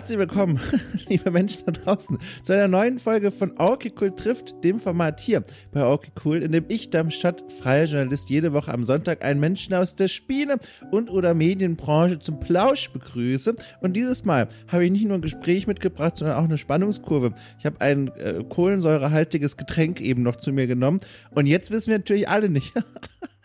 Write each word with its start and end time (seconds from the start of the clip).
Herzlich 0.00 0.18
willkommen, 0.18 0.58
liebe 1.10 1.30
Menschen 1.30 1.60
da 1.66 1.72
draußen, 1.72 2.16
zu 2.42 2.54
einer 2.54 2.68
neuen 2.68 2.98
Folge 2.98 3.30
von 3.30 3.58
Orky 3.58 3.92
Cool 4.00 4.16
trifft, 4.16 4.54
dem 4.64 4.80
Format 4.80 5.20
hier 5.20 5.44
bei 5.72 5.84
Orky 5.84 6.10
Cool, 6.24 6.42
in 6.42 6.52
dem 6.52 6.64
ich, 6.68 6.88
Darmstadt, 6.88 7.44
freier 7.60 7.84
Journalist, 7.84 8.30
jede 8.30 8.54
Woche 8.54 8.72
am 8.72 8.82
Sonntag 8.82 9.22
einen 9.22 9.40
Menschen 9.40 9.74
aus 9.74 9.96
der 9.96 10.08
Spiele- 10.08 10.58
und 10.90 11.10
oder 11.10 11.34
Medienbranche 11.34 12.18
zum 12.18 12.40
Plausch 12.40 12.88
begrüße. 12.88 13.54
Und 13.82 13.94
dieses 13.94 14.24
Mal 14.24 14.48
habe 14.68 14.86
ich 14.86 14.90
nicht 14.90 15.04
nur 15.04 15.18
ein 15.18 15.20
Gespräch 15.20 15.66
mitgebracht, 15.66 16.16
sondern 16.16 16.38
auch 16.38 16.44
eine 16.44 16.56
Spannungskurve. 16.56 17.34
Ich 17.58 17.66
habe 17.66 17.82
ein 17.82 18.08
äh, 18.16 18.42
kohlensäurehaltiges 18.48 19.58
Getränk 19.58 20.00
eben 20.00 20.22
noch 20.22 20.36
zu 20.36 20.50
mir 20.50 20.66
genommen. 20.66 21.00
Und 21.32 21.44
jetzt 21.44 21.70
wissen 21.70 21.90
wir 21.90 21.98
natürlich 21.98 22.26
alle 22.26 22.48
nicht, 22.48 22.72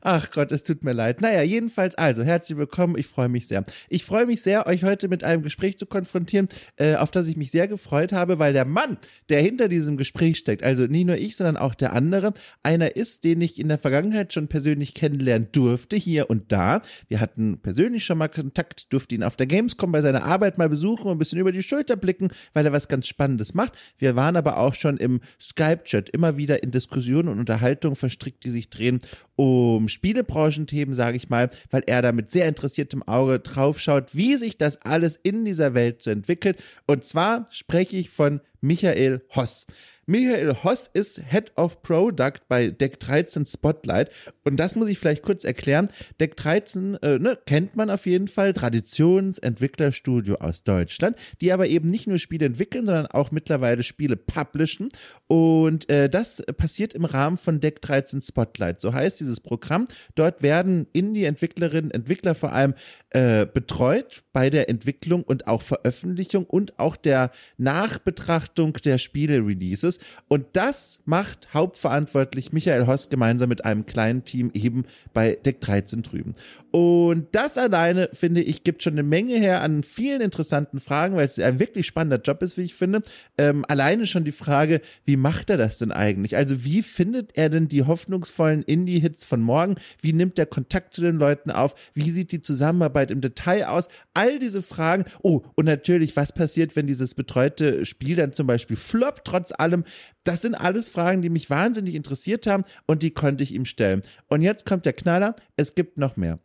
Ach 0.00 0.30
Gott, 0.30 0.52
es 0.52 0.62
tut 0.62 0.84
mir 0.84 0.92
leid. 0.92 1.20
Naja, 1.20 1.42
jedenfalls 1.42 1.94
also, 1.94 2.22
herzlich 2.22 2.58
willkommen. 2.58 2.96
Ich 2.98 3.06
freue 3.06 3.28
mich 3.28 3.46
sehr. 3.48 3.64
Ich 3.88 4.04
freue 4.04 4.26
mich 4.26 4.42
sehr, 4.42 4.66
euch 4.66 4.84
heute 4.84 5.08
mit 5.08 5.24
einem 5.24 5.42
Gespräch 5.42 5.78
zu 5.78 5.86
konfrontieren, 5.86 6.48
äh, 6.76 6.96
auf 6.96 7.10
das 7.10 7.28
ich 7.28 7.36
mich 7.36 7.50
sehr 7.50 7.68
gefreut 7.68 8.12
habe, 8.12 8.38
weil 8.38 8.52
der 8.52 8.64
Mann, 8.64 8.98
der 9.28 9.40
hinter 9.40 9.68
diesem 9.68 9.96
Gespräch 9.96 10.38
steckt, 10.38 10.62
also 10.62 10.86
nicht 10.86 11.06
nur 11.06 11.16
ich, 11.16 11.36
sondern 11.36 11.56
auch 11.56 11.74
der 11.74 11.92
andere, 11.92 12.32
einer 12.62 12.96
ist, 12.96 13.24
den 13.24 13.40
ich 13.40 13.58
in 13.58 13.68
der 13.68 13.78
Vergangenheit 13.78 14.32
schon 14.32 14.48
persönlich 14.48 14.94
kennenlernen 14.94 15.48
durfte, 15.52 15.96
hier 15.96 16.30
und 16.30 16.52
da. 16.52 16.82
Wir 17.08 17.20
hatten 17.20 17.58
persönlich 17.58 18.04
schon 18.04 18.18
mal 18.18 18.28
Kontakt, 18.28 18.92
durfte 18.92 19.14
ihn 19.14 19.22
auf 19.22 19.36
der 19.36 19.46
Gamescom 19.46 19.92
bei 19.92 20.00
seiner 20.00 20.24
Arbeit 20.24 20.58
mal 20.58 20.68
besuchen 20.68 21.06
und 21.06 21.12
ein 21.16 21.18
bisschen 21.18 21.38
über 21.38 21.52
die 21.52 21.62
Schulter 21.62 21.96
blicken, 21.96 22.28
weil 22.52 22.66
er 22.66 22.72
was 22.72 22.88
ganz 22.88 23.06
Spannendes 23.06 23.54
macht. 23.54 23.74
Wir 23.98 24.16
waren 24.16 24.36
aber 24.36 24.58
auch 24.58 24.74
schon 24.74 24.96
im 24.96 25.20
Skype-Chat 25.40 26.10
immer 26.10 26.36
wieder 26.36 26.62
in 26.62 26.70
Diskussionen 26.70 27.28
und 27.28 27.38
Unterhaltungen 27.38 27.96
verstrickt, 27.96 28.44
die 28.44 28.50
sich 28.50 28.70
drehen 28.70 29.00
um 29.36 29.88
Spielebranchenthemen, 29.88 30.94
sage 30.94 31.16
ich 31.16 31.28
mal, 31.28 31.50
weil 31.70 31.82
er 31.86 32.02
da 32.02 32.12
mit 32.12 32.30
sehr 32.30 32.46
interessiertem 32.48 33.02
Auge 33.02 33.40
draufschaut, 33.40 34.14
wie 34.14 34.34
sich 34.36 34.58
das 34.58 34.80
alles 34.82 35.18
in 35.22 35.44
dieser 35.44 35.74
Welt 35.74 36.02
so 36.02 36.10
entwickelt. 36.10 36.62
Und 36.86 37.04
zwar 37.04 37.46
spreche 37.50 37.96
ich 37.96 38.10
von 38.10 38.40
Michael 38.60 39.22
Hoss. 39.34 39.66
Michael 40.06 40.56
Hoss 40.62 40.90
ist 40.92 41.22
Head 41.30 41.52
of 41.56 41.82
Product 41.82 42.40
bei 42.48 42.68
Deck 42.68 43.00
13 43.00 43.46
Spotlight. 43.46 44.10
Und 44.44 44.58
das 44.58 44.76
muss 44.76 44.88
ich 44.88 44.98
vielleicht 44.98 45.22
kurz 45.22 45.44
erklären. 45.44 45.88
Deck 46.20 46.36
13 46.36 46.96
äh, 47.02 47.18
ne, 47.18 47.38
kennt 47.46 47.76
man 47.76 47.88
auf 47.88 48.06
jeden 48.06 48.28
Fall, 48.28 48.52
Traditionsentwicklerstudio 48.52 50.36
aus 50.36 50.62
Deutschland, 50.62 51.16
die 51.40 51.52
aber 51.52 51.66
eben 51.66 51.88
nicht 51.88 52.06
nur 52.06 52.18
Spiele 52.18 52.46
entwickeln, 52.46 52.84
sondern 52.84 53.06
auch 53.06 53.30
mittlerweile 53.30 53.82
Spiele 53.82 54.16
publishen. 54.16 54.90
Und 55.26 55.88
äh, 55.88 56.10
das 56.10 56.42
passiert 56.58 56.92
im 56.92 57.06
Rahmen 57.06 57.38
von 57.38 57.60
Deck 57.60 57.80
13 57.80 58.20
Spotlight. 58.20 58.80
So 58.80 58.92
heißt 58.92 59.20
dieses 59.20 59.40
Programm. 59.40 59.86
Dort 60.14 60.42
werden 60.42 60.86
Indie-Entwicklerinnen, 60.92 61.90
Entwickler 61.90 62.34
vor 62.34 62.52
allem 62.52 62.74
äh, 63.10 63.46
betreut 63.46 64.24
bei 64.32 64.50
der 64.50 64.68
Entwicklung 64.68 65.22
und 65.22 65.46
auch 65.46 65.62
Veröffentlichung 65.62 66.44
und 66.44 66.78
auch 66.78 66.96
der 66.96 67.30
Nachbetrachtung 67.56 68.74
der 68.74 68.98
Spiele-Releases. 68.98 70.00
Und 70.28 70.46
das 70.52 71.00
macht 71.06 71.54
hauptverantwortlich 71.54 72.52
Michael 72.52 72.86
Hoss 72.86 73.08
gemeinsam 73.08 73.48
mit 73.48 73.64
einem 73.64 73.86
kleinen 73.86 74.24
Team 74.24 74.33
eben 74.34 74.84
bei 75.12 75.36
Deck 75.44 75.60
13 75.60 76.02
drüben. 76.02 76.34
Und 76.70 77.28
das 77.32 77.56
alleine, 77.56 78.10
finde 78.12 78.42
ich, 78.42 78.64
gibt 78.64 78.82
schon 78.82 78.94
eine 78.94 79.04
Menge 79.04 79.36
her 79.36 79.62
an 79.62 79.84
vielen 79.84 80.20
interessanten 80.20 80.80
Fragen, 80.80 81.14
weil 81.14 81.24
es 81.24 81.38
ein 81.38 81.60
wirklich 81.60 81.86
spannender 81.86 82.20
Job 82.20 82.42
ist, 82.42 82.58
wie 82.58 82.62
ich 82.62 82.74
finde. 82.74 83.02
Ähm, 83.38 83.64
alleine 83.68 84.06
schon 84.06 84.24
die 84.24 84.32
Frage, 84.32 84.80
wie 85.04 85.16
macht 85.16 85.50
er 85.50 85.56
das 85.56 85.78
denn 85.78 85.92
eigentlich? 85.92 86.36
Also 86.36 86.64
wie 86.64 86.82
findet 86.82 87.36
er 87.36 87.48
denn 87.48 87.68
die 87.68 87.84
hoffnungsvollen 87.84 88.62
Indie-Hits 88.62 89.24
von 89.24 89.40
morgen? 89.40 89.76
Wie 90.00 90.12
nimmt 90.12 90.38
er 90.38 90.46
Kontakt 90.46 90.94
zu 90.94 91.00
den 91.00 91.16
Leuten 91.16 91.50
auf? 91.50 91.74
Wie 91.94 92.10
sieht 92.10 92.32
die 92.32 92.40
Zusammenarbeit 92.40 93.10
im 93.10 93.20
Detail 93.20 93.68
aus? 93.68 93.88
All 94.12 94.38
diese 94.38 94.62
Fragen. 94.62 95.04
Oh, 95.22 95.42
und 95.54 95.66
natürlich, 95.66 96.16
was 96.16 96.32
passiert, 96.32 96.74
wenn 96.74 96.86
dieses 96.86 97.14
betreute 97.14 97.84
Spiel 97.84 98.16
dann 98.16 98.32
zum 98.32 98.46
Beispiel 98.46 98.76
floppt, 98.76 99.24
trotz 99.24 99.52
allem? 99.56 99.84
Das 100.24 100.42
sind 100.42 100.54
alles 100.54 100.88
Fragen, 100.88 101.22
die 101.22 101.30
mich 101.30 101.50
wahnsinnig 101.50 101.94
interessiert 101.94 102.46
haben 102.46 102.64
und 102.86 103.02
die 103.02 103.12
konnte 103.12 103.44
ich 103.44 103.52
ihm 103.52 103.64
stellen. 103.64 104.00
Und 104.28 104.42
jetzt 104.42 104.66
kommt 104.66 104.86
der 104.86 104.94
Knaller. 104.94 105.36
Es 105.56 105.74
gibt 105.74 105.98
noch 105.98 106.16
mehr. 106.16 106.38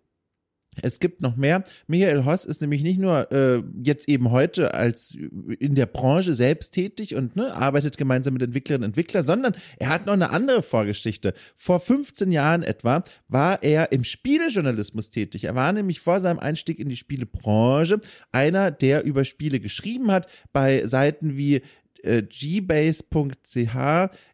Es 0.81 0.99
gibt 0.99 1.21
noch 1.21 1.35
mehr. 1.35 1.63
Michael 1.87 2.25
Hoss 2.25 2.45
ist 2.45 2.61
nämlich 2.61 2.83
nicht 2.83 2.99
nur 2.99 3.31
äh, 3.31 3.61
jetzt 3.83 4.07
eben 4.07 4.31
heute 4.31 4.73
als 4.73 5.17
in 5.59 5.75
der 5.75 5.87
Branche 5.87 6.33
selbst 6.33 6.71
tätig 6.71 7.15
und 7.15 7.35
ne, 7.35 7.53
arbeitet 7.53 7.97
gemeinsam 7.97 8.33
mit 8.33 8.43
Entwicklerinnen 8.43 8.85
und 8.85 8.91
Entwicklern, 8.91 9.25
sondern 9.25 9.55
er 9.77 9.89
hat 9.89 10.05
noch 10.05 10.13
eine 10.13 10.29
andere 10.29 10.61
Vorgeschichte. 10.61 11.33
Vor 11.55 11.79
15 11.79 12.31
Jahren 12.31 12.63
etwa 12.63 13.03
war 13.27 13.61
er 13.63 13.91
im 13.91 14.03
Spielejournalismus 14.03 15.09
tätig. 15.09 15.45
Er 15.45 15.55
war 15.55 15.73
nämlich 15.73 15.99
vor 15.99 16.19
seinem 16.19 16.39
Einstieg 16.39 16.79
in 16.79 16.89
die 16.89 16.97
Spielebranche 16.97 17.99
einer, 18.31 18.71
der 18.71 19.03
über 19.03 19.25
Spiele 19.25 19.59
geschrieben 19.59 20.11
hat 20.11 20.27
bei 20.53 20.85
Seiten 20.85 21.35
wie 21.35 21.61
äh, 22.03 22.23
gbase.ch, 22.23 23.75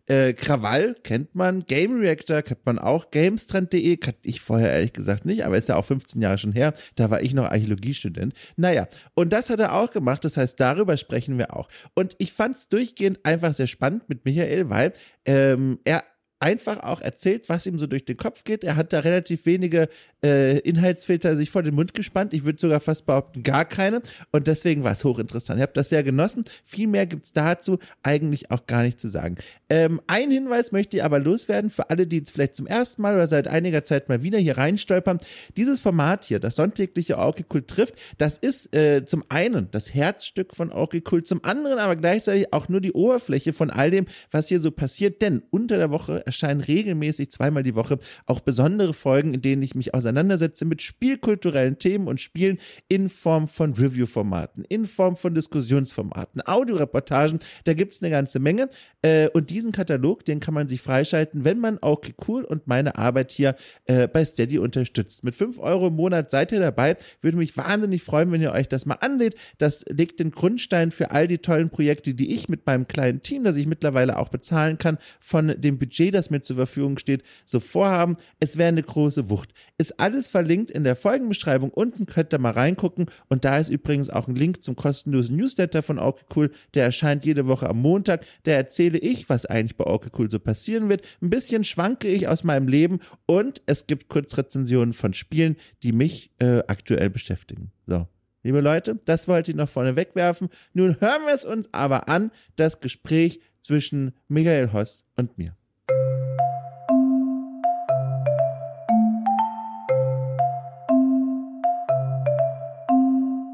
äh, 0.07 0.33
Krawall 0.33 0.95
kennt 1.03 1.35
man, 1.35 1.65
Game 1.65 1.99
Reactor 1.99 2.41
kennt 2.41 2.65
man 2.65 2.79
auch, 2.79 3.11
gamestrend.de 3.11 3.97
kannte 3.97 4.19
ich 4.23 4.41
vorher 4.41 4.71
ehrlich 4.71 4.93
gesagt 4.93 5.25
nicht, 5.25 5.45
aber 5.45 5.57
ist 5.57 5.69
ja 5.69 5.75
auch 5.75 5.85
15 5.85 6.21
Jahre 6.21 6.37
schon 6.37 6.51
her, 6.51 6.73
da 6.95 7.09
war 7.09 7.21
ich 7.21 7.33
noch 7.33 7.45
Archäologiestudent. 7.45 8.33
Naja, 8.55 8.87
und 9.13 9.33
das 9.33 9.49
hat 9.49 9.59
er 9.59 9.73
auch 9.73 9.91
gemacht, 9.91 10.25
das 10.25 10.37
heißt, 10.37 10.59
darüber 10.59 10.97
sprechen 10.97 11.37
wir 11.37 11.55
auch. 11.55 11.67
Und 11.93 12.15
ich 12.19 12.33
fand 12.33 12.55
es 12.55 12.69
durchgehend 12.69 13.19
einfach 13.23 13.53
sehr 13.53 13.67
spannend 13.67 14.07
mit 14.09 14.25
Michael, 14.25 14.69
weil 14.69 14.93
ähm, 15.25 15.79
er 15.83 16.03
einfach 16.39 16.83
auch 16.83 17.01
erzählt, 17.01 17.49
was 17.49 17.65
ihm 17.65 17.79
so 17.79 17.87
durch 17.87 18.05
den 18.05 18.17
Kopf 18.17 18.43
geht. 18.43 18.63
Er 18.63 18.75
hat 18.75 18.93
da 18.93 18.99
relativ 18.99 19.45
wenige 19.45 19.89
äh, 20.25 20.57
Inhaltsfilter 20.59 21.35
sich 21.35 21.51
vor 21.51 21.61
den 21.61 21.75
Mund 21.75 21.93
gespannt. 21.93 22.33
Ich 22.33 22.45
würde 22.45 22.59
sogar 22.59 22.79
fast 22.79 23.05
behaupten, 23.05 23.43
gar 23.43 23.63
keine. 23.63 24.01
Und 24.31 24.47
deswegen 24.47 24.83
war 24.83 24.93
es 24.93 25.03
hochinteressant. 25.03 25.59
Ich 25.59 25.61
habe 25.61 25.73
das 25.73 25.89
sehr 25.89 26.03
genossen. 26.03 26.45
Viel 26.63 26.87
mehr 26.87 27.05
gibt 27.05 27.25
es 27.25 27.33
dazu 27.33 27.77
eigentlich 28.01 28.49
auch 28.49 28.65
gar 28.65 28.83
nicht 28.83 28.99
zu 28.99 29.07
sagen. 29.07 29.37
Ähm, 29.69 30.01
ein 30.07 30.31
Hinweis 30.31 30.71
möchte 30.71 30.97
ich 30.97 31.03
aber 31.03 31.19
loswerden 31.19 31.69
für 31.69 31.89
alle, 31.89 32.07
die 32.07 32.17
jetzt 32.17 32.31
vielleicht 32.31 32.55
zum 32.55 32.65
ersten 32.65 33.03
Mal 33.03 33.15
oder 33.15 33.27
seit 33.27 33.47
einiger 33.47 33.83
Zeit 33.83 34.09
mal 34.09 34.23
wieder 34.23 34.39
hier 34.39 34.57
reinstolpern. 34.57 35.19
Dieses 35.57 35.79
Format 35.79 36.25
hier, 36.25 36.39
das 36.39 36.55
sonntägliche 36.55 37.17
Orkikult 37.17 37.67
trifft, 37.67 37.95
das 38.17 38.37
ist 38.39 38.75
äh, 38.75 39.05
zum 39.05 39.23
einen 39.29 39.69
das 39.71 39.93
Herzstück 39.93 40.55
von 40.55 40.71
Orkikult, 40.71 41.27
zum 41.27 41.43
anderen 41.43 41.77
aber 41.77 41.95
gleichzeitig 41.95 42.51
auch 42.51 42.67
nur 42.67 42.81
die 42.81 42.93
Oberfläche 42.93 43.53
von 43.53 43.69
all 43.69 43.91
dem, 43.91 44.07
was 44.31 44.47
hier 44.47 44.59
so 44.59 44.71
passiert. 44.71 45.21
Denn 45.21 45.43
unter 45.51 45.77
der 45.77 45.91
Woche 45.91 46.25
erscheinen 46.25 46.61
regelmäßig 46.61 47.29
zweimal 47.29 47.61
die 47.61 47.75
Woche 47.75 47.99
auch 48.25 48.39
besondere 48.39 48.93
Folgen, 48.93 49.35
in 49.35 49.41
denen 49.41 49.61
ich 49.61 49.75
mich 49.75 49.93
auseinandersetze 50.15 50.65
mit 50.65 50.81
spielkulturellen 50.81 51.77
Themen 51.77 52.07
und 52.07 52.21
Spielen 52.21 52.59
in 52.87 53.09
Form 53.09 53.47
von 53.47 53.73
Review-Formaten, 53.73 54.63
in 54.65 54.85
Form 54.85 55.17
von 55.17 55.35
Diskussionsformaten, 55.35 56.41
Audioreportagen. 56.45 57.39
Da 57.65 57.73
gibt 57.73 57.93
es 57.93 58.01
eine 58.01 58.11
ganze 58.11 58.39
Menge. 58.39 58.69
Äh, 59.01 59.27
und 59.29 59.49
diesen 59.49 59.71
Katalog, 59.71 60.23
den 60.23 60.39
kann 60.39 60.53
man 60.53 60.67
sich 60.67 60.81
freischalten, 60.81 61.43
wenn 61.43 61.59
man 61.59 61.79
auch 61.79 62.01
cool 62.27 62.43
und 62.43 62.67
meine 62.67 62.97
Arbeit 62.97 63.31
hier 63.31 63.55
äh, 63.85 64.07
bei 64.07 64.23
Steady 64.23 64.57
unterstützt. 64.57 65.23
Mit 65.23 65.35
5 65.35 65.59
Euro 65.59 65.87
im 65.87 65.95
Monat 65.95 66.31
seid 66.31 66.51
ihr 66.51 66.59
dabei. 66.59 66.95
Würde 67.21 67.37
mich 67.37 67.57
wahnsinnig 67.57 68.01
freuen, 68.01 68.31
wenn 68.31 68.41
ihr 68.41 68.53
euch 68.53 68.69
das 68.69 68.85
mal 68.85 68.95
anseht. 68.95 69.35
Das 69.57 69.83
legt 69.89 70.19
den 70.19 70.31
Grundstein 70.31 70.91
für 70.91 71.11
all 71.11 71.27
die 71.27 71.39
tollen 71.39 71.69
Projekte, 71.69 72.13
die 72.13 72.33
ich 72.33 72.47
mit 72.47 72.65
meinem 72.65 72.87
kleinen 72.87 73.21
Team, 73.21 73.43
das 73.43 73.57
ich 73.57 73.67
mittlerweile 73.67 74.17
auch 74.17 74.29
bezahlen 74.29 74.77
kann, 74.77 74.97
von 75.19 75.59
dem 75.59 75.77
Budget, 75.77 76.13
das 76.13 76.29
mir 76.29 76.41
zur 76.41 76.55
Verfügung 76.55 76.97
steht, 76.97 77.23
so 77.45 77.59
vorhaben. 77.59 78.17
Es 78.39 78.57
wäre 78.57 78.69
eine 78.69 78.83
große 78.83 79.29
Wucht. 79.29 79.53
Ist 79.77 79.99
alles 80.05 80.27
verlinkt 80.27 80.69
in 80.69 80.83
der 80.83 80.95
Folgenbeschreibung 80.95 81.71
unten, 81.71 82.05
könnt 82.05 82.31
ihr 82.31 82.37
mal 82.37 82.51
reingucken. 82.51 83.07
Und 83.27 83.43
da 83.43 83.57
ist 83.57 83.69
übrigens 83.69 84.11
auch 84.11 84.27
ein 84.27 84.35
Link 84.35 84.63
zum 84.63 84.75
kostenlosen 84.75 85.35
Newsletter 85.35 85.81
von 85.81 85.97
Orke 85.97 86.25
Cool. 86.35 86.51
Der 86.75 86.83
erscheint 86.83 87.25
jede 87.25 87.47
Woche 87.47 87.67
am 87.67 87.81
Montag. 87.81 88.23
Da 88.43 88.51
erzähle 88.51 88.99
ich, 88.99 89.29
was 89.29 89.47
eigentlich 89.47 89.77
bei 89.77 89.85
Orke 89.85 90.11
Cool 90.15 90.29
so 90.29 90.37
passieren 90.37 90.89
wird. 90.89 91.01
Ein 91.23 91.31
bisschen 91.31 91.63
schwanke 91.63 92.07
ich 92.07 92.27
aus 92.27 92.43
meinem 92.43 92.67
Leben 92.67 92.99
und 93.25 93.63
es 93.65 93.87
gibt 93.87 94.07
Kurzrezensionen 94.07 94.93
von 94.93 95.15
Spielen, 95.15 95.55
die 95.81 95.91
mich 95.91 96.29
äh, 96.37 96.59
aktuell 96.67 97.09
beschäftigen. 97.09 97.71
So. 97.87 98.05
Liebe 98.43 98.61
Leute, 98.61 98.99
das 99.05 99.27
wollte 99.27 99.49
ich 99.49 99.57
noch 99.57 99.69
vorne 99.69 99.95
wegwerfen. 99.95 100.49
Nun 100.73 101.01
hören 101.01 101.23
wir 101.25 101.33
es 101.33 101.45
uns 101.45 101.67
aber 101.71 102.09
an, 102.09 102.29
das 102.57 102.79
Gespräch 102.79 103.39
zwischen 103.61 104.13
Michael 104.27 104.71
Hoss 104.71 105.03
und 105.15 105.39
mir. 105.39 105.57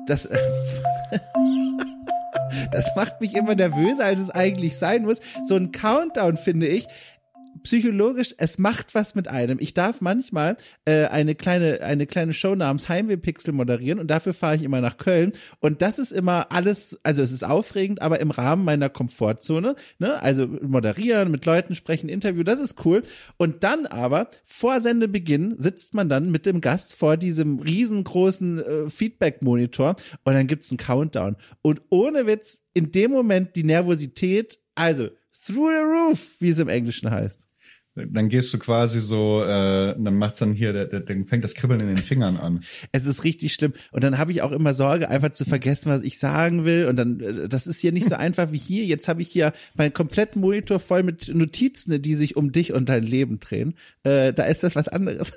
Das, 0.08 0.28
das 2.72 2.96
macht 2.96 3.22
mich 3.22 3.36
immer 3.36 3.56
nervöser, 3.56 4.06
als 4.06 4.20
es 4.20 4.30
eigentlich 4.30 4.78
sein 4.78 5.04
muss. 5.04 5.22
So 5.44 5.56
ein 5.56 5.72
Countdown, 5.72 6.38
finde 6.38 6.68
ich, 6.68 6.88
psychologisch, 7.64 8.36
es 8.38 8.58
macht 8.60 8.96
was 8.96 9.16
mit 9.16 9.28
einem. 9.28 9.58
Ich 9.60 9.74
darf 9.74 10.02
manchmal 10.02 10.58
äh, 10.86 11.06
eine 11.06 11.36
kleine 11.36 11.82
eine 11.82 12.08
kleine 12.08 12.34
Show 12.34 12.56
namens 12.56 12.90
Heimweh-Pixel 12.90 13.54
moderieren 13.54 14.00
und 14.00 14.08
dafür 14.08 14.34
fahre 14.34 14.56
ich 14.56 14.64
immer 14.64 14.82
nach 14.82 14.98
Köln 14.98 15.32
und 15.60 15.82
das 15.82 16.00
ist 16.00 16.12
immer 16.12 16.52
alles, 16.52 17.00
also 17.04 17.22
es 17.22 17.32
ist 17.32 17.44
aufregend, 17.44 18.02
aber 18.02 18.20
im 18.20 18.32
Rahmen 18.32 18.66
meiner 18.66 18.90
Komfortzone, 18.90 19.76
ne? 20.00 20.22
Also 20.22 20.48
moderieren, 20.48 21.32
mit 21.32 21.46
Leuten 21.46 21.76
sprechen, 21.76 22.10
Interview, 22.10 22.44
das 22.44 22.60
ist 22.60 22.86
cool 22.86 23.04
und 23.38 23.64
dann 23.64 23.86
aber 23.86 24.30
vor 24.44 24.80
Sendebeginn 24.80 25.56
sitzt 25.58 25.94
man 25.94 26.10
dann 26.10 26.32
mit 26.32 26.46
dem 26.46 26.62
Gast 26.62 26.96
vor 26.96 27.18
diesem 27.18 27.60
riesengroßen 27.60 28.60
äh, 28.60 28.90
Feedback-Monitor 28.90 29.96
und 30.24 30.34
dann 30.34 30.48
gibt's 30.48 30.72
einen 30.72 30.78
Countdown 30.78 31.36
und 31.62 31.82
ohne 31.90 32.28
Witz 32.28 32.62
in 32.74 32.92
dem 32.92 33.12
Moment 33.12 33.56
die 33.56 33.64
Nervosität, 33.64 34.60
also 34.76 35.10
through 35.46 35.72
the 35.72 35.84
roof, 35.84 36.20
wie 36.40 36.50
es 36.50 36.60
im 36.60 36.70
Englischen 36.70 37.12
heißt. 37.12 37.41
Dann 37.96 38.30
gehst 38.30 38.54
du 38.54 38.60
quasi 38.60 39.02
so, 39.02 39.44
äh, 39.44 39.96
dann 39.98 40.16
macht's 40.16 40.40
dann 40.40 40.54
hier, 40.54 40.72
der, 40.72 40.86
der, 40.86 41.02
dann 41.02 41.26
fängt 41.26 41.44
das 41.44 41.56
Kribbeln 41.56 41.82
in 41.82 41.88
den 41.88 41.98
Fingern 41.98 42.38
an. 42.38 42.64
Es 42.94 43.06
ist 43.06 43.24
richtig 43.24 43.54
schlimm. 43.54 43.74
Und 43.92 44.04
dann 44.04 44.18
habe 44.18 44.32
ich 44.32 44.42
auch 44.42 44.52
immer 44.52 44.74
Sorge, 44.74 45.10
einfach 45.10 45.32
zu 45.32 45.44
vergessen, 45.44 45.92
was 45.92 46.02
ich 46.02 46.18
sagen 46.18 46.64
will. 46.64 46.88
Und 46.88 46.96
dann, 46.96 47.20
äh, 47.20 47.50
das 47.50 47.68
ist 47.68 47.82
hier 47.82 47.92
nicht 47.92 48.08
so 48.08 48.16
einfach 48.18 48.52
wie 48.52 48.58
hier. 48.58 48.86
Jetzt 48.86 49.08
habe 49.08 49.22
ich 49.22 49.28
hier 49.28 49.52
meinen 49.76 49.94
kompletten 49.94 50.42
Monitor 50.42 50.80
voll 50.80 51.04
mit 51.04 51.34
Notizen, 51.34 52.02
die 52.02 52.16
sich 52.16 52.38
um 52.38 52.52
dich 52.52 52.72
und 52.72 52.88
dein 52.88 53.04
Leben 53.04 53.40
drehen. 53.40 53.76
Äh, 54.04 54.32
da 54.32 54.44
ist 54.44 54.64
das 54.64 54.76
was 54.76 54.88
anderes. 54.88 55.34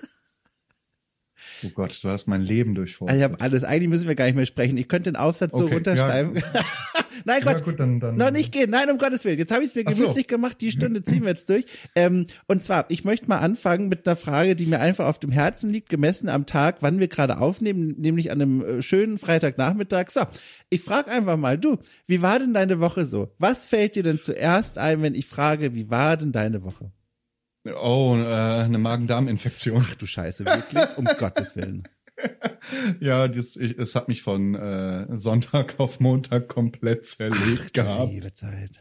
Oh 1.64 1.70
Gott, 1.74 1.98
du 2.02 2.08
hast 2.08 2.26
mein 2.26 2.42
Leben 2.42 2.74
durchforstet. 2.74 3.12
Also 3.12 3.24
ich 3.24 3.30
habe 3.30 3.42
alles. 3.42 3.64
Eigentlich 3.64 3.88
müssen 3.88 4.08
wir 4.08 4.14
gar 4.14 4.26
nicht 4.26 4.36
mehr 4.36 4.46
sprechen. 4.46 4.76
Ich 4.76 4.88
könnte 4.88 5.10
den 5.10 5.16
Aufsatz 5.16 5.56
so 5.56 5.64
Okay, 5.64 5.74
runterschreiben. 5.74 6.42
Nein, 7.24 7.42
Quatsch. 7.42 7.60
Ja, 7.60 7.64
gut, 7.64 7.80
dann, 7.80 8.00
dann, 8.00 8.16
Noch 8.16 8.30
nicht 8.30 8.52
gehen. 8.52 8.70
Nein, 8.70 8.90
um 8.90 8.98
Gottes 8.98 9.24
Willen. 9.24 9.38
Jetzt 9.38 9.52
habe 9.52 9.62
ich 9.62 9.70
es 9.70 9.74
mir 9.74 9.84
Ach 9.86 9.92
so. 9.92 10.02
gemütlich 10.02 10.26
gemacht. 10.26 10.60
Die 10.60 10.70
Stunde 10.70 11.02
ziehen 11.04 11.22
wir 11.22 11.30
jetzt 11.30 11.48
durch. 11.48 11.64
Ähm, 11.94 12.26
und 12.46 12.64
zwar, 12.64 12.86
ich 12.88 13.04
möchte 13.04 13.28
mal 13.28 13.38
anfangen 13.38 13.88
mit 13.88 14.06
einer 14.06 14.16
Frage, 14.16 14.56
die 14.56 14.66
mir 14.66 14.80
einfach 14.80 15.06
auf 15.06 15.18
dem 15.18 15.30
Herzen 15.30 15.70
liegt, 15.70 15.88
gemessen 15.88 16.28
am 16.28 16.46
Tag, 16.46 16.78
wann 16.80 16.98
wir 16.98 17.08
gerade 17.08 17.38
aufnehmen, 17.38 17.94
nämlich 17.98 18.30
an 18.30 18.42
einem 18.42 18.62
äh, 18.62 18.82
schönen 18.82 19.18
Freitagnachmittag. 19.18 20.10
So, 20.10 20.22
ich 20.70 20.82
frage 20.82 21.10
einfach 21.10 21.36
mal, 21.36 21.56
du, 21.56 21.78
wie 22.06 22.20
war 22.20 22.38
denn 22.38 22.52
deine 22.52 22.80
Woche 22.80 23.06
so? 23.06 23.32
Was 23.38 23.66
fällt 23.66 23.96
dir 23.96 24.02
denn 24.02 24.20
zuerst 24.20 24.78
ein, 24.78 25.02
wenn 25.02 25.14
ich 25.14 25.26
frage, 25.26 25.74
wie 25.74 25.90
war 25.90 26.16
denn 26.16 26.32
deine 26.32 26.62
Woche? 26.62 26.90
Oh, 27.64 28.16
äh, 28.18 28.24
eine 28.24 28.78
Magen-Darm-Infektion. 28.78 29.84
Ach 29.88 29.94
du 29.94 30.06
Scheiße, 30.06 30.44
wirklich? 30.44 30.98
Um 30.98 31.04
Gottes 31.18 31.56
Willen. 31.56 31.88
Ja, 33.00 33.26
das, 33.28 33.56
ich, 33.56 33.78
es 33.78 33.94
hat 33.94 34.08
mich 34.08 34.22
von 34.22 34.54
äh, 34.54 35.16
Sonntag 35.16 35.74
auf 35.78 36.00
Montag 36.00 36.48
komplett 36.48 37.04
zerlegt 37.04 37.74
gehabt. 37.74 38.12
Liebe 38.12 38.32
Zeit. 38.32 38.80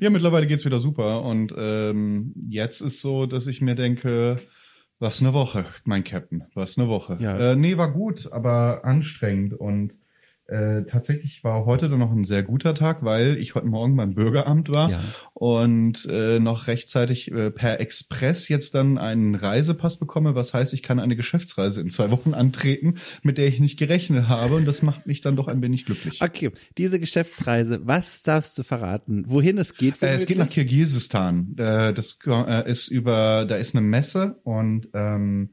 Ja, 0.00 0.10
mittlerweile 0.10 0.46
geht's 0.46 0.64
wieder 0.64 0.80
super. 0.80 1.22
Und 1.22 1.52
ähm, 1.56 2.34
jetzt 2.48 2.80
ist 2.80 3.00
so, 3.00 3.26
dass 3.26 3.46
ich 3.46 3.60
mir 3.60 3.74
denke, 3.74 4.40
was 4.98 5.20
eine 5.20 5.32
Woche, 5.32 5.66
mein 5.84 6.04
Captain, 6.04 6.44
was 6.54 6.78
eine 6.78 6.88
Woche. 6.88 7.18
Ja. 7.20 7.52
Äh, 7.52 7.56
nee, 7.56 7.76
war 7.76 7.92
gut, 7.92 8.30
aber 8.32 8.84
anstrengend. 8.84 9.54
Und 9.54 9.94
äh, 10.46 10.82
tatsächlich 10.84 11.42
war 11.42 11.64
heute 11.64 11.88
dann 11.88 11.98
noch 11.98 12.12
ein 12.12 12.24
sehr 12.24 12.42
guter 12.42 12.74
Tag, 12.74 13.02
weil 13.02 13.38
ich 13.38 13.54
heute 13.54 13.66
Morgen 13.66 13.96
beim 13.96 14.14
Bürgeramt 14.14 14.68
war 14.68 14.90
Ja. 14.90 15.00
und 15.32 16.06
äh, 16.10 16.38
noch 16.38 16.66
rechtzeitig 16.66 17.30
äh, 17.32 17.50
per 17.50 17.80
Express 17.80 18.48
jetzt 18.48 18.74
dann 18.74 18.98
einen 18.98 19.34
Reisepass 19.34 19.96
bekomme, 19.98 20.34
was 20.34 20.52
heißt, 20.52 20.74
ich 20.74 20.82
kann 20.82 20.98
eine 21.00 21.16
Geschäftsreise 21.16 21.80
in 21.80 21.88
zwei 21.90 22.10
Wochen 22.10 22.34
antreten, 22.34 22.96
mit 23.22 23.38
der 23.38 23.46
ich 23.48 23.58
nicht 23.60 23.78
gerechnet 23.78 24.28
habe. 24.28 24.54
Und 24.56 24.66
das 24.66 24.82
macht 24.82 25.06
mich 25.06 25.20
dann 25.22 25.36
doch 25.36 25.48
ein 25.48 25.62
wenig 25.62 25.86
glücklich. 25.86 26.20
Okay, 26.22 26.50
diese 26.76 27.00
Geschäftsreise, 27.00 27.80
was 27.86 28.22
darfst 28.22 28.58
du 28.58 28.62
verraten? 28.62 29.24
Wohin 29.26 29.56
es 29.58 29.74
geht? 29.74 30.02
Äh, 30.02 30.14
es 30.14 30.26
geht 30.26 30.38
nach? 30.38 30.50
Kirgisistan. 30.50 31.54
Äh, 31.56 31.92
das 31.94 32.18
äh, 32.26 32.70
ist 32.70 32.88
über, 32.88 33.46
da 33.48 33.56
ist 33.56 33.74
eine 33.74 33.86
Messe 33.86 34.40
und 34.44 34.88
ähm, 34.94 35.50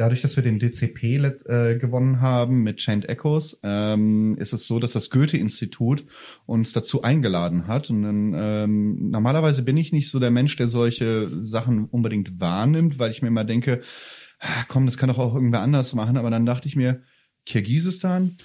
dadurch, 0.00 0.22
dass 0.22 0.36
wir 0.36 0.42
den 0.42 0.58
DCP 0.58 1.16
äh, 1.46 1.76
gewonnen 1.76 2.22
haben 2.22 2.62
mit 2.62 2.78
Chained 2.78 3.06
Echoes, 3.08 3.60
ähm, 3.62 4.34
ist 4.38 4.54
es 4.54 4.66
so, 4.66 4.80
dass 4.80 4.94
das 4.94 5.10
Goethe-Institut 5.10 6.06
uns 6.46 6.72
dazu 6.72 7.02
eingeladen 7.02 7.66
hat. 7.66 7.90
Und 7.90 8.02
dann, 8.02 8.34
ähm, 8.34 9.10
normalerweise 9.10 9.62
bin 9.62 9.76
ich 9.76 9.92
nicht 9.92 10.10
so 10.10 10.18
der 10.18 10.30
Mensch, 10.30 10.56
der 10.56 10.68
solche 10.68 11.28
Sachen 11.44 11.84
unbedingt 11.84 12.40
wahrnimmt, 12.40 12.98
weil 12.98 13.10
ich 13.10 13.20
mir 13.20 13.28
immer 13.28 13.44
denke, 13.44 13.82
ah, 14.38 14.64
komm, 14.68 14.86
das 14.86 14.96
kann 14.96 15.10
doch 15.10 15.18
auch 15.18 15.34
irgendwer 15.34 15.60
anders 15.60 15.92
machen. 15.92 16.16
Aber 16.16 16.30
dann 16.30 16.46
dachte 16.46 16.66
ich 16.66 16.76
mir, 16.76 17.02
Kirgisistan, 17.44 18.36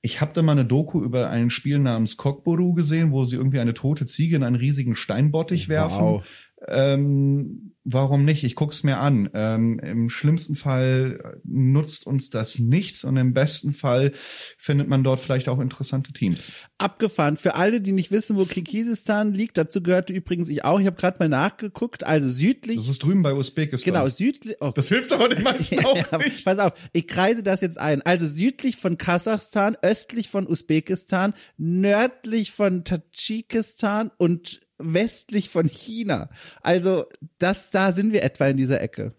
ich 0.00 0.22
habe 0.22 0.32
da 0.32 0.40
mal 0.40 0.52
eine 0.52 0.64
Doku 0.64 1.02
über 1.02 1.28
ein 1.28 1.50
Spiel 1.50 1.78
namens 1.78 2.16
Kokboru 2.16 2.72
gesehen, 2.72 3.12
wo 3.12 3.24
sie 3.24 3.36
irgendwie 3.36 3.60
eine 3.60 3.74
tote 3.74 4.06
Ziege 4.06 4.36
in 4.36 4.44
einen 4.44 4.56
riesigen 4.56 4.96
Steinbottich 4.96 5.68
werfen. 5.68 6.04
Wow. 6.04 6.24
Ähm, 6.68 7.75
warum 7.88 8.24
nicht? 8.24 8.42
Ich 8.44 8.54
guck's 8.56 8.82
mir 8.82 8.98
an. 8.98 9.30
Ähm, 9.32 9.78
Im 9.78 10.10
schlimmsten 10.10 10.56
Fall 10.56 11.40
nutzt 11.44 12.06
uns 12.06 12.30
das 12.30 12.58
nichts 12.58 13.04
und 13.04 13.16
im 13.16 13.32
besten 13.32 13.72
Fall 13.72 14.12
findet 14.58 14.88
man 14.88 15.04
dort 15.04 15.20
vielleicht 15.20 15.48
auch 15.48 15.60
interessante 15.60 16.12
Teams. 16.12 16.50
Abgefahren. 16.78 17.36
Für 17.36 17.54
alle, 17.54 17.80
die 17.80 17.92
nicht 17.92 18.10
wissen, 18.10 18.36
wo 18.36 18.44
Kirgisistan 18.44 19.32
liegt, 19.32 19.56
dazu 19.56 19.82
gehörte 19.82 20.12
übrigens 20.12 20.48
ich 20.48 20.64
auch. 20.64 20.80
Ich 20.80 20.86
habe 20.86 20.96
gerade 20.96 21.18
mal 21.20 21.28
nachgeguckt. 21.28 22.04
Also 22.04 22.28
südlich, 22.28 22.76
Das 22.76 22.88
ist 22.88 23.02
drüben 23.02 23.22
bei 23.22 23.32
Usbekistan. 23.34 23.94
genau, 23.94 24.08
südlich. 24.08 24.56
Oh, 24.60 24.72
Das 24.74 24.88
hilft 24.88 25.12
aber 25.12 25.28
den 25.28 25.42
meisten 25.44 25.78
auch 25.84 25.96
Ja, 25.96 26.18
nicht. 26.18 26.44
pass 26.44 26.58
auf, 26.58 26.72
ich 26.92 27.06
kreise 27.06 27.42
das 27.42 27.60
jetzt 27.60 27.78
ein. 27.78 28.02
Also 28.02 28.26
südlich 28.26 28.76
von 28.76 28.98
Kasachstan, 28.98 29.76
östlich 29.82 30.28
von 30.28 30.46
Usbekistan, 30.46 31.34
nördlich 31.56 32.50
von 32.50 32.84
Tadschikistan 32.84 34.10
und 34.16 34.65
westlich 34.78 35.48
von 35.48 35.68
China. 35.68 36.30
Also 36.62 37.06
das, 37.38 37.70
da 37.70 37.92
sind 37.92 38.12
wir 38.12 38.22
etwa 38.22 38.46
in 38.48 38.56
dieser 38.56 38.80
Ecke. 38.80 39.14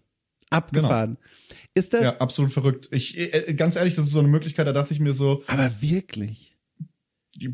Abgefahren. 0.50 1.18
Ist 1.74 1.92
das, 1.92 2.02
Ja, 2.02 2.16
absolut 2.18 2.52
verrückt. 2.52 2.88
Ich, 2.90 3.18
äh, 3.18 3.54
ganz 3.54 3.76
ehrlich, 3.76 3.94
das 3.94 4.06
ist 4.06 4.12
so 4.12 4.18
eine 4.18 4.28
Möglichkeit, 4.28 4.66
da 4.66 4.72
dachte 4.72 4.94
ich 4.94 5.00
mir 5.00 5.14
so, 5.14 5.42
aber 5.46 5.70
wirklich. 5.82 6.56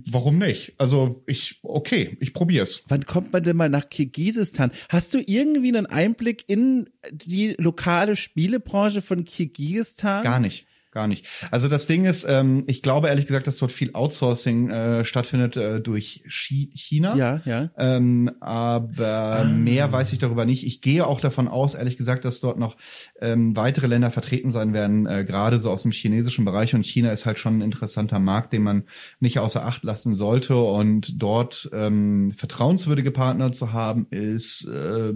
warum 0.07 0.39
nicht? 0.39 0.75
Also 0.79 1.25
ich, 1.27 1.59
okay, 1.63 2.17
ich 2.21 2.33
probier's. 2.33 2.85
Wann 2.89 3.05
kommt 3.05 3.33
man 3.33 3.43
denn 3.43 3.57
mal 3.57 3.69
nach 3.69 3.91
Kirgisistan? 3.91 4.71
Hast 4.89 5.13
du 5.13 5.19
irgendwie 5.27 5.69
einen 5.69 5.87
Einblick 5.87 6.45
in 6.49 6.89
die 7.11 7.57
lokale 7.59 8.15
Spielebranche 8.15 9.03
von 9.03 9.25
Kirgisistan? 9.25 10.23
Gar 10.23 10.41
nicht. 10.41 10.67
Gar 10.95 11.09
nicht. 11.09 11.27
Also 11.51 11.69
das 11.69 11.89
Ding 11.89 12.05
ist, 12.05 12.25
ähm, 12.29 12.63
ich 12.69 12.81
glaube 12.81 13.09
ehrlich 13.09 13.27
gesagt, 13.27 13.49
dass 13.49 13.59
dort 13.59 13.73
viel 13.73 13.91
Outsourcing 13.95 14.71
äh, 14.71 15.05
stattfindet 15.05 15.57
äh, 15.57 15.81
durch 15.81 16.23
Chi 16.29 16.71
China. 16.73 17.17
Ja, 17.17 17.43
ja. 17.45 17.71
Ähm, 17.77 18.31
aber 18.41 19.05
Ah. 19.41 19.45
mehr 19.45 19.91
weiß 19.91 20.13
ich 20.13 20.21
darüber 20.21 20.45
nicht. 20.45 20.65
Ich 20.65 20.81
gehe 20.81 21.05
auch 21.07 21.21
davon 21.21 21.49
aus, 21.49 21.75
ehrlich 21.75 21.97
gesagt, 21.97 22.25
dass 22.25 22.41
dort 22.41 22.59
noch 22.61 22.77
ähm, 23.21 23.57
weitere 23.57 23.89
Länder 23.89 24.13
vertreten 24.13 24.51
sein 24.51 24.73
werden, 24.73 25.07
äh, 25.07 25.25
gerade 25.25 25.59
so 25.59 25.71
aus 25.73 25.83
dem 25.83 25.91
chinesischen 25.91 26.45
Bereich. 26.45 26.75
Und 26.77 26.87
China 26.87 27.11
ist 27.11 27.27
halt 27.27 27.41
schon 27.41 27.59
ein 27.59 27.63
interessanter 27.63 28.21
Markt, 28.21 28.53
den 28.53 28.63
man 28.63 28.85
nicht 29.19 29.41
außer 29.41 29.65
Acht 29.67 29.83
lassen 29.83 30.15
sollte. 30.15 30.57
Und 30.57 31.21
dort 31.21 31.69
ähm, 31.73 32.33
vertrauenswürdige 32.37 33.11
Partner 33.11 33.51
zu 33.51 33.73
haben, 33.73 34.07
ist, 34.11 34.69
äh, 34.69 35.13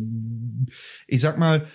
ich 1.07 1.21
sag 1.21 1.39
mal, 1.39 1.67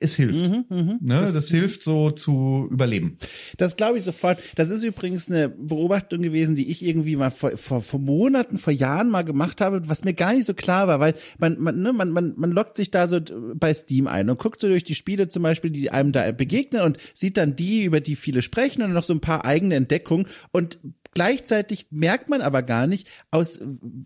es 0.00 0.14
hilft. 0.14 0.48
Mhm, 0.48 0.64
mhm. 0.70 0.98
Ne? 1.02 1.30
Das, 1.32 1.50
hilft 1.50 1.82
so 1.82 2.10
zu 2.10 2.66
überleben. 2.70 3.18
Das 3.58 3.76
glaube 3.76 3.98
ich 3.98 4.04
sofort. 4.04 4.38
Das 4.56 4.70
ist 4.70 4.82
übrigens 4.82 5.30
eine 5.30 5.50
Beobachtung 5.50 6.22
gewesen, 6.22 6.56
die 6.56 6.70
ich 6.70 6.84
irgendwie 6.84 7.16
mal 7.16 7.30
vor, 7.30 7.56
vor, 7.58 7.82
vor 7.82 8.00
Monaten, 8.00 8.56
vor 8.56 8.72
Jahren 8.72 9.10
mal 9.10 9.22
gemacht 9.22 9.60
habe, 9.60 9.88
was 9.88 10.02
mir 10.02 10.14
gar 10.14 10.32
nicht 10.32 10.46
so 10.46 10.54
klar 10.54 10.88
war, 10.88 11.00
weil 11.00 11.14
man, 11.38 11.60
man, 11.60 11.82
ne, 11.82 11.92
man, 11.92 12.10
man, 12.10 12.32
man 12.36 12.50
lockt 12.50 12.78
sich 12.78 12.90
da 12.90 13.06
so 13.06 13.20
bei 13.54 13.74
Steam 13.74 14.06
ein 14.06 14.30
und 14.30 14.38
guckt 14.38 14.60
so 14.60 14.68
durch 14.68 14.84
die 14.84 14.94
Spiele 14.94 15.28
zum 15.28 15.42
Beispiel, 15.42 15.70
die 15.70 15.90
einem 15.90 16.12
da 16.12 16.32
begegnen 16.32 16.82
und 16.82 16.96
sieht 17.12 17.36
dann 17.36 17.54
die, 17.54 17.84
über 17.84 18.00
die 18.00 18.16
viele 18.16 18.40
sprechen 18.40 18.82
und 18.82 18.94
noch 18.94 19.04
so 19.04 19.12
ein 19.12 19.20
paar 19.20 19.44
eigene 19.44 19.74
Entdeckungen 19.74 20.26
und 20.50 20.78
Gleichzeitig 21.12 21.86
merkt 21.90 22.28
man 22.28 22.40
aber 22.40 22.62
gar 22.62 22.86
nicht, 22.86 23.08
aus, 23.32 23.60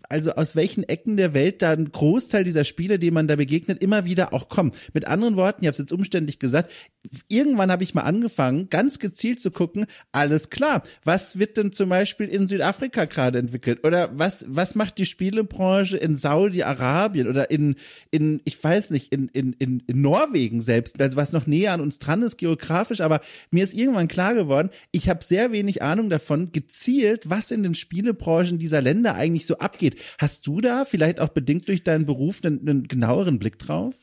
also 0.09 0.31
aus 0.31 0.55
welchen 0.55 0.83
Ecken 0.83 1.17
der 1.17 1.35
Welt 1.35 1.61
da 1.61 1.71
ein 1.71 1.91
Großteil 1.91 2.43
dieser 2.43 2.63
Spiele, 2.63 2.97
denen 2.97 3.13
man 3.13 3.27
da 3.27 3.35
begegnet, 3.35 3.81
immer 3.81 4.05
wieder 4.05 4.33
auch 4.33 4.49
kommen. 4.49 4.73
Mit 4.93 5.05
anderen 5.05 5.35
Worten, 5.35 5.63
ich 5.63 5.67
habe 5.67 5.73
es 5.73 5.77
jetzt 5.77 5.93
umständlich 5.93 6.39
gesagt, 6.39 6.71
irgendwann 7.27 7.71
habe 7.71 7.83
ich 7.83 7.93
mal 7.93 8.01
angefangen, 8.01 8.69
ganz 8.69 8.97
gezielt 8.97 9.39
zu 9.39 9.51
gucken, 9.51 9.85
alles 10.11 10.49
klar, 10.49 10.83
was 11.03 11.37
wird 11.37 11.57
denn 11.57 11.71
zum 11.71 11.89
Beispiel 11.89 12.27
in 12.27 12.47
Südafrika 12.47 13.05
gerade 13.05 13.37
entwickelt? 13.37 13.85
Oder 13.85 14.17
was, 14.17 14.43
was 14.47 14.73
macht 14.73 14.97
die 14.97 15.05
Spielebranche 15.05 15.97
in 15.97 16.15
Saudi-Arabien 16.15 17.27
oder 17.27 17.51
in, 17.51 17.75
in, 18.09 18.41
ich 18.45 18.61
weiß 18.63 18.89
nicht, 18.89 19.11
in, 19.11 19.27
in, 19.29 19.53
in, 19.53 19.83
in 19.85 20.01
Norwegen 20.01 20.61
selbst, 20.61 20.99
also 20.99 21.17
was 21.17 21.33
noch 21.33 21.45
näher 21.45 21.73
an 21.73 21.81
uns 21.81 21.99
dran 21.99 22.23
ist, 22.23 22.37
geografisch, 22.37 23.01
aber 23.01 23.21
mir 23.51 23.63
ist 23.63 23.75
irgendwann 23.75 24.07
klar 24.07 24.33
geworden, 24.33 24.71
ich 24.91 25.07
habe 25.07 25.23
sehr 25.23 25.51
wenig 25.51 25.83
Ahnung 25.83 26.09
davon, 26.09 26.51
gezielt, 26.51 26.94
was 27.25 27.51
in 27.51 27.63
den 27.63 27.75
Spielebranchen 27.75 28.57
dieser 28.57 28.81
Länder 28.81 29.15
eigentlich 29.15 29.45
so 29.45 29.57
abgeht. 29.57 30.01
Hast 30.17 30.45
du 30.47 30.61
da 30.61 30.85
vielleicht 30.85 31.19
auch 31.19 31.29
bedingt 31.29 31.67
durch 31.67 31.83
deinen 31.83 32.05
Beruf 32.05 32.43
einen, 32.43 32.67
einen 32.67 32.87
genaueren 32.87 33.39
Blick 33.39 33.59
drauf? 33.59 33.95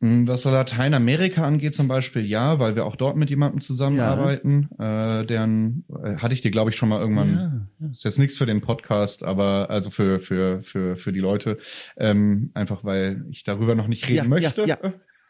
Hm, 0.00 0.28
was 0.28 0.44
Lateinamerika 0.44 1.44
angeht 1.44 1.74
zum 1.74 1.88
Beispiel, 1.88 2.24
ja, 2.24 2.60
weil 2.60 2.76
wir 2.76 2.86
auch 2.86 2.94
dort 2.94 3.16
mit 3.16 3.30
jemandem 3.30 3.60
zusammenarbeiten. 3.60 4.68
Ja. 4.78 5.20
Äh, 5.20 5.26
deren 5.26 5.84
äh, 5.90 6.16
hatte 6.16 6.34
ich 6.34 6.40
dir, 6.40 6.52
glaube 6.52 6.70
ich, 6.70 6.76
schon 6.76 6.88
mal 6.88 7.00
irgendwann. 7.00 7.34
Ja, 7.34 7.86
ja. 7.86 7.90
Ist 7.90 8.04
jetzt 8.04 8.18
nichts 8.18 8.38
für 8.38 8.46
den 8.46 8.60
Podcast, 8.60 9.24
aber 9.24 9.70
also 9.70 9.90
für 9.90 10.20
für 10.20 10.62
für 10.62 10.94
für 10.94 11.12
die 11.12 11.18
Leute, 11.18 11.58
ähm, 11.96 12.52
einfach 12.54 12.84
weil 12.84 13.24
ich 13.30 13.42
darüber 13.42 13.74
noch 13.74 13.88
nicht 13.88 14.08
reden 14.08 14.28
möchte. 14.28 14.78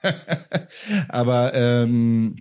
Aber 1.09 1.52
ähm, 1.54 2.37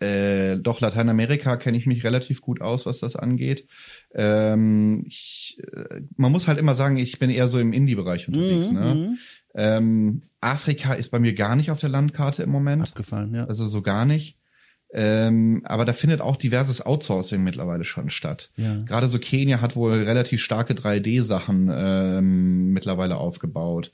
äh, 0.00 0.56
doch 0.56 0.80
Lateinamerika 0.80 1.56
kenne 1.56 1.76
ich 1.78 1.86
mich 1.86 2.04
relativ 2.04 2.40
gut 2.40 2.60
aus, 2.60 2.86
was 2.86 3.00
das 3.00 3.16
angeht. 3.16 3.68
Ähm, 4.14 5.04
ich, 5.06 5.58
äh, 5.72 6.00
man 6.16 6.32
muss 6.32 6.48
halt 6.48 6.58
immer 6.58 6.74
sagen, 6.74 6.96
ich 6.96 7.18
bin 7.18 7.30
eher 7.30 7.48
so 7.48 7.58
im 7.58 7.72
Indie-Bereich 7.72 8.26
unterwegs. 8.26 8.72
Mhm, 8.72 8.78
ne? 8.78 8.94
Mhm. 8.94 9.18
Ähm, 9.54 10.22
Afrika 10.40 10.94
ist 10.94 11.10
bei 11.10 11.18
mir 11.18 11.34
gar 11.34 11.54
nicht 11.54 11.70
auf 11.70 11.78
der 11.78 11.90
Landkarte 11.90 12.42
im 12.42 12.50
Moment. 12.50 12.82
Abgefallen, 12.82 13.34
ja. 13.34 13.44
Also 13.46 13.66
so 13.66 13.82
gar 13.82 14.06
nicht. 14.06 14.39
Ähm, 14.92 15.62
aber 15.64 15.84
da 15.84 15.92
findet 15.92 16.20
auch 16.20 16.36
diverses 16.36 16.84
Outsourcing 16.84 17.44
mittlerweile 17.44 17.84
schon 17.84 18.10
statt. 18.10 18.50
Ja. 18.56 18.82
Gerade 18.82 19.06
so 19.06 19.20
Kenia 19.20 19.60
hat 19.60 19.76
wohl 19.76 20.02
relativ 20.02 20.42
starke 20.42 20.74
3D-Sachen 20.74 21.70
ähm, 21.72 22.72
mittlerweile 22.72 23.16
aufgebaut. 23.16 23.92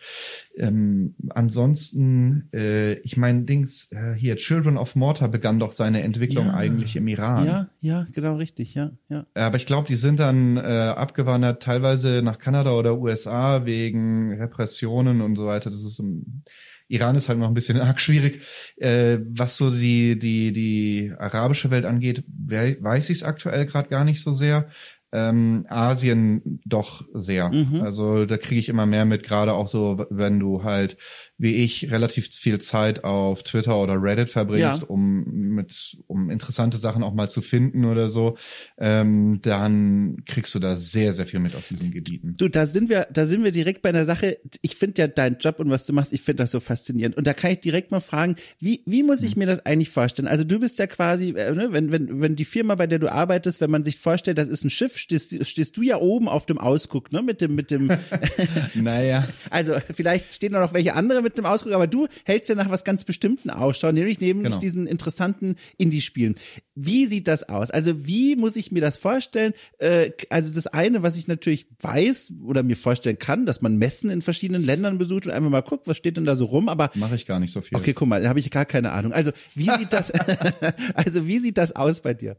Ähm, 0.57 1.15
ansonsten, 1.29 2.49
äh, 2.55 2.95
ich 3.01 3.19
meine, 3.19 3.43
Dings, 3.43 3.93
äh, 3.93 4.15
hier, 4.15 4.37
Children 4.37 4.79
of 4.79 4.97
Mortar 4.97 5.29
begann 5.29 5.59
doch 5.59 5.71
seine 5.71 6.03
Entwicklung 6.03 6.47
ja. 6.47 6.55
eigentlich 6.55 6.97
im 6.97 7.09
Iran. 7.09 7.47
Ja, 7.47 7.69
ja, 7.83 8.07
genau 8.13 8.37
richtig, 8.37 8.75
ja. 8.75 8.93
ja. 9.11 9.27
Aber 9.35 9.57
ich 9.57 9.67
glaube, 9.67 9.89
die 9.89 9.97
sind 9.97 10.19
dann 10.19 10.57
äh, 10.57 10.61
abgewandert, 10.61 11.63
teilweise 11.63 12.23
nach 12.23 12.39
Kanada 12.39 12.73
oder 12.73 12.99
USA 12.99 13.67
wegen 13.67 14.33
Repressionen 14.33 15.21
und 15.21 15.37
so 15.37 15.47
weiter. 15.47 15.69
Das 15.69 15.85
ist 15.85 15.99
ein 15.99 16.43
Iran 16.89 17.17
ist 17.17 17.29
halt 17.29 17.39
noch 17.39 17.49
ein 17.49 17.55
bisschen 17.55 17.81
arg 17.81 18.01
schwierig. 18.01 18.43
Äh, 18.77 19.19
was 19.29 19.57
so 19.57 19.71
die, 19.71 20.19
die, 20.19 20.53
die 20.53 21.13
arabische 21.19 21.71
Welt 21.71 21.85
angeht, 21.85 22.25
weiß 22.27 23.11
ich 23.11 23.19
es 23.19 23.23
aktuell 23.25 23.67
gerade 23.67 23.89
gar 23.89 24.05
nicht 24.05 24.23
so 24.23 24.33
sehr. 24.33 24.69
Ähm, 25.13 25.67
Asien 25.69 26.61
doch 26.65 27.05
sehr. 27.15 27.49
Mhm. 27.49 27.81
Also 27.81 28.27
da 28.27 28.37
kriege 28.37 28.61
ich 28.61 28.69
immer 28.69 28.87
mehr 28.87 29.05
mit, 29.05 29.23
gerade 29.23 29.53
auch 29.55 29.69
so, 29.69 30.05
wenn 30.11 30.41
du 30.41 30.65
halt 30.65 30.99
wie 31.39 31.57
ich 31.57 31.91
relativ 31.91 32.29
viel 32.29 32.59
Zeit 32.59 33.05
auf 33.05 33.43
Twitter 33.43 33.79
oder 33.79 34.01
Reddit 34.01 34.31
verbringst, 34.31 34.83
ja. 34.83 34.89
um 34.89 35.25
mit 35.25 35.99
um 36.07 36.31
interessante 36.31 36.79
Sachen 36.79 37.03
auch 37.03 37.13
mal 37.13 37.29
zu 37.29 37.43
finden 37.43 37.85
oder 37.85 38.09
so, 38.09 38.39
ähm, 38.79 39.41
dann 39.43 40.23
kriegst 40.25 40.55
du 40.55 40.59
da 40.59 40.77
sehr 40.77 41.13
sehr 41.13 41.27
viel 41.27 41.41
mit 41.41 41.55
aus 41.55 41.69
diesen 41.69 41.91
Gebieten. 41.91 42.37
Du, 42.39 42.49
da 42.49 42.65
sind 42.65 42.89
wir, 42.89 43.07
da 43.13 43.27
sind 43.27 43.45
wir 43.45 43.53
direkt 43.53 43.83
bei 43.83 43.91
einer 43.91 44.07
Sache. 44.07 44.39
Ich 44.63 44.77
finde 44.77 45.03
ja 45.03 45.09
deinen 45.09 45.37
Job 45.39 45.61
und 45.61 45.69
was 45.69 45.85
du 45.85 45.93
machst, 45.93 46.13
ich 46.13 46.23
finde 46.23 46.43
das 46.43 46.53
so 46.53 46.61
faszinierend. 46.61 47.17
Und 47.17 47.27
da 47.27 47.35
kann 47.35 47.51
ich 47.51 47.61
direkt 47.61 47.91
mal 47.91 48.01
fragen, 48.01 48.37
wie 48.59 48.83
wie 48.87 49.03
muss 49.03 49.23
ich 49.23 49.33
hm. 49.33 49.41
mir 49.41 49.47
das 49.47 49.65
eigentlich 49.67 49.91
vorstellen? 49.91 50.29
Also 50.29 50.45
du 50.45 50.59
bist 50.59 50.79
ja 50.79 50.87
quasi, 50.87 51.31
äh, 51.31 51.53
ne, 51.53 51.69
wenn 51.73 51.93
wenn 51.93 52.21
wenn 52.23 52.37
die 52.37 52.47
Firma, 52.47 52.77
bei 52.77 52.87
der 52.87 52.99
du 52.99 53.13
arbeitest, 53.13 53.61
wenn 53.61 53.71
man 53.71 53.85
sich 53.85 53.99
vorstellt, 53.99 54.39
das 54.39 54.49
ist 54.49 54.65
ein 54.65 54.71
Schiff, 54.71 54.97
stehst, 54.97 55.47
stehst 55.47 55.77
du 55.77 55.83
ja 55.83 55.99
oben 55.99 56.29
auf 56.29 56.47
dem 56.47 56.59
Ausguck, 56.59 57.13
ne, 57.13 57.21
mit 57.21 57.43
dem 57.43 57.55
mit 57.55 57.71
dem. 57.71 57.91
naja. 58.75 59.29
Also 59.51 59.75
vielleicht 59.93 60.33
stehen 60.33 60.53
da 60.53 60.61
noch 60.61 60.73
welche 60.73 60.95
andere 60.95 61.26
mit 61.27 61.39
dem 61.39 61.47
Ausdruck, 61.47 61.73
aber 61.73 61.87
du 61.87 62.07
hältst 62.25 62.49
ja 62.49 62.55
nach 62.55 62.71
was 62.71 62.85
ganz 62.85 63.05
Bestimmten 63.05 63.51
Ausschau, 63.51 63.91
nämlich 63.91 64.21
neben 64.21 64.45
genau. 64.45 64.57
diesen 64.59 64.87
interessanten 64.87 65.57
Indie-Spielen. 65.77 66.37
Wie 66.75 67.07
sieht 67.07 67.27
das 67.27 67.49
aus? 67.49 67.71
Also 67.71 68.07
wie 68.07 68.37
muss 68.37 68.55
ich 68.57 68.71
mir 68.71 68.81
das 68.81 68.97
vorstellen? 68.97 69.55
Äh, 69.79 70.13
also 70.31 70.53
das 70.53 70.67
eine, 70.67 71.03
was 71.03 71.17
ich 71.17 71.27
natürlich 71.27 71.67
weiß 71.81 72.35
oder 72.45 72.63
mir 72.63 72.77
vorstellen 72.77 73.19
kann, 73.19 73.45
dass 73.47 73.61
man 73.61 73.77
Messen 73.77 74.11
in 74.11 74.23
verschiedenen 74.23 74.63
Ländern 74.63 74.99
besucht 74.99 75.27
und 75.27 75.33
einfach 75.33 75.51
mal 75.51 75.63
guckt, 75.63 75.89
was 75.89 75.97
steht 75.97 76.17
denn 76.17 76.25
da 76.25 76.37
so 76.37 76.45
rum, 76.45 76.69
aber 76.69 76.91
mache 76.95 77.17
ich 77.17 77.27
gar 77.27 77.41
nicht 77.41 77.53
so 77.53 77.61
viel. 77.61 77.77
Okay, 77.77 77.93
guck 77.93 78.09
mal, 78.09 78.23
da 78.23 78.29
habe 78.29 78.39
ich 78.39 78.51
gar 78.51 78.65
keine 78.65 78.93
Ahnung. 78.93 79.13
Also 79.13 79.33
wie 79.55 79.71
sieht 79.71 79.93
das 79.93 80.11
also 80.95 81.27
wie 81.27 81.39
sieht 81.39 81.59
das 81.59 81.75
aus 81.75 82.01
bei 82.01 82.15
dir? 82.15 82.37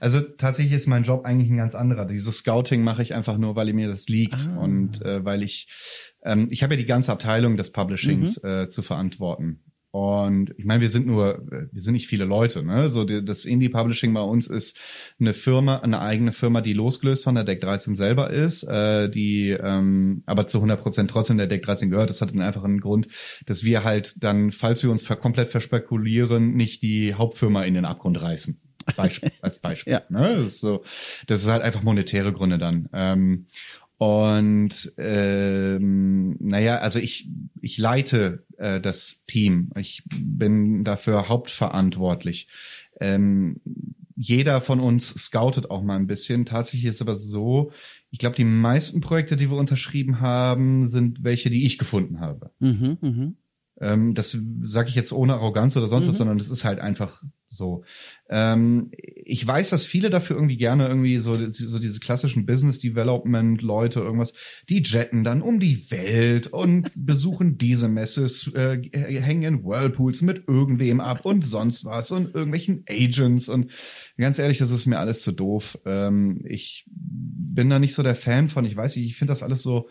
Also 0.00 0.20
tatsächlich 0.20 0.74
ist 0.74 0.86
mein 0.86 1.04
Job 1.04 1.24
eigentlich 1.24 1.50
ein 1.50 1.56
ganz 1.56 1.74
anderer. 1.74 2.04
Dieses 2.04 2.38
Scouting 2.38 2.82
mache 2.82 3.02
ich 3.02 3.14
einfach 3.14 3.38
nur, 3.38 3.54
weil 3.56 3.72
mir 3.72 3.88
das 3.88 4.08
liegt 4.08 4.48
ah. 4.48 4.58
und 4.58 5.02
äh, 5.02 5.24
weil 5.24 5.42
ich 5.42 5.68
ähm, 6.24 6.48
ich 6.50 6.62
habe 6.62 6.74
ja 6.74 6.80
die 6.80 6.86
ganze 6.86 7.12
Abteilung 7.12 7.56
des 7.56 7.72
Publishings 7.72 8.42
mhm. 8.42 8.48
äh, 8.48 8.68
zu 8.68 8.82
verantworten. 8.82 9.60
Und 9.94 10.52
ich 10.58 10.64
meine, 10.64 10.80
wir 10.80 10.88
sind 10.88 11.06
nur, 11.06 11.46
wir 11.48 11.80
sind 11.80 11.92
nicht 11.92 12.08
viele 12.08 12.24
Leute. 12.24 12.64
Ne? 12.64 12.88
So 12.88 13.04
die, 13.04 13.24
das 13.24 13.44
Indie 13.44 13.68
Publishing 13.68 14.12
bei 14.12 14.22
uns 14.22 14.48
ist 14.48 14.76
eine 15.20 15.34
Firma, 15.34 15.76
eine 15.76 16.00
eigene 16.00 16.32
Firma, 16.32 16.62
die 16.62 16.72
losgelöst 16.72 17.22
von 17.22 17.36
der 17.36 17.44
Deck 17.44 17.60
13 17.60 17.94
selber 17.94 18.28
ist, 18.30 18.64
äh, 18.64 19.08
die 19.08 19.50
ähm, 19.50 20.24
aber 20.26 20.48
zu 20.48 20.58
100 20.58 20.82
Prozent 20.82 21.12
trotzdem 21.12 21.38
der 21.38 21.46
Deck 21.46 21.62
13 21.62 21.90
gehört. 21.90 22.10
Das 22.10 22.20
hat 22.20 22.30
einen 22.30 22.40
einfachen 22.40 22.80
Grund, 22.80 23.06
dass 23.46 23.62
wir 23.62 23.84
halt 23.84 24.16
dann, 24.24 24.50
falls 24.50 24.82
wir 24.82 24.90
uns 24.90 25.06
komplett 25.06 25.52
verspekulieren, 25.52 26.54
nicht 26.56 26.82
die 26.82 27.14
Hauptfirma 27.14 27.62
in 27.62 27.74
den 27.74 27.84
Abgrund 27.84 28.20
reißen. 28.20 28.60
Beispiel, 28.96 29.30
als 29.42 29.60
Beispiel. 29.60 29.92
ja. 29.92 30.02
ne? 30.08 30.38
das, 30.38 30.54
ist 30.54 30.60
so, 30.60 30.82
das 31.28 31.42
ist 31.42 31.48
halt 31.48 31.62
einfach 31.62 31.84
monetäre 31.84 32.32
Gründe 32.32 32.58
dann. 32.58 32.88
Ähm, 32.92 33.46
und 33.98 34.92
ähm, 34.98 36.36
naja, 36.40 36.78
also 36.78 36.98
ich, 36.98 37.28
ich 37.60 37.78
leite 37.78 38.44
äh, 38.58 38.80
das 38.80 39.22
Team. 39.26 39.70
Ich 39.76 40.02
bin 40.08 40.84
dafür 40.84 41.28
hauptverantwortlich. 41.28 42.48
Ähm, 43.00 43.60
jeder 44.16 44.60
von 44.60 44.80
uns 44.80 45.14
scoutet 45.14 45.70
auch 45.70 45.82
mal 45.82 45.96
ein 45.96 46.06
bisschen. 46.06 46.44
Tatsächlich 46.44 46.86
ist 46.86 47.02
aber 47.02 47.16
so, 47.16 47.72
ich 48.10 48.18
glaube, 48.18 48.36
die 48.36 48.44
meisten 48.44 49.00
Projekte, 49.00 49.36
die 49.36 49.50
wir 49.50 49.56
unterschrieben 49.56 50.20
haben, 50.20 50.86
sind 50.86 51.22
welche, 51.22 51.50
die 51.50 51.64
ich 51.64 51.78
gefunden 51.78 52.20
habe. 52.20 52.50
Mhm, 52.60 52.98
mh. 53.00 53.32
ähm, 53.80 54.14
das 54.14 54.38
sage 54.62 54.88
ich 54.88 54.94
jetzt 54.94 55.12
ohne 55.12 55.34
Arroganz 55.34 55.76
oder 55.76 55.88
sonst 55.88 56.04
mhm. 56.04 56.08
was, 56.10 56.18
sondern 56.18 56.38
das 56.38 56.50
ist 56.50 56.64
halt 56.64 56.80
einfach 56.80 57.22
so. 57.54 57.84
Ähm, 58.28 58.90
ich 58.92 59.46
weiß, 59.46 59.70
dass 59.70 59.84
viele 59.84 60.10
dafür 60.10 60.36
irgendwie 60.36 60.56
gerne 60.56 60.88
irgendwie 60.88 61.18
so, 61.18 61.34
so 61.52 61.78
diese 61.78 62.00
klassischen 62.00 62.46
Business 62.46 62.78
Development 62.78 63.60
Leute 63.60 64.00
irgendwas, 64.00 64.34
die 64.68 64.82
jetten 64.82 65.24
dann 65.24 65.42
um 65.42 65.60
die 65.60 65.90
Welt 65.90 66.46
und 66.48 66.90
besuchen 66.94 67.58
diese 67.58 67.88
Messe, 67.88 68.24
äh, 68.54 68.80
hängen 68.92 69.42
in 69.42 69.64
Whirlpools 69.64 70.22
mit 70.22 70.48
irgendwem 70.48 71.00
ab 71.00 71.24
und 71.24 71.44
sonst 71.44 71.84
was 71.84 72.10
und 72.10 72.34
irgendwelchen 72.34 72.84
Agents 72.88 73.48
und 73.48 73.70
ganz 74.18 74.38
ehrlich, 74.38 74.58
das 74.58 74.70
ist 74.70 74.86
mir 74.86 74.98
alles 74.98 75.22
zu 75.22 75.32
doof. 75.32 75.78
Ähm, 75.84 76.44
ich 76.46 76.84
bin 76.86 77.70
da 77.70 77.78
nicht 77.78 77.94
so 77.94 78.02
der 78.02 78.14
Fan 78.14 78.48
von. 78.48 78.64
Ich 78.64 78.76
weiß 78.76 78.96
nicht, 78.96 79.06
ich 79.06 79.16
finde 79.16 79.32
das 79.32 79.42
alles 79.42 79.62
so. 79.62 79.88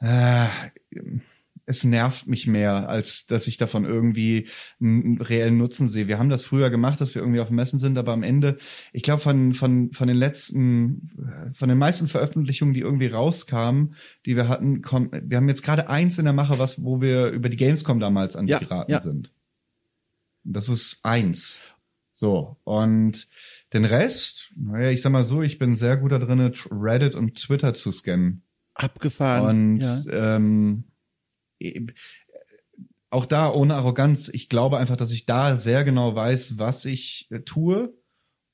Äh, 0.00 0.46
es 1.66 1.84
nervt 1.84 2.26
mich 2.26 2.46
mehr, 2.46 2.88
als 2.88 3.26
dass 3.26 3.46
ich 3.46 3.56
davon 3.56 3.84
irgendwie 3.84 4.48
einen 4.80 5.20
reellen 5.20 5.58
Nutzen 5.58 5.88
sehe. 5.88 6.08
Wir 6.08 6.18
haben 6.18 6.28
das 6.28 6.42
früher 6.42 6.70
gemacht, 6.70 7.00
dass 7.00 7.14
wir 7.14 7.22
irgendwie 7.22 7.40
auf 7.40 7.50
Messen 7.50 7.78
sind, 7.78 7.98
aber 7.98 8.12
am 8.12 8.22
Ende, 8.22 8.58
ich 8.92 9.02
glaube, 9.02 9.22
von, 9.22 9.54
von, 9.54 9.92
von 9.92 10.08
den 10.08 10.16
letzten, 10.16 11.52
von 11.54 11.68
den 11.68 11.78
meisten 11.78 12.08
Veröffentlichungen, 12.08 12.74
die 12.74 12.80
irgendwie 12.80 13.06
rauskamen, 13.06 13.94
die 14.26 14.36
wir 14.36 14.48
hatten, 14.48 14.82
kommt, 14.82 15.12
wir 15.12 15.36
haben 15.36 15.48
jetzt 15.48 15.62
gerade 15.62 15.88
eins 15.88 16.18
in 16.18 16.24
der 16.24 16.34
Mache, 16.34 16.58
was, 16.58 16.82
wo 16.82 17.00
wir 17.00 17.28
über 17.28 17.48
die 17.48 17.56
Gamescom 17.56 18.00
damals 18.00 18.36
an 18.36 18.46
die 18.46 18.52
ja, 18.52 18.58
geraten 18.58 18.90
ja. 18.90 19.00
sind. 19.00 19.32
Das 20.44 20.68
ist 20.68 21.04
eins. 21.04 21.58
So. 22.12 22.56
Und 22.64 23.28
den 23.72 23.84
Rest, 23.84 24.52
naja, 24.56 24.90
ich 24.90 25.00
sag 25.00 25.12
mal 25.12 25.24
so, 25.24 25.42
ich 25.42 25.58
bin 25.58 25.74
sehr 25.74 25.96
gut 25.96 26.12
da 26.12 26.18
drin, 26.18 26.52
Reddit 26.70 27.14
und 27.14 27.36
Twitter 27.36 27.72
zu 27.74 27.90
scannen. 27.90 28.42
Abgefahren. 28.74 29.74
Und 29.74 29.80
ja. 29.80 30.36
ähm, 30.36 30.84
auch 33.10 33.26
da 33.26 33.52
ohne 33.52 33.74
Arroganz, 33.74 34.28
ich 34.28 34.48
glaube 34.48 34.78
einfach, 34.78 34.96
dass 34.96 35.12
ich 35.12 35.26
da 35.26 35.56
sehr 35.56 35.84
genau 35.84 36.14
weiß, 36.14 36.58
was 36.58 36.84
ich 36.84 37.28
äh, 37.30 37.40
tue 37.40 37.92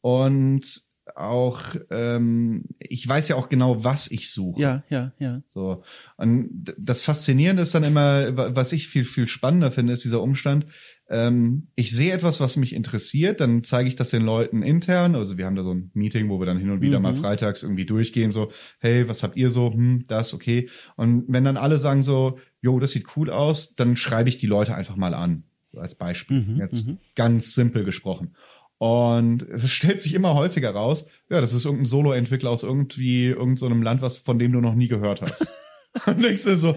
und 0.01 0.83
auch 1.15 1.63
ähm, 1.91 2.65
ich 2.79 3.09
weiß 3.09 3.29
ja 3.29 3.37
auch 3.37 3.49
genau, 3.49 3.83
was 3.83 4.11
ich 4.11 4.31
suche. 4.31 4.61
Ja, 4.61 4.83
ja, 4.91 5.13
ja. 5.19 5.43
So 5.47 5.85
und 6.17 6.75
das 6.77 7.03
Faszinierende 7.03 7.63
ist 7.63 7.75
dann 7.75 7.85
immer, 7.85 8.37
was 8.55 8.73
ich 8.73 8.89
viel 8.89 9.05
viel 9.05 9.29
spannender 9.29 9.73
finde, 9.73 9.93
ist 9.93 10.05
dieser 10.05 10.23
Umstand, 10.23 10.67
ähm, 11.11 11.69
ich 11.75 11.95
sehe 11.95 12.13
etwas, 12.13 12.41
was 12.41 12.57
mich 12.57 12.75
interessiert, 12.75 13.41
dann 13.41 13.65
zeige 13.65 13.89
ich 13.89 13.97
das 13.97 14.11
den 14.11 14.23
Leuten 14.23 14.63
intern. 14.63 15.15
Also 15.15 15.39
wir 15.39 15.47
haben 15.47 15.57
da 15.57 15.63
so 15.63 15.73
ein 15.73 15.91
Meeting, 15.95 16.29
wo 16.29 16.39
wir 16.39 16.47
dann 16.47 16.59
hin 16.59 16.71
und 16.71 16.83
wieder 16.83 16.99
mhm. 16.99 17.03
mal 17.03 17.17
freitags 17.17 17.63
irgendwie 17.63 17.87
durchgehen, 17.87 18.31
so, 18.31 18.53
hey, 18.79 19.09
was 19.09 19.23
habt 19.23 19.37
ihr 19.37 19.51
so? 19.51 19.73
Hm, 19.73 20.05
das, 20.07 20.35
okay. 20.35 20.69
Und 20.97 21.25
wenn 21.29 21.45
dann 21.45 21.57
alle 21.57 21.79
sagen 21.79 22.03
so, 22.03 22.39
jo, 22.61 22.79
das 22.79 22.93
sieht 22.93 23.17
cool 23.17 23.31
aus, 23.31 23.75
dann 23.75 23.97
schreibe 23.97 24.29
ich 24.29 24.39
die 24.39 24.47
Leute 24.47 24.75
einfach 24.75 24.97
mal 24.97 25.15
an. 25.15 25.45
So 25.73 25.81
als 25.81 25.95
Beispiel. 25.95 26.41
Mhm, 26.41 26.57
Jetzt 26.59 26.89
mhm. 26.89 26.99
ganz 27.15 27.55
simpel 27.55 27.85
gesprochen. 27.85 28.35
Und 28.77 29.43
es 29.43 29.71
stellt 29.73 30.03
sich 30.03 30.15
immer 30.15 30.35
häufiger 30.35 30.71
raus, 30.71 31.07
ja, 31.31 31.41
das 31.41 31.55
ist 31.55 31.65
irgendein 31.65 31.87
Solo-Entwickler 31.87 32.51
aus 32.51 32.63
irgendwie 32.63 33.27
irgendeinem 33.27 33.79
so 33.79 33.85
Land, 33.85 34.03
was 34.03 34.19
von 34.19 34.39
dem 34.39 34.53
du 34.53 34.61
noch 34.61 34.75
nie 34.75 34.89
gehört 34.89 35.23
hast. 35.23 35.47
und 36.07 36.23
denkst 36.23 36.45
du 36.45 36.57
so, 36.57 36.77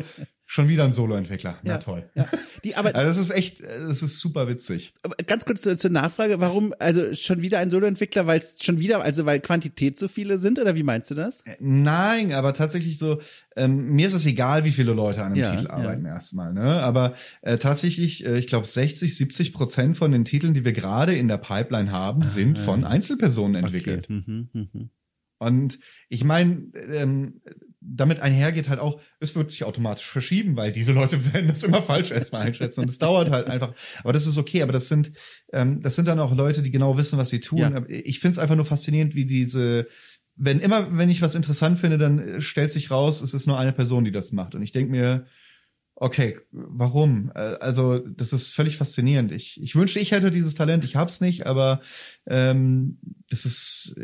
Schon 0.53 0.67
wieder 0.67 0.83
ein 0.83 0.91
Solo-Entwickler. 0.91 1.59
Na 1.63 1.71
Ja, 1.71 1.77
toll. 1.77 2.09
Ja. 2.13 2.27
Die, 2.65 2.75
aber 2.75 2.93
Also 2.93 3.07
das 3.07 3.17
ist 3.17 3.33
echt, 3.33 3.63
das 3.63 4.03
ist 4.03 4.19
super 4.19 4.49
witzig. 4.49 4.93
ganz 5.25 5.45
kurz 5.45 5.61
zur, 5.61 5.77
zur 5.77 5.91
Nachfrage, 5.91 6.41
warum 6.41 6.73
also 6.77 7.13
schon 7.13 7.41
wieder 7.41 7.59
ein 7.59 7.71
Solo-Entwickler, 7.71 8.27
weil 8.27 8.39
es 8.39 8.61
schon 8.61 8.77
wieder, 8.77 9.01
also 9.01 9.25
weil 9.25 9.39
Quantität 9.39 9.97
so 9.97 10.09
viele 10.09 10.37
sind 10.39 10.59
oder 10.59 10.75
wie 10.75 10.83
meinst 10.83 11.09
du 11.09 11.15
das? 11.15 11.41
Nein, 11.61 12.33
aber 12.33 12.53
tatsächlich 12.53 12.97
so, 12.97 13.21
ähm, 13.55 13.93
mir 13.93 14.07
ist 14.07 14.13
es 14.13 14.25
egal, 14.25 14.65
wie 14.65 14.71
viele 14.71 14.91
Leute 14.91 15.21
an 15.21 15.27
einem 15.27 15.35
Ja, 15.37 15.55
Titel 15.55 15.71
arbeiten 15.71 16.03
erstmal, 16.03 16.51
ne? 16.51 16.83
Aber 16.83 17.15
äh, 17.43 17.57
tatsächlich, 17.57 18.25
äh, 18.25 18.37
ich 18.37 18.47
glaube 18.47 18.67
60, 18.67 19.15
70 19.15 19.53
Prozent 19.53 19.95
von 19.95 20.11
den 20.11 20.25
Titeln, 20.25 20.53
die 20.53 20.65
wir 20.65 20.73
gerade 20.73 21.15
in 21.15 21.29
der 21.29 21.37
Pipeline 21.37 21.93
haben, 21.93 22.25
sind 22.25 22.59
von 22.59 22.83
Einzelpersonen 22.83 23.55
entwickelt. 23.63 24.09
Okay. 24.09 24.23
Mhm, 24.27 24.49
mhm. 24.51 24.89
Und 25.41 25.79
ich 26.07 26.23
meine, 26.23 26.67
ähm, 26.75 27.41
damit 27.79 28.19
einhergeht 28.19 28.69
halt 28.69 28.79
auch, 28.79 29.01
es 29.19 29.35
wird 29.35 29.49
sich 29.49 29.63
automatisch 29.63 30.07
verschieben, 30.07 30.55
weil 30.55 30.71
diese 30.71 30.91
Leute 30.91 31.25
werden 31.33 31.47
das 31.47 31.63
immer 31.63 31.81
falsch 31.81 32.11
erstmal 32.11 32.43
einschätzen 32.43 32.81
und 32.81 32.91
es 32.91 32.99
dauert 32.99 33.31
halt 33.31 33.47
einfach. 33.47 33.73
Aber 34.03 34.13
das 34.13 34.27
ist 34.27 34.37
okay, 34.37 34.61
aber 34.61 34.71
das 34.71 34.87
sind, 34.87 35.13
ähm, 35.51 35.81
das 35.81 35.95
sind 35.95 36.07
dann 36.07 36.19
auch 36.19 36.35
Leute, 36.35 36.61
die 36.61 36.69
genau 36.69 36.95
wissen, 36.95 37.17
was 37.17 37.31
sie 37.31 37.39
tun. 37.39 37.57
Ja. 37.57 37.83
Ich 37.87 38.19
finde 38.19 38.33
es 38.33 38.37
einfach 38.37 38.55
nur 38.55 38.67
faszinierend, 38.67 39.15
wie 39.15 39.25
diese, 39.25 39.87
wenn 40.35 40.59
immer, 40.59 40.95
wenn 40.95 41.09
ich 41.09 41.23
was 41.23 41.33
interessant 41.33 41.79
finde, 41.79 41.97
dann 41.97 42.19
äh, 42.19 42.41
stellt 42.41 42.71
sich 42.71 42.91
raus, 42.91 43.21
es 43.21 43.33
ist 43.33 43.47
nur 43.47 43.57
eine 43.57 43.73
Person, 43.73 44.05
die 44.05 44.11
das 44.11 44.33
macht. 44.33 44.53
Und 44.53 44.61
ich 44.61 44.73
denke 44.73 44.91
mir, 44.91 45.25
okay, 45.95 46.39
warum? 46.51 47.31
Äh, 47.35 47.57
Also, 47.59 47.99
das 47.99 48.31
ist 48.31 48.53
völlig 48.53 48.77
faszinierend. 48.77 49.31
Ich, 49.31 49.61
ich 49.61 49.75
wünschte, 49.75 49.99
ich 49.99 50.11
hätte 50.11 50.29
dieses 50.29 50.53
Talent, 50.55 50.85
ich 50.85 50.95
hab's 50.95 51.19
nicht, 51.19 51.47
aber 51.47 51.81
ähm, 52.27 52.97
das 53.29 53.45
ist, 53.45 53.95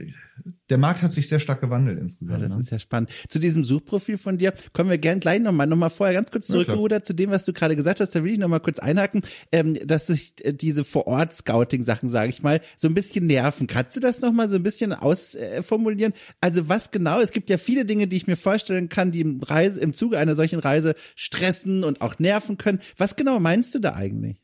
der 0.70 0.78
Markt 0.78 1.02
hat 1.02 1.12
sich 1.12 1.28
sehr 1.28 1.40
stark 1.40 1.62
gewandelt 1.62 1.98
Ja, 1.98 2.04
insgesamt. 2.04 2.44
das 2.44 2.54
ne? 2.54 2.60
ist 2.62 2.70
ja 2.72 2.80
spannend. 2.80 3.10
Zu 3.28 3.40
diesem 3.40 3.64
Suchprofil 3.64 4.18
von 4.18 4.38
dir 4.38 4.54
kommen 4.74 4.90
wir 4.90 4.98
gern 4.98 5.20
gleich 5.20 5.42
nochmal, 5.42 5.68
nochmal 5.68 5.90
vorher 5.90 6.16
ganz 6.16 6.32
kurz 6.32 6.48
Ja, 6.48 6.54
klar. 6.54 6.66
zurückgerudert 6.66 7.06
zu 7.06 7.14
dem, 7.14 7.30
was 7.30 7.46
du 7.46 7.54
gerade 7.54 7.76
gesagt 7.76 8.00
hast. 8.00 8.16
Da 8.16 8.24
will 8.24 8.32
ich 8.32 8.40
nochmal 8.40 8.62
kurz 8.62 8.80
einhaken, 8.80 9.22
ähm, 9.52 9.76
dass 9.86 10.08
sich 10.08 10.34
äh, 10.46 10.54
diese 10.54 10.84
Vor-Ort-Scouting-Sachen, 10.84 12.08
sage 12.10 12.30
ich 12.30 12.42
mal, 12.42 12.62
so 12.76 12.88
ein 12.88 12.94
bisschen 12.94 13.28
nerven. 13.28 13.68
Kannst 13.68 13.96
du 13.98 14.00
das 14.00 14.22
nochmal 14.22 14.50
so 14.50 14.56
ein 14.56 14.64
bisschen 14.64 14.94
ausformulieren? 14.94 15.64
Formulieren? 15.64 16.14
also 16.42 16.70
was 16.70 16.92
genau? 16.92 17.20
Es 17.20 17.32
gibt 17.32 17.50
ja 17.50 17.58
viele 17.58 17.86
Dinge, 17.86 18.08
die 18.08 18.16
ich 18.18 18.28
mir 18.28 18.38
vorstellen 18.38 18.90
kann, 18.90 19.12
die 19.12 19.22
im, 19.22 19.42
Reise, 19.42 19.80
im 19.80 19.94
Zuge 19.94 20.18
einer 20.18 20.36
solchen 20.36 20.60
Reise 20.60 20.96
stressen 21.16 21.84
und 21.84 22.02
auch 22.02 22.18
nerven 22.20 22.58
können. 22.58 22.80
Was 22.98 23.16
genau 23.16 23.40
meinst 23.40 23.76
du 23.76 23.80
da 23.80 23.94
eigentlich? 23.94 24.38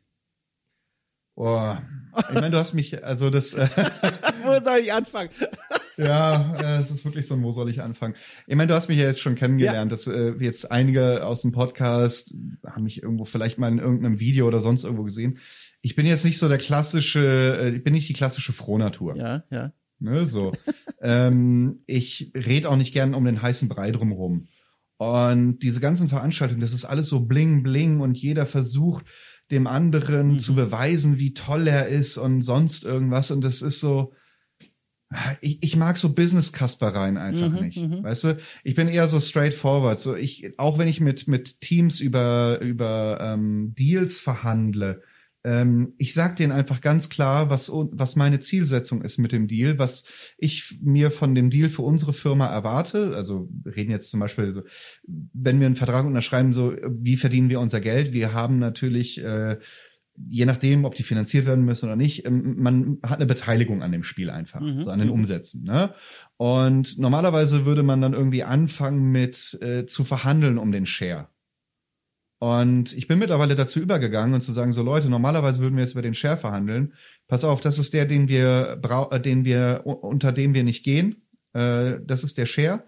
Boah. 1.36 1.82
Ich 2.30 2.36
meine, 2.36 2.52
du 2.52 2.58
hast 2.58 2.74
mich, 2.74 3.04
also 3.04 3.30
das, 3.30 3.54
äh, 3.54 3.68
Wo 4.44 4.60
soll 4.63 4.80
ich 4.80 4.94
anfangen? 4.94 5.30
ja, 5.98 6.56
äh, 6.56 6.82
es 6.82 6.92
ist 6.92 7.06
wirklich 7.06 7.25
so 7.25 7.34
ein, 7.34 7.44
wo 7.44 7.52
soll 7.52 7.70
ich 7.70 7.82
anfangen? 7.82 8.16
Ich 8.46 8.56
meine, 8.56 8.68
du 8.68 8.75
hast 8.75 8.90
mich 8.90 8.98
ja 8.98 9.06
jetzt 9.06 9.22
schon 9.22 9.36
kennengelernt, 9.36 9.92
dass 9.92 10.08
äh, 10.08 10.34
jetzt 10.40 10.72
einige 10.72 11.25
aus 11.25 11.42
dem 11.42 11.52
Podcast 11.52 12.34
haben 12.66 12.84
mich 12.84 13.02
irgendwo 13.02 13.25
vielleicht 13.25 13.58
mal 13.58 13.72
in 13.72 13.80
irgendeinem 13.80 14.20
Video 14.20 14.48
oder 14.48 14.60
sonst 14.60 14.84
irgendwo 14.84 15.04
gesehen. 15.04 15.40
Ich 15.82 15.96
bin 15.96 16.06
jetzt 16.06 16.25
nicht 16.25 16.38
so 16.38 16.48
der 16.48 16.58
klassische, 16.58 17.58
äh, 17.60 17.75
ich 17.75 17.84
bin 17.84 17.94
nicht 17.94 18.10
die 18.10 18.13
klassische 18.13 18.54
Frohnatur. 18.54 19.16
Ja, 19.16 19.44
ja. 19.50 19.72
Ne, 20.00 20.25
so. 20.25 20.52
ähm, 21.02 21.84
ich 21.88 22.32
rede 22.36 22.70
auch 22.70 22.78
nicht 22.78 22.94
gern 22.94 23.13
um 23.13 23.25
den 23.25 23.42
heißen 23.42 23.70
Brei 23.70 23.92
drumherum. 23.92 24.48
Und 24.98 25.60
diese 25.60 25.80
ganzen 25.80 26.10
Veranstaltungen, 26.10 26.62
das 26.62 26.74
ist 26.74 26.86
alles 26.86 27.08
so 27.08 27.22
bling 27.22 27.63
bling 27.63 28.00
und 28.02 28.18
jeder 28.18 28.46
versucht 28.46 29.06
dem 29.53 29.67
anderen 29.67 30.33
Mhm. 30.33 30.39
zu 30.39 30.55
beweisen, 30.55 31.19
wie 31.19 31.33
toll 31.33 31.67
er 31.67 31.88
ist 31.88 32.17
und 32.17 32.41
sonst 32.41 32.83
irgendwas. 32.83 33.31
Und 33.31 33.43
das 33.43 33.62
ist 33.62 33.79
so, 33.79 34.13
ich, 35.41 35.60
ich 35.62 35.75
mag 35.75 35.98
so 35.98 36.13
Business-Kaspereien 36.13 37.17
einfach 37.17 37.50
Mhm, 37.50 37.60
nicht. 37.60 37.77
mhm. 37.77 38.03
Weißt 38.03 38.24
du, 38.25 38.38
ich 38.63 38.75
bin 38.75 38.88
eher 38.88 39.07
so 39.07 39.19
straightforward. 39.19 40.00
So 40.00 40.15
ich, 40.15 40.57
auch 40.57 40.77
wenn 40.77 40.88
ich 40.88 41.00
mit, 41.00 41.27
mit 41.27 41.62
Teams 41.62 42.00
über, 42.00 42.60
über 42.62 43.19
ähm, 43.22 43.74
Deals 43.77 44.19
verhandle, 44.19 45.01
ähm, 45.43 45.93
ich 45.97 46.13
sag 46.13 46.35
denen 46.38 46.51
einfach 46.51 46.81
ganz 46.81 47.09
klar, 47.09 47.50
was, 47.50 47.69
was 47.69 48.15
meine 48.15 48.39
Zielsetzung 48.39 49.01
ist 49.01 49.17
mit 49.17 49.31
dem 49.31 49.47
Deal, 49.47 49.77
was 49.77 50.05
ich 50.38 50.77
mir 50.81 51.12
von 51.12 51.35
dem 51.35 51.50
Deal 51.50 51.69
für 51.69 51.81
unsere 51.81 52.13
Firma 52.13 52.47
erwarte. 52.47 53.13
Also 53.15 53.50
wir 53.63 53.75
reden 53.75 53.91
jetzt 53.91 54.09
zum 54.12 54.19
Beispiel, 54.19 54.53
so, 54.53 54.62
wenn 55.33 55.59
wir 55.59 55.67
einen 55.67 55.75
Vertrag 55.75 56.05
unterschreiben, 56.05 56.53
so 56.53 56.73
wie 56.88 57.17
verdienen 57.17 57.50
wir 57.50 57.59
unser 57.59 57.81
Geld? 57.81 58.13
Wir 58.13 58.33
haben 58.33 58.59
natürlich 58.59 59.21
äh, 59.23 59.57
je 60.29 60.45
nachdem, 60.45 60.85
ob 60.85 60.95
die 60.95 61.03
finanziert 61.03 61.45
werden 61.45 61.65
müssen 61.65 61.85
oder 61.88 61.95
nicht, 61.95 62.25
ähm, 62.25 62.55
man 62.57 62.97
hat 63.03 63.17
eine 63.17 63.25
Beteiligung 63.25 63.81
an 63.81 63.91
dem 63.91 64.03
Spiel 64.03 64.29
einfach, 64.29 64.62
Mhm. 64.62 64.83
so 64.83 64.91
an 64.91 65.00
den 65.00 65.09
Umsätzen. 65.09 65.63
Ne? 65.63 65.93
Und 66.38 67.00
normalerweise 67.00 67.65
würde 67.65 67.83
man 67.83 68.01
dann 68.01 68.13
irgendwie 68.13 68.43
anfangen 68.43 69.12
mit 69.12 69.57
äh, 69.62 69.85
zu 69.85 70.03
verhandeln 70.03 70.57
um 70.57 70.71
den 70.71 70.85
Share. 70.85 71.29
Und 72.43 72.91
ich 72.91 73.07
bin 73.07 73.19
mittlerweile 73.19 73.55
dazu 73.55 73.79
übergegangen 73.79 74.33
und 74.33 74.41
zu 74.41 74.51
sagen, 74.51 74.73
so 74.73 74.83
Leute, 74.83 75.09
normalerweise 75.09 75.62
würden 75.62 75.77
wir 75.77 75.83
jetzt 75.83 75.93
über 75.93 76.01
den 76.01 76.13
Share 76.13 76.35
verhandeln. 76.35 76.91
Pass 77.29 77.45
auf, 77.45 77.62
das 77.62 77.79
ist 77.79 77.93
der, 77.93 78.03
den 78.03 78.27
wir, 78.27 78.81
äh, 79.12 79.21
den 79.21 79.45
wir 79.45 79.83
unter 79.85 80.33
dem 80.33 80.53
wir 80.53 80.65
nicht 80.65 80.83
gehen. 80.83 81.21
Äh, 81.53 82.00
das 82.03 82.25
ist 82.25 82.38
der 82.38 82.45
Share. 82.45 82.83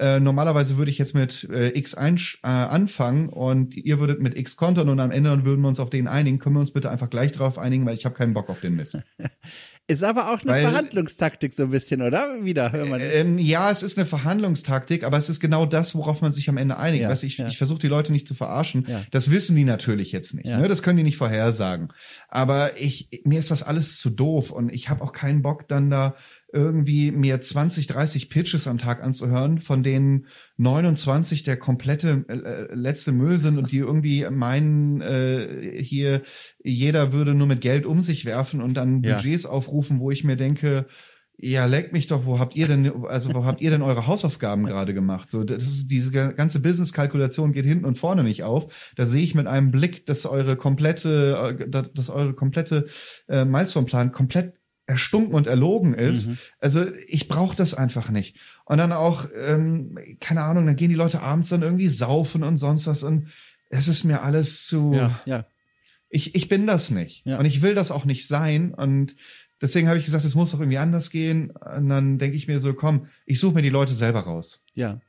Äh, 0.00 0.18
normalerweise 0.18 0.78
würde 0.78 0.90
ich 0.90 0.96
jetzt 0.96 1.14
mit 1.14 1.46
äh, 1.52 1.76
X 1.78 1.94
einsch- 1.96 2.38
äh, 2.42 2.46
anfangen 2.46 3.28
und 3.28 3.76
ihr 3.76 4.00
würdet 4.00 4.20
mit 4.20 4.34
X 4.34 4.56
kontern 4.56 4.88
und 4.88 4.98
am 4.98 5.10
Ende 5.10 5.44
würden 5.44 5.60
wir 5.60 5.68
uns 5.68 5.78
auf 5.78 5.90
den 5.90 6.08
einigen. 6.08 6.38
Können 6.38 6.56
wir 6.56 6.60
uns 6.60 6.72
bitte 6.72 6.90
einfach 6.90 7.10
gleich 7.10 7.32
drauf 7.32 7.58
einigen, 7.58 7.84
weil 7.84 7.94
ich 7.94 8.06
habe 8.06 8.14
keinen 8.14 8.32
Bock 8.32 8.48
auf 8.48 8.60
den 8.60 8.76
Mist. 8.76 8.98
Ist 9.86 10.04
aber 10.04 10.30
auch 10.32 10.40
eine 10.42 10.52
Weil- 10.52 10.62
Verhandlungstaktik 10.62 11.52
so 11.52 11.64
ein 11.64 11.70
bisschen, 11.70 12.00
oder? 12.00 12.44
Wieder, 12.44 12.70
hör 12.70 12.86
mal. 12.86 13.00
Ähm, 13.00 13.38
ja, 13.38 13.72
es 13.72 13.82
ist 13.82 13.98
eine 13.98 14.06
Verhandlungstaktik, 14.06 15.02
aber 15.02 15.16
es 15.18 15.28
ist 15.28 15.40
genau 15.40 15.66
das, 15.66 15.96
worauf 15.96 16.22
man 16.22 16.30
sich 16.30 16.48
am 16.48 16.58
Ende 16.58 16.78
einigt. 16.78 17.02
Ja, 17.02 17.08
weißt, 17.08 17.24
ich 17.24 17.38
ja. 17.38 17.48
ich 17.48 17.58
versuche 17.58 17.80
die 17.80 17.88
Leute 17.88 18.12
nicht 18.12 18.28
zu 18.28 18.36
verarschen. 18.36 18.86
Ja. 18.86 19.02
Das 19.10 19.32
wissen 19.32 19.56
die 19.56 19.64
natürlich 19.64 20.12
jetzt 20.12 20.32
nicht. 20.34 20.46
Ja. 20.46 20.58
Ne? 20.58 20.68
Das 20.68 20.84
können 20.84 20.98
die 20.98 21.02
nicht 21.02 21.16
vorhersagen. 21.16 21.88
Aber 22.28 22.80
ich, 22.80 23.08
mir 23.24 23.40
ist 23.40 23.50
das 23.50 23.64
alles 23.64 23.98
zu 23.98 24.10
doof 24.10 24.52
und 24.52 24.72
ich 24.72 24.88
habe 24.90 25.02
auch 25.02 25.12
keinen 25.12 25.42
Bock, 25.42 25.66
dann 25.66 25.90
da 25.90 26.14
irgendwie 26.52 27.12
mir 27.12 27.40
20, 27.40 27.86
30 27.86 28.30
Pitches 28.30 28.66
am 28.66 28.78
Tag 28.78 29.02
anzuhören, 29.02 29.60
von 29.60 29.82
denen 29.82 30.26
29 30.56 31.42
der 31.42 31.56
komplette 31.56 32.24
äh, 32.28 32.34
äh, 32.34 32.74
letzte 32.74 33.12
Müll 33.12 33.38
sind 33.38 33.58
und 33.58 33.70
die 33.70 33.78
irgendwie 33.78 34.26
meinen, 34.30 35.00
äh, 35.00 35.82
hier 35.82 36.22
jeder 36.62 37.12
würde 37.12 37.34
nur 37.34 37.46
mit 37.46 37.60
Geld 37.60 37.86
um 37.86 38.00
sich 38.00 38.24
werfen 38.24 38.60
und 38.60 38.74
dann 38.74 39.02
Ja. 39.02 39.14
Budgets 39.14 39.46
aufrufen, 39.46 40.00
wo 40.00 40.10
ich 40.10 40.24
mir 40.24 40.36
denke, 40.36 40.86
ja, 41.42 41.64
leckt 41.64 41.94
mich 41.94 42.06
doch, 42.06 42.26
wo 42.26 42.38
habt 42.38 42.54
ihr 42.54 42.68
denn, 42.68 43.04
also 43.06 43.32
wo 43.34 43.46
habt 43.46 43.62
ihr 43.62 43.70
denn 43.70 43.80
eure 43.80 44.06
Hausaufgaben 44.06 44.66
gerade 44.66 44.92
gemacht? 44.92 45.30
So, 45.30 45.42
das 45.42 45.62
ist, 45.62 45.86
diese 45.90 46.10
ganze 46.10 46.60
Business-Kalkulation 46.60 47.52
geht 47.52 47.64
hinten 47.64 47.86
und 47.86 47.98
vorne 47.98 48.22
nicht 48.22 48.42
auf. 48.42 48.92
Da 48.96 49.06
sehe 49.06 49.22
ich 49.22 49.34
mit 49.34 49.46
einem 49.46 49.70
Blick, 49.70 50.04
dass 50.04 50.26
eure 50.26 50.56
komplette, 50.56 51.56
äh, 51.58 51.82
dass 51.94 52.10
eure 52.10 52.34
komplette 52.34 52.88
äh, 53.28 53.46
Milestone-Plan 53.46 54.12
komplett 54.12 54.59
erstunken 54.90 55.34
und 55.34 55.46
erlogen 55.46 55.94
ist. 55.94 56.28
Mhm. 56.28 56.38
Also 56.58 56.86
ich 57.06 57.28
brauche 57.28 57.56
das 57.56 57.74
einfach 57.74 58.10
nicht. 58.10 58.36
Und 58.64 58.78
dann 58.78 58.92
auch, 58.92 59.26
ähm, 59.34 59.96
keine 60.20 60.42
Ahnung, 60.42 60.66
dann 60.66 60.76
gehen 60.76 60.90
die 60.90 60.96
Leute 60.96 61.20
abends 61.20 61.48
dann 61.48 61.62
irgendwie 61.62 61.88
saufen 61.88 62.42
und 62.42 62.56
sonst 62.56 62.86
was 62.86 63.02
und 63.02 63.28
es 63.70 63.86
ist 63.88 64.04
mir 64.04 64.22
alles 64.22 64.66
zu 64.66 64.92
Ja, 64.92 65.20
ja. 65.24 65.46
ich, 66.08 66.34
ich 66.34 66.48
bin 66.48 66.66
das 66.66 66.90
nicht. 66.90 67.24
Ja. 67.24 67.38
Und 67.38 67.44
ich 67.44 67.62
will 67.62 67.74
das 67.74 67.92
auch 67.92 68.04
nicht 68.04 68.26
sein. 68.26 68.74
Und 68.74 69.14
deswegen 69.62 69.88
habe 69.88 69.98
ich 69.98 70.04
gesagt, 70.04 70.24
es 70.24 70.34
muss 70.34 70.50
doch 70.50 70.58
irgendwie 70.58 70.78
anders 70.78 71.10
gehen. 71.10 71.50
Und 71.50 71.88
dann 71.88 72.18
denke 72.18 72.36
ich 72.36 72.48
mir 72.48 72.58
so, 72.58 72.74
komm, 72.74 73.06
ich 73.26 73.38
suche 73.38 73.54
mir 73.54 73.62
die 73.62 73.70
Leute 73.70 73.94
selber 73.94 74.20
raus. 74.20 74.60
Ja. 74.74 75.00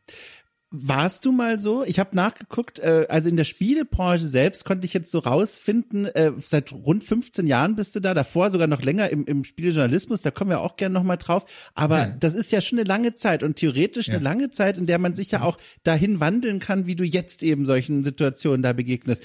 Warst 0.73 1.25
du 1.25 1.34
mal 1.34 1.60
so? 1.60 1.84
Ich 1.84 1.99
habe 1.99 2.15
nachgeguckt, 2.15 2.79
äh, 2.79 3.05
also 3.10 3.27
in 3.27 3.36
der 3.36 3.43
Spielebranche 3.43 4.25
selbst 4.25 4.63
konnte 4.63 4.86
ich 4.86 4.93
jetzt 4.93 5.12
so 5.12 5.19
rausfinden, 5.19 6.05
äh, 6.05 6.31
seit 6.45 6.71
rund 6.71 7.03
15 7.03 7.45
Jahren 7.45 7.75
bist 7.75 7.93
du 7.93 7.99
da, 7.99 8.13
davor 8.13 8.49
sogar 8.49 8.67
noch 8.67 8.81
länger 8.81 9.10
im, 9.10 9.25
im 9.25 9.43
Spielejournalismus, 9.43 10.21
da 10.21 10.31
kommen 10.31 10.49
wir 10.49 10.62
auch 10.62 10.77
gerne 10.77 10.93
nochmal 10.93 11.17
drauf. 11.17 11.45
Aber 11.73 11.97
Ja. 11.99 12.15
das 12.17 12.36
ist 12.36 12.53
ja 12.53 12.62
schon 12.62 12.79
eine 12.79 12.88
lange 12.88 13.15
Zeit 13.15 13.43
und 13.43 13.57
theoretisch 13.57 14.07
eine 14.07 14.19
Ja. 14.19 14.23
lange 14.23 14.51
Zeit, 14.51 14.77
in 14.77 14.86
der 14.86 14.97
man 14.97 15.13
sich 15.13 15.31
ja 15.31 15.41
auch 15.41 15.57
dahin 15.84 16.21
wandeln 16.21 16.60
kann, 16.60 16.86
wie 16.86 16.95
du 16.95 17.03
jetzt 17.03 17.43
eben 17.43 17.65
solchen 17.65 18.05
Situationen 18.05 18.62
da 18.62 18.71
begegnest. 18.71 19.23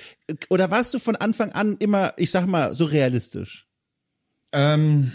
Oder 0.50 0.72
warst 0.72 0.94
du 0.94 0.98
von 0.98 1.14
Anfang 1.14 1.52
an 1.52 1.76
immer, 1.78 2.14
ich 2.16 2.32
sag 2.32 2.46
mal, 2.48 2.74
so 2.74 2.86
realistisch? 2.86 3.68
Ähm, 4.52 5.12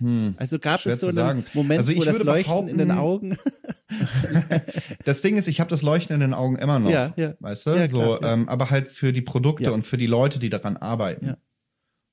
hm. 0.00 0.34
Also 0.36 0.58
gab 0.58 0.84
es 0.84 1.00
so 1.00 1.06
einen 1.08 1.14
sagen. 1.16 1.44
Moment, 1.54 1.78
Also 1.78 1.92
ich 1.92 1.98
wo 1.98 2.04
das 2.04 2.18
Leuchten 2.22 2.68
in 2.68 2.78
den 2.78 2.90
Augen. 2.90 3.36
Das 5.04 5.20
Ding 5.22 5.36
ist, 5.36 5.48
ich 5.48 5.60
habe 5.60 5.70
das 5.70 5.82
Leuchten 5.82 6.14
in 6.14 6.20
den 6.20 6.34
Augen 6.34 6.56
immer 6.56 6.78
noch. 6.78 6.90
Ja, 6.90 7.12
ja. 7.16 7.34
Weißt 7.40 7.66
du? 7.66 7.70
Ja, 7.70 7.86
so, 7.86 8.16
klar. 8.18 8.32
Ähm, 8.32 8.48
aber 8.48 8.70
halt 8.70 8.88
für 8.88 9.12
die 9.12 9.20
Produkte 9.22 9.72
und 9.72 9.86
für 9.86 9.96
die 9.96 10.06
Leute, 10.06 10.38
die 10.38 10.48
daran 10.50 10.76
arbeiten. 10.76 11.26
Ja. 11.26 11.36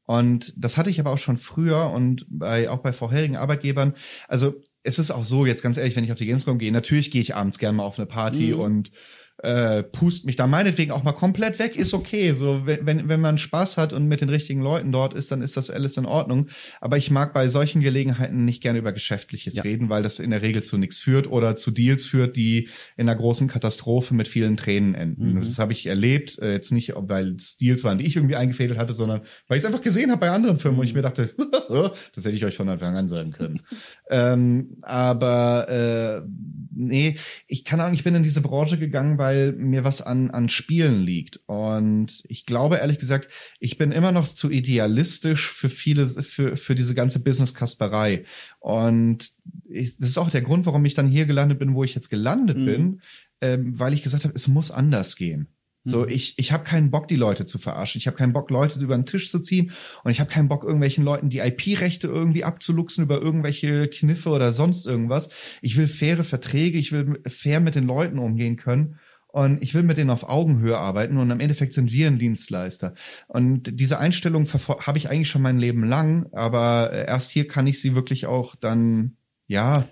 Und 0.06 0.54
das 0.58 0.78
hatte 0.78 0.90
ich 0.90 1.00
aber 1.00 1.12
auch 1.12 1.18
schon 1.18 1.38
früher 1.38 1.90
und 1.92 2.26
bei, 2.30 2.70
auch 2.70 2.80
bei 2.80 2.94
vorherigen 2.94 3.36
Arbeitgebern. 3.36 3.94
Also 4.28 4.56
es 4.84 5.00
ist 5.00 5.12
auch 5.12 5.26
so, 5.26 5.46
jetzt 5.46 5.62
ganz 5.64 5.78
ehrlich, 5.78 5.96
wenn 5.96 6.04
ich 6.06 6.12
auf 6.12 6.18
die 6.18 6.26
Gamescom 6.26 6.58
gehe, 6.58 6.72
natürlich 6.72 7.12
gehe 7.12 7.22
ich 7.22 7.36
abends 7.36 7.60
gerne 7.60 7.78
mal 7.78 7.84
auf 7.84 8.00
eine 8.00 8.06
Party 8.06 8.54
Mhm. 8.54 8.60
und 8.60 8.92
äh, 9.40 9.84
pust 9.84 10.26
mich 10.26 10.36
da 10.36 10.48
meinetwegen 10.48 10.92
auch 10.92 11.04
mal 11.04 11.12
komplett 11.12 11.60
weg, 11.60 11.76
ist 11.76 11.94
okay. 11.94 12.32
So, 12.32 12.64
wenn, 12.66 13.08
wenn 13.08 13.22
man 13.22 13.38
Spaß 13.38 13.78
hat 13.78 13.94
und 13.94 14.08
mit 14.08 14.22
den 14.22 14.30
richtigen 14.30 14.62
Leuten 14.62 14.92
dort 14.92 15.14
ist, 15.14 15.32
dann 15.32 15.42
ist 15.42 15.58
das 15.58 15.70
alles 15.70 15.96
in 15.98 16.06
Ordnung. 16.06 16.48
Aber 16.82 16.98
ich 16.98 17.12
mag 17.12 17.34
bei 17.34 17.48
solchen 17.48 17.82
Gelegenheiten 17.82 18.46
nicht 18.46 18.62
gerne 18.62 18.80
über 18.80 18.94
Geschäftliches 18.94 19.56
ja. 19.56 19.64
reden, 19.64 19.90
weil 19.90 20.02
das 20.02 20.20
in 20.20 20.32
der 20.32 20.42
Regel 20.42 20.64
zu 20.64 20.78
nichts 20.78 20.98
führt 20.98 21.28
oder 21.28 21.56
zu 21.56 21.70
Deals 21.70 22.06
führt, 22.06 22.36
die 22.36 22.70
in 22.96 23.08
einer 23.08 23.16
großen 23.16 23.48
Katastrophe 23.48 24.16
mit 24.16 24.28
vielen 24.28 24.58
Tränen 24.58 24.96
enden. 24.96 25.34
Mhm. 25.34 25.42
Das 25.42 25.60
habe 25.60 25.74
ich 25.74 25.86
erlebt, 25.86 26.40
äh, 26.40 26.54
jetzt 26.54 26.72
nicht, 26.72 26.94
weil 26.96 27.36
es 27.36 27.58
Deals 27.58 27.84
waren, 27.84 28.00
die 28.00 28.06
ich 28.06 28.16
irgendwie 28.16 28.36
eingefädelt 28.36 28.80
hatte, 28.80 28.96
sondern 28.96 29.22
weil 29.48 29.58
ich 29.58 29.64
es 29.64 29.66
einfach 29.66 29.84
gesehen 29.84 30.10
habe 30.10 30.22
bei 30.22 30.32
anderen 30.32 30.58
Firmen, 30.58 30.78
mhm. 30.78 30.82
wo 30.82 30.84
ich 30.84 30.94
mir 30.96 31.04
dachte, 31.04 31.36
das 32.16 32.26
hätte 32.26 32.36
ich 32.36 32.46
euch 32.46 32.56
von 32.56 32.70
Anfang 32.70 32.96
an 32.96 33.08
sagen 33.08 33.32
können. 33.32 33.62
ähm, 34.10 34.78
aber 34.82 35.70
äh, 35.70 36.28
nee, 36.74 37.18
ich 37.48 37.66
kann 37.66 37.80
sagen, 37.80 37.94
ich 37.94 38.04
bin 38.04 38.16
in 38.16 38.24
diese 38.24 38.42
Branche 38.42 38.80
gegangen, 38.80 39.18
weil 39.20 39.27
mir 39.36 39.84
was 39.84 40.02
an, 40.02 40.32
an 40.32 40.50
Spielen 40.50 41.02
liegt. 41.02 41.40
Und 41.46 42.24
ich 42.28 42.46
glaube, 42.46 42.78
ehrlich 42.78 43.00
gesagt, 43.00 43.30
ich 43.60 43.78
bin 43.78 43.92
immer 43.92 44.12
noch 44.12 44.28
zu 44.28 44.50
idealistisch 44.50 45.50
für 45.50 45.70
viele, 45.70 46.06
für, 46.06 46.56
für 46.56 46.76
diese 46.76 46.96
ganze 46.96 47.24
Business-Kasperei. 47.24 48.26
Und 48.60 49.32
ich, 49.70 49.98
das 49.98 50.10
ist 50.10 50.18
auch 50.18 50.30
der 50.30 50.42
Grund, 50.42 50.66
warum 50.66 50.86
ich 50.86 50.94
dann 50.94 51.08
hier 51.08 51.26
gelandet 51.26 51.60
bin, 51.60 51.76
wo 51.76 51.84
ich 51.84 51.96
jetzt 51.96 52.10
gelandet 52.10 52.58
mhm. 52.58 52.66
bin, 52.66 53.02
ähm, 53.42 53.80
weil 53.80 53.94
ich 53.94 54.04
gesagt 54.04 54.24
habe, 54.24 54.36
es 54.36 54.48
muss 54.48 54.72
anders 54.72 55.16
gehen. 55.16 55.48
So, 55.88 56.02
mhm. 56.02 56.10
ich, 56.10 56.38
ich 56.38 56.52
habe 56.52 56.66
keinen 56.66 56.92
Bock, 56.92 57.08
die 57.08 57.16
Leute 57.16 57.46
zu 57.46 57.60
verarschen. 57.60 58.00
Ich 58.00 58.08
habe 58.08 58.18
keinen 58.18 58.34
Bock, 58.34 58.50
Leute 58.50 58.78
über 58.80 58.96
den 58.96 59.06
Tisch 59.06 59.32
zu 59.32 59.40
ziehen. 59.40 59.72
Und 60.04 60.12
ich 60.12 60.20
habe 60.20 60.30
keinen 60.30 60.50
Bock, 60.50 60.64
irgendwelchen 60.64 61.06
Leuten 61.06 61.30
die 61.30 61.40
IP-Rechte 61.40 62.08
irgendwie 62.08 62.44
abzuluxen 62.44 63.06
über 63.06 63.22
irgendwelche 63.22 63.88
Kniffe 63.88 64.30
oder 64.30 64.52
sonst 64.52 64.86
irgendwas. 64.86 65.30
Ich 65.62 65.78
will 65.78 65.88
faire 65.88 66.26
Verträge, 66.26 66.78
ich 66.78 66.92
will 66.92 67.22
fair 67.26 67.62
mit 67.62 67.76
den 67.76 67.86
Leuten 67.86 68.20
umgehen 68.20 68.58
können. 68.58 69.00
Und 69.38 69.62
ich 69.62 69.76
will 69.76 69.84
mit 69.84 69.98
denen 69.98 70.10
auf 70.10 70.28
Augenhöhe 70.28 70.80
arbeiten 70.80 71.18
und 71.18 71.30
im 71.30 71.40
Endeffekt 71.40 71.74
sind 71.74 71.92
wir 71.92 72.08
ein 72.08 72.18
Dienstleister. 72.18 72.96
Und 73.28 73.80
diese 73.80 74.00
Einstellung 74.00 74.48
habe 74.48 74.98
ich 74.98 75.12
eigentlich 75.12 75.30
schon 75.30 75.44
mein 75.44 75.60
Leben 75.60 75.84
lang, 75.84 76.26
aber 76.32 76.92
erst 76.92 77.30
hier 77.30 77.48
kann 77.48 77.68
ich 77.68 77.80
sie 77.80 77.94
wirklich 77.94 78.26
auch 78.26 78.56
dann, 78.56 79.16
ja, 79.46 79.88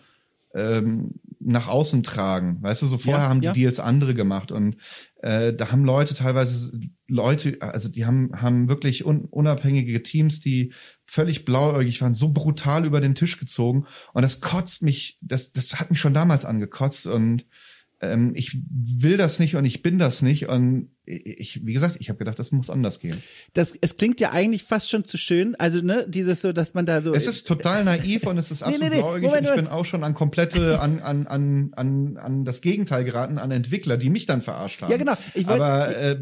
ähm, 0.55 1.19
nach 1.39 1.67
außen 1.67 2.01
tragen. 2.01 2.57
Weißt 2.63 2.81
du, 2.81 2.87
so 2.87 2.97
vorher 2.97 3.25
ja, 3.25 3.29
haben 3.29 3.41
die 3.41 3.45
ja. 3.45 3.53
Deals 3.53 3.79
andere 3.79 4.15
gemacht 4.15 4.51
und 4.51 4.77
äh, 5.21 5.53
da 5.53 5.71
haben 5.71 5.85
Leute 5.85 6.15
teilweise 6.15 6.79
Leute, 7.07 7.57
also 7.59 7.87
die 7.87 8.07
haben, 8.07 8.31
haben 8.41 8.67
wirklich 8.67 9.05
un, 9.05 9.25
unabhängige 9.25 10.01
Teams, 10.01 10.39
die 10.39 10.73
völlig 11.05 11.45
blauäugig 11.45 12.01
waren, 12.01 12.15
so 12.15 12.29
brutal 12.29 12.83
über 12.83 12.99
den 12.99 13.13
Tisch 13.13 13.37
gezogen. 13.37 13.85
Und 14.13 14.23
das 14.23 14.41
kotzt 14.41 14.81
mich, 14.81 15.19
das, 15.21 15.53
das 15.53 15.79
hat 15.79 15.91
mich 15.91 15.99
schon 15.99 16.15
damals 16.15 16.45
angekotzt 16.45 17.05
und 17.05 17.45
ähm, 18.01 18.31
ich 18.35 18.57
will 18.69 19.17
das 19.17 19.39
nicht 19.39 19.55
und 19.55 19.65
ich 19.65 19.81
bin 19.81 19.97
das 19.97 20.21
nicht. 20.21 20.47
Und 20.47 20.94
ich, 21.05 21.65
wie 21.65 21.73
gesagt, 21.73 21.97
ich 21.99 22.09
habe 22.09 22.17
gedacht, 22.17 22.39
das 22.39 22.51
muss 22.51 22.69
anders 22.69 22.99
gehen. 22.99 23.21
Das, 23.53 23.77
es 23.79 23.95
klingt 23.95 24.19
ja 24.19 24.31
eigentlich 24.31 24.63
fast 24.63 24.89
schon 24.89 25.05
zu 25.05 25.17
schön. 25.17 25.55
Also, 25.55 25.81
ne, 25.81 26.05
dieses 26.07 26.41
so, 26.41 26.51
dass 26.51 26.73
man 26.73 26.85
da 26.85 27.01
so. 27.01 27.13
Es 27.13 27.27
ist 27.27 27.47
total 27.47 27.83
naiv 27.83 28.25
und 28.25 28.37
es 28.37 28.49
ist 28.49 28.63
absolut 28.63 28.89
nee, 28.89 28.89
nee, 28.89 29.03
nee. 29.03 29.21
Moment, 29.21 29.47
und 29.47 29.53
ich 29.53 29.55
bin 29.55 29.67
auch 29.67 29.85
schon 29.85 30.03
an 30.03 30.15
komplette, 30.15 30.79
an, 30.79 30.99
an, 30.99 31.27
an, 31.27 31.73
an, 31.75 32.17
an 32.17 32.45
das 32.45 32.61
Gegenteil 32.61 33.03
geraten, 33.03 33.37
an 33.37 33.51
Entwickler, 33.51 33.97
die 33.97 34.09
mich 34.09 34.25
dann 34.25 34.41
verarscht 34.41 34.81
haben. 34.81 34.91
Ja, 34.91 34.97
genau. 34.97 35.13
Ich 35.35 35.47
wollt, 35.47 35.61
Aber 35.61 35.95
äh, 35.95 36.17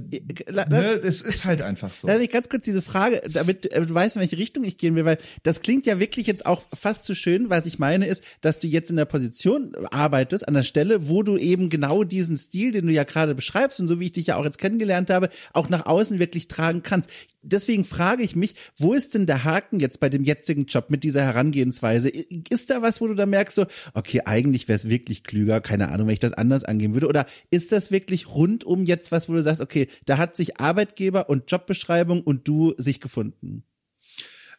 ne, 0.49 0.99
es 1.03 1.21
ist 1.21 1.45
halt 1.45 1.61
einfach 1.61 1.93
so. 1.93 2.07
Lass 2.07 2.19
mich 2.19 2.31
ganz 2.31 2.49
kurz 2.49 2.65
diese 2.65 2.81
Frage, 2.81 3.21
damit 3.31 3.71
äh, 3.71 3.85
du 3.85 3.93
weißt, 3.93 4.17
in 4.17 4.19
welche 4.19 4.37
Richtung 4.37 4.65
ich 4.65 4.77
gehen 4.77 4.95
will, 4.95 5.05
weil 5.05 5.17
das 5.43 5.61
klingt 5.61 5.85
ja 5.85 5.99
wirklich 5.99 6.27
jetzt 6.27 6.45
auch 6.45 6.63
fast 6.73 7.05
zu 7.05 7.15
schön. 7.15 7.49
Was 7.49 7.65
ich 7.65 7.79
meine 7.79 8.05
ist, 8.05 8.23
dass 8.41 8.59
du 8.59 8.67
jetzt 8.67 8.89
in 8.89 8.97
der 8.97 9.05
Position 9.05 9.73
arbeitest, 9.91 10.45
an 10.47 10.55
der 10.55 10.63
Stelle, 10.63 11.07
wo 11.07 11.23
du 11.23 11.37
eben 11.37 11.69
genau 11.69 12.03
diesen 12.03 12.37
Stil, 12.37 12.73
den 12.73 12.87
du 12.87 12.91
ja 12.91 13.05
gerade 13.05 13.33
beschreibst 13.33 13.79
und 13.79 13.87
so 13.87 14.01
wie 14.01 14.05
ich 14.05 14.11
dich 14.11 14.27
ja 14.27 14.35
auch 14.35 14.43
jetzt 14.43 14.57
kenne 14.57 14.72
kennengelernt 14.73 15.09
habe, 15.09 15.29
auch 15.53 15.69
nach 15.69 15.85
außen 15.85 16.19
wirklich 16.19 16.47
tragen 16.47 16.83
kannst. 16.83 17.09
Deswegen 17.41 17.85
frage 17.85 18.23
ich 18.23 18.35
mich, 18.35 18.55
wo 18.77 18.93
ist 18.93 19.13
denn 19.13 19.25
der 19.25 19.43
Haken 19.43 19.79
jetzt 19.79 19.99
bei 19.99 20.09
dem 20.09 20.23
jetzigen 20.23 20.65
Job 20.65 20.89
mit 20.89 21.03
dieser 21.03 21.21
Herangehensweise? 21.21 22.09
Ist 22.09 22.69
da 22.69 22.81
was, 22.81 23.01
wo 23.01 23.07
du 23.07 23.15
da 23.15 23.25
merkst, 23.25 23.55
so, 23.55 23.65
okay, 23.93 24.21
eigentlich 24.25 24.67
wäre 24.67 24.77
es 24.77 24.89
wirklich 24.89 25.23
klüger, 25.23 25.61
keine 25.61 25.91
Ahnung, 25.91 26.07
wenn 26.07 26.13
ich 26.13 26.19
das 26.19 26.33
anders 26.33 26.63
angehen 26.63 26.93
würde? 26.93 27.07
Oder 27.07 27.27
ist 27.51 27.71
das 27.71 27.91
wirklich 27.91 28.29
rundum 28.29 28.85
jetzt 28.85 29.11
was, 29.11 29.29
wo 29.29 29.33
du 29.33 29.43
sagst, 29.43 29.61
okay, 29.61 29.87
da 30.05 30.17
hat 30.17 30.35
sich 30.35 30.59
Arbeitgeber 30.59 31.29
und 31.29 31.51
Jobbeschreibung 31.51 32.21
und 32.21 32.47
du 32.47 32.73
sich 32.77 32.99
gefunden? 32.99 33.63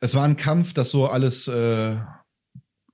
Es 0.01 0.15
war 0.15 0.25
ein 0.25 0.37
Kampf, 0.37 0.75
das 0.75 0.91
so 0.91 1.07
alles 1.07 1.49
äh, 1.49 1.97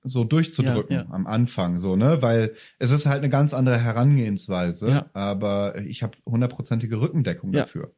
so 0.03 0.23
durchzudrücken 0.23 0.95
ja, 0.95 1.03
ja. 1.03 1.09
am 1.11 1.27
Anfang, 1.27 1.77
so, 1.77 1.95
ne? 1.95 2.21
Weil 2.21 2.55
es 2.79 2.91
ist 2.91 3.05
halt 3.05 3.19
eine 3.19 3.29
ganz 3.29 3.53
andere 3.53 3.79
Herangehensweise, 3.79 4.89
ja. 4.89 5.09
aber 5.13 5.79
ich 5.79 6.03
habe 6.03 6.17
hundertprozentige 6.25 6.99
Rückendeckung 6.99 7.51
dafür. 7.51 7.93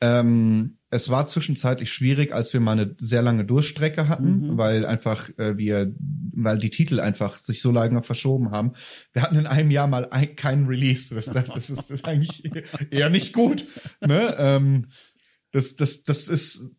Ähm, 0.00 0.78
es 0.90 1.10
war 1.10 1.26
zwischenzeitlich 1.26 1.92
schwierig, 1.92 2.32
als 2.32 2.52
wir 2.52 2.60
mal 2.60 2.72
eine 2.72 2.94
sehr 2.98 3.20
lange 3.20 3.44
Durchstrecke 3.44 4.08
hatten, 4.08 4.52
mhm. 4.52 4.58
weil 4.58 4.86
einfach 4.86 5.28
äh, 5.38 5.58
wir, 5.58 5.92
weil 6.32 6.58
die 6.58 6.70
Titel 6.70 7.00
einfach 7.00 7.38
sich 7.38 7.60
so 7.60 7.72
lange 7.72 8.02
verschoben 8.02 8.50
haben. 8.50 8.72
Wir 9.12 9.22
hatten 9.22 9.36
in 9.36 9.46
einem 9.46 9.70
Jahr 9.70 9.86
mal 9.86 10.08
ein, 10.10 10.36
keinen 10.36 10.66
Release. 10.66 11.14
Das, 11.14 11.26
das, 11.26 11.46
das, 11.46 11.70
ist, 11.70 11.78
das 11.78 11.90
ist 11.90 12.04
eigentlich 12.06 12.50
eher 12.90 13.10
nicht 13.10 13.32
gut. 13.32 13.66
Ne? 14.06 14.34
Ähm, 14.38 14.86
das, 15.52 15.76
das, 15.76 16.04
das 16.04 16.28
ist 16.28 16.74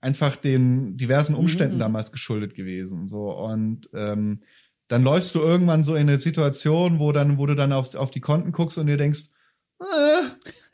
einfach 0.00 0.36
den 0.36 0.96
diversen 0.96 1.32
mhm, 1.32 1.40
Umständen 1.40 1.76
mhm. 1.76 1.80
damals 1.80 2.12
geschuldet 2.12 2.54
gewesen. 2.54 3.08
So 3.08 3.32
und 3.32 3.88
ähm, 3.94 4.42
dann 4.88 5.02
läufst 5.02 5.34
du 5.34 5.40
irgendwann 5.40 5.84
so 5.84 5.94
in 5.94 6.08
eine 6.08 6.18
Situation, 6.18 6.98
wo 6.98 7.12
dann, 7.12 7.38
wo 7.38 7.46
du 7.46 7.54
dann 7.54 7.72
auf, 7.72 7.94
auf 7.94 8.10
die 8.10 8.20
Konten 8.20 8.52
guckst 8.52 8.78
und 8.78 8.86
dir 8.86 8.96
denkst, 8.96 9.24
äh, 9.80 10.22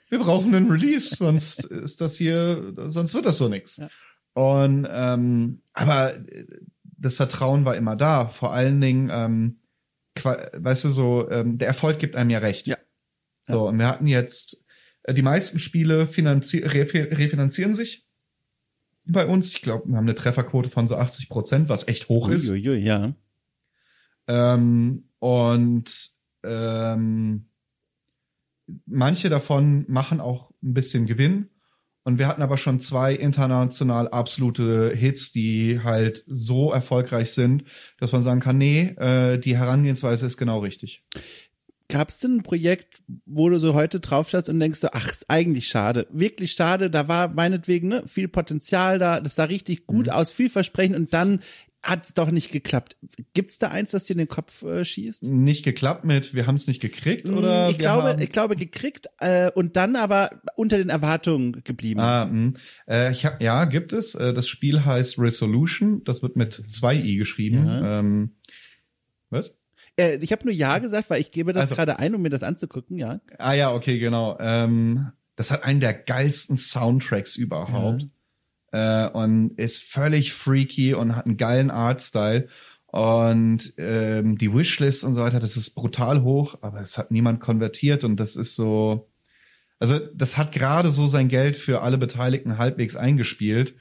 wir 0.09 0.19
brauchen 0.21 0.55
einen 0.55 0.71
Release, 0.71 1.17
sonst 1.17 1.65
ist 1.65 2.01
das 2.01 2.17
hier, 2.17 2.75
sonst 2.89 3.15
wird 3.15 3.27
das 3.27 3.39
so 3.39 3.49
nix. 3.49 3.79
Ja. 3.79 3.89
Und 4.35 4.87
ähm, 4.91 5.63
aber 5.73 6.15
das 6.83 7.17
Vertrauen 7.17 7.65
war 7.65 7.77
immer 7.77 7.97
da. 7.97 8.29
Vor 8.29 8.53
allen 8.53 8.81
Dingen, 8.81 9.11
ähm, 9.13 9.61
weißt 10.23 10.85
du 10.85 10.89
so, 10.91 11.31
ähm, 11.31 11.59
der 11.59 11.69
Erfolg 11.69 11.99
gibt 11.99 12.17
einem 12.17 12.31
ja 12.31 12.39
recht. 12.39 12.67
Ja. 12.67 12.77
So, 13.43 13.65
ja. 13.65 13.71
und 13.71 13.79
wir 13.79 13.89
hatten 13.89 14.07
jetzt 14.07 14.65
äh, 15.03 15.15
die 15.15 15.23
meisten 15.23 15.59
Spiele 15.59 16.07
finanzi 16.07 16.59
refinanzieren 16.59 17.75
sich 17.75 18.04
bei 19.07 19.27
uns. 19.27 19.51
Ich 19.51 19.63
glaube, 19.63 19.89
wir 19.89 19.97
haben 19.97 20.05
eine 20.05 20.15
Trefferquote 20.15 20.71
von 20.71 20.87
so 20.87 20.97
80 20.97 21.29
Prozent, 21.29 21.69
was 21.69 21.89
echt 21.89 22.09
hoch 22.09 22.29
ist. 22.29 22.49
Uiuiui, 22.49 22.79
ja. 22.79 23.15
Ähm, 24.27 25.09
und 25.19 26.11
ähm, 26.43 27.47
manche 28.87 29.29
davon 29.29 29.85
machen 29.89 30.21
auch 30.21 30.51
ein 30.63 30.75
bisschen 30.75 31.07
Gewinn. 31.07 31.51
Und 32.07 32.19
wir 32.19 32.29
hatten 32.29 32.43
aber 32.43 32.59
schon 32.59 32.81
zwei 32.81 33.15
international 33.15 34.09
absolute 34.09 34.93
Hits, 34.95 35.33
die 35.33 35.81
halt 35.83 36.23
so 36.27 36.71
erfolgreich 36.71 37.31
sind, 37.31 37.65
dass 37.99 38.13
man 38.13 38.23
sagen 38.23 38.41
kann, 38.41 38.59
nee, 38.59 38.95
äh, 38.99 39.39
die 39.39 39.57
Herangehensweise 39.57 40.27
ist 40.27 40.37
genau 40.37 40.59
richtig. 40.59 41.03
Gab 41.89 42.09
es 42.09 42.19
denn 42.19 42.37
ein 42.37 42.43
Projekt, 42.43 43.03
wo 43.27 43.51
du 43.51 43.59
so 43.59 43.75
heute 43.75 44.01
drauf 44.01 44.31
schaust 44.31 44.49
und 44.49 44.59
denkst 44.59 44.81
so, 44.81 44.89
ach, 44.93 45.13
eigentlich 45.29 45.69
schade, 45.69 46.07
wirklich 46.11 46.53
schade, 46.53 46.89
da 46.91 47.09
war 47.09 47.29
meinetwegen 47.29 47.89
ne, 47.89 48.05
viel 48.07 48.29
Potenzial 48.29 48.99
da, 48.99 49.21
das 49.21 49.35
sah 49.35 49.45
richtig 49.45 49.87
gut 49.87 50.07
mhm. 50.07 50.13
aus, 50.13 50.31
viel 50.31 50.49
Versprechen 50.49 50.95
und 50.95 51.13
dann 51.13 51.41
hat 51.85 52.05
es 52.05 52.15
doch 52.15 52.31
nicht 52.31 52.51
geklappt. 52.51 52.97
Gibt's 53.35 53.59
da 53.59 53.69
eins, 53.69 53.91
das 53.91 54.05
dir 54.05 54.15
in 54.15 54.19
den 54.19 54.29
Kopf 54.29 54.63
äh, 54.63 54.85
schießt? 54.85 55.25
Nicht 55.25 55.65
geklappt 55.65 56.05
mit, 56.05 56.35
wir 56.35 56.47
haben 56.47 56.55
es 56.55 56.67
nicht 56.67 56.81
gekriegt 56.81 57.27
mm, 57.27 57.37
oder? 57.37 57.69
Ich 57.69 57.79
glaube, 57.79 58.17
ich 58.21 58.31
glaube 58.31 58.57
gekriegt 58.57 59.09
äh, 59.19 59.51
und 59.51 59.77
dann 59.77 59.95
aber 59.97 60.41
unter 60.57 60.79
den 60.79 60.89
Erwartungen 60.89 61.63
geblieben. 61.63 62.01
Ah, 62.01 62.25
mh. 62.25 62.53
äh, 62.89 63.13
ich 63.13 63.27
hab, 63.27 63.43
ja, 63.43 63.67
gibt 63.67 63.93
es. 63.93 64.15
Äh, 64.15 64.33
das 64.33 64.49
Spiel 64.49 64.85
heißt 64.85 65.19
Resolution. 65.19 66.03
Das 66.05 66.23
wird 66.23 66.37
mit 66.37 66.65
zwei 66.69 66.97
i 66.97 67.17
geschrieben. 67.17 67.67
Ja. 67.67 68.01
Ähm, 68.01 68.37
was? 69.29 69.59
Äh, 69.97 70.17
ich 70.17 70.33
habe 70.33 70.45
nur 70.45 70.55
Ja 70.55 70.79
gesagt, 70.79 71.11
weil 71.11 71.21
ich 71.21 71.31
gebe 71.31 71.53
das 71.53 71.63
also, 71.63 71.77
gerade 71.77 71.99
ein, 71.99 72.15
um 72.15 72.23
mir 72.23 72.31
das 72.31 72.43
anzugucken, 72.43 72.99
ja. 72.99 73.21
Ah 73.39 73.53
ja, 73.53 73.73
okay, 73.73 73.99
genau. 73.99 74.37
Ähm, 74.41 75.13
das 75.37 75.51
hat 75.51 75.65
einen 75.65 75.81
der 75.81 75.95
geilsten 75.95 76.57
Soundtracks 76.57 77.37
überhaupt. 77.37 78.07
Ja. 78.73 79.07
Äh, 79.07 79.11
und 79.11 79.51
ist 79.59 79.83
völlig 79.85 80.33
freaky 80.33 80.95
und 80.95 81.17
hat 81.17 81.27
einen 81.27 81.37
geilen 81.37 81.71
Artstyle. 81.71 82.49
Und 82.87 83.75
ähm, 83.77 84.39
die 84.39 84.53
Wishlist 84.55 85.03
und 85.05 85.15
so 85.15 85.23
weiter, 85.23 85.41
das 85.41 85.57
ist 85.57 85.75
brutal 85.75 86.23
hoch, 86.23 86.59
aber 86.61 86.81
es 86.81 86.97
hat 86.97 87.11
niemand 87.11 87.41
konvertiert 87.41 88.05
und 88.05 88.17
das 88.19 88.37
ist 88.37 88.55
so. 88.55 89.09
Also, 89.81 89.99
das 90.15 90.37
hat 90.37 90.53
gerade 90.53 90.91
so 90.91 91.09
sein 91.09 91.29
Geld 91.29 91.57
für 91.57 91.83
alle 91.83 91.99
Beteiligten 91.99 92.57
halbwegs 92.57 92.95
eingespielt. 92.95 93.75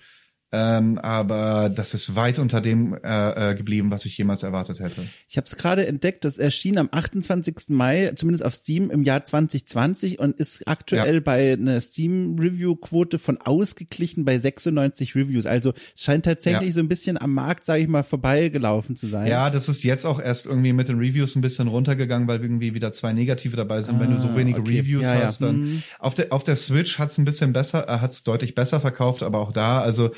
Ähm, 0.55 0.99
aber 0.99 1.71
das 1.75 1.95
ist 1.95 2.15
weit 2.15 2.37
unter 2.37 2.61
dem 2.61 2.95
äh, 3.03 3.51
äh, 3.51 3.55
geblieben, 3.55 3.89
was 3.89 4.05
ich 4.05 4.15
jemals 4.15 4.43
erwartet 4.43 4.79
hätte. 4.79 5.01
Ich 5.27 5.35
habe 5.37 5.45
es 5.45 5.57
gerade 5.57 5.87
entdeckt, 5.87 6.25
das 6.25 6.37
erschien 6.37 6.77
am 6.77 6.89
28. 6.91 7.69
Mai, 7.69 8.11
zumindest 8.15 8.45
auf 8.45 8.53
Steam 8.53 8.91
im 8.91 9.01
Jahr 9.01 9.23
2020 9.23 10.19
und 10.19 10.37
ist 10.37 10.67
aktuell 10.67 11.15
ja. 11.15 11.19
bei 11.21 11.53
einer 11.53 11.81
Steam-Review-Quote 11.81 13.17
von 13.17 13.41
ausgeglichen 13.41 14.25
bei 14.25 14.37
96 14.37 15.15
Reviews. 15.15 15.47
Also 15.47 15.73
es 15.95 16.03
scheint 16.03 16.25
tatsächlich 16.25 16.69
ja. 16.69 16.73
so 16.73 16.81
ein 16.81 16.87
bisschen 16.87 17.19
am 17.19 17.33
Markt, 17.33 17.65
sage 17.65 17.81
ich 17.81 17.87
mal, 17.87 18.03
vorbeigelaufen 18.03 18.95
zu 18.95 19.07
sein. 19.07 19.25
Ja, 19.25 19.49
das 19.49 19.69
ist 19.69 19.83
jetzt 19.83 20.05
auch 20.05 20.21
erst 20.21 20.45
irgendwie 20.45 20.73
mit 20.73 20.87
den 20.87 20.99
Reviews 20.99 21.35
ein 21.35 21.41
bisschen 21.41 21.67
runtergegangen, 21.67 22.27
weil 22.27 22.39
irgendwie 22.43 22.75
wieder 22.75 22.91
zwei 22.91 23.11
negative 23.11 23.55
dabei 23.55 23.81
sind. 23.81 23.95
Ah, 23.95 24.01
Wenn 24.01 24.11
du 24.11 24.19
so 24.19 24.27
ah, 24.27 24.35
wenige 24.35 24.59
okay. 24.59 24.81
Reviews 24.81 25.03
ja, 25.03 25.15
hast, 25.15 25.41
dann 25.41 25.55
hm. 25.55 25.83
auf 25.97 26.13
der 26.13 26.31
auf 26.31 26.43
der 26.43 26.55
Switch 26.55 26.99
hat's 26.99 27.17
ein 27.17 27.25
bisschen 27.25 27.53
besser, 27.53 27.89
äh, 27.89 27.99
hat's 28.01 28.23
deutlich 28.23 28.53
besser 28.53 28.79
verkauft, 28.79 29.23
aber 29.23 29.39
auch 29.39 29.51
da, 29.51 29.81
also 29.81 30.11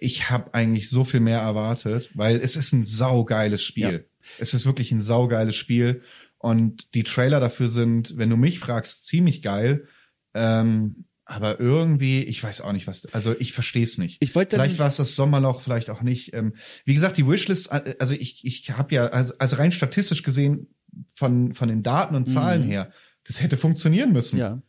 ich 0.00 0.30
habe 0.30 0.54
eigentlich 0.54 0.90
so 0.90 1.04
viel 1.04 1.20
mehr 1.20 1.40
erwartet, 1.40 2.10
weil 2.14 2.36
es 2.36 2.56
ist 2.56 2.72
ein 2.72 2.84
saugeiles 2.84 3.62
Spiel. 3.62 3.92
Ja. 3.92 4.28
Es 4.38 4.54
ist 4.54 4.66
wirklich 4.66 4.92
ein 4.92 5.00
saugeiles 5.00 5.56
Spiel 5.56 6.02
und 6.38 6.94
die 6.94 7.04
Trailer 7.04 7.40
dafür 7.40 7.68
sind, 7.68 8.16
wenn 8.16 8.30
du 8.30 8.36
mich 8.36 8.58
fragst, 8.58 9.06
ziemlich 9.06 9.42
geil. 9.42 9.86
Ähm, 10.34 11.04
aber 11.24 11.60
irgendwie, 11.60 12.22
ich 12.22 12.42
weiß 12.42 12.62
auch 12.62 12.72
nicht, 12.72 12.86
was. 12.86 13.06
Also 13.12 13.34
ich 13.38 13.52
verstehe 13.52 13.84
es 13.84 13.98
nicht. 13.98 14.16
Ich 14.20 14.34
wollte 14.34 14.56
vielleicht 14.56 14.78
war 14.78 14.88
es 14.88 14.96
das 14.96 15.14
Sommerloch, 15.14 15.60
vielleicht 15.60 15.90
auch 15.90 16.00
nicht. 16.00 16.32
Ähm, 16.32 16.54
wie 16.84 16.94
gesagt, 16.94 17.18
die 17.18 17.26
Wishlist. 17.26 17.70
Äh, 17.70 17.96
also 17.98 18.14
ich, 18.14 18.44
ich 18.44 18.70
habe 18.70 18.94
ja, 18.94 19.08
also, 19.08 19.34
also 19.38 19.56
rein 19.56 19.72
statistisch 19.72 20.22
gesehen 20.22 20.68
von 21.12 21.54
von 21.54 21.68
den 21.68 21.82
Daten 21.82 22.14
und 22.14 22.26
Zahlen 22.26 22.64
mhm. 22.64 22.70
her, 22.70 22.92
das 23.24 23.42
hätte 23.42 23.58
funktionieren 23.58 24.12
müssen. 24.12 24.38
Ja 24.38 24.62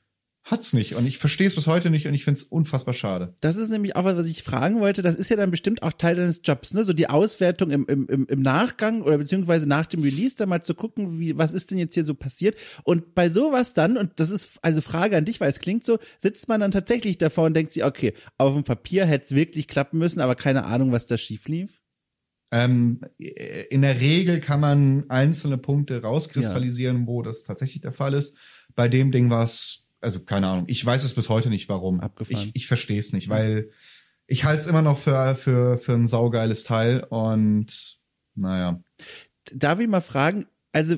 hat's 0.49 0.73
nicht. 0.73 0.95
Und 0.95 1.05
ich 1.05 1.17
verstehe 1.17 1.47
es 1.47 1.55
bis 1.55 1.67
heute 1.67 1.89
nicht 1.89 2.07
und 2.07 2.13
ich 2.13 2.23
finde 2.23 2.39
es 2.39 2.43
unfassbar 2.43 2.93
schade. 2.93 3.35
Das 3.41 3.57
ist 3.57 3.69
nämlich 3.69 3.95
auch 3.95 4.03
was, 4.03 4.17
was 4.17 4.27
ich 4.27 4.43
fragen 4.43 4.79
wollte. 4.79 5.01
Das 5.01 5.15
ist 5.15 5.29
ja 5.29 5.35
dann 5.35 5.51
bestimmt 5.51 5.83
auch 5.83 5.93
Teil 5.93 6.15
deines 6.15 6.41
Jobs, 6.43 6.73
ne? 6.73 6.83
So 6.83 6.93
die 6.93 7.09
Auswertung 7.09 7.71
im, 7.71 7.85
im, 7.87 8.25
im 8.27 8.41
Nachgang 8.41 9.01
oder 9.01 9.17
beziehungsweise 9.17 9.67
nach 9.67 9.85
dem 9.85 10.01
Release 10.01 10.35
da 10.35 10.45
mal 10.45 10.63
zu 10.63 10.73
gucken, 10.73 11.19
wie, 11.19 11.37
was 11.37 11.51
ist 11.51 11.71
denn 11.71 11.77
jetzt 11.77 11.93
hier 11.93 12.03
so 12.03 12.15
passiert. 12.15 12.57
Und 12.83 13.13
bei 13.15 13.29
sowas 13.29 13.73
dann, 13.73 13.97
und 13.97 14.19
das 14.19 14.31
ist 14.31 14.59
also 14.61 14.81
Frage 14.81 15.17
an 15.17 15.25
dich, 15.25 15.39
weil 15.39 15.49
es 15.49 15.59
klingt 15.59 15.85
so, 15.85 15.99
sitzt 16.19 16.49
man 16.49 16.61
dann 16.61 16.71
tatsächlich 16.71 17.17
davor 17.17 17.45
und 17.45 17.53
denkt 17.53 17.71
sich, 17.71 17.83
okay, 17.83 18.13
auf 18.37 18.53
dem 18.53 18.63
Papier 18.63 19.05
hätte 19.05 19.25
es 19.25 19.35
wirklich 19.35 19.67
klappen 19.67 19.99
müssen, 19.99 20.19
aber 20.19 20.35
keine 20.35 20.65
Ahnung, 20.65 20.91
was 20.91 21.07
da 21.07 21.17
schief 21.17 21.47
lief. 21.47 21.79
Ähm, 22.51 23.01
in 23.17 23.83
der 23.83 23.99
Regel 23.99 24.39
kann 24.39 24.59
man 24.59 25.07
einzelne 25.09 25.59
Punkte 25.59 26.01
rauskristallisieren, 26.01 27.01
ja. 27.01 27.07
wo 27.07 27.21
das 27.21 27.43
tatsächlich 27.43 27.81
der 27.81 27.93
Fall 27.93 28.15
ist. 28.15 28.35
Bei 28.75 28.87
dem 28.87 29.11
Ding 29.11 29.29
war 29.29 29.43
es 29.43 29.88
also 30.01 30.19
keine 30.19 30.47
Ahnung. 30.47 30.65
Ich 30.67 30.85
weiß 30.85 31.03
es 31.03 31.13
bis 31.13 31.29
heute 31.29 31.49
nicht, 31.49 31.69
warum. 31.69 31.99
Abgefahren. 31.99 32.49
Ich, 32.53 32.63
ich 32.63 32.67
verstehe 32.67 32.99
es 32.99 33.13
nicht, 33.13 33.29
weil 33.29 33.69
ich 34.27 34.43
halte 34.43 34.61
es 34.61 34.67
immer 34.67 34.81
noch 34.81 34.99
für, 34.99 35.35
für, 35.35 35.77
für 35.77 35.93
ein 35.93 36.05
saugeiles 36.05 36.63
Teil 36.63 37.03
und 37.03 37.97
naja. 38.35 38.81
Darf 39.53 39.79
ich 39.79 39.87
mal 39.87 40.01
fragen, 40.01 40.45
also 40.71 40.97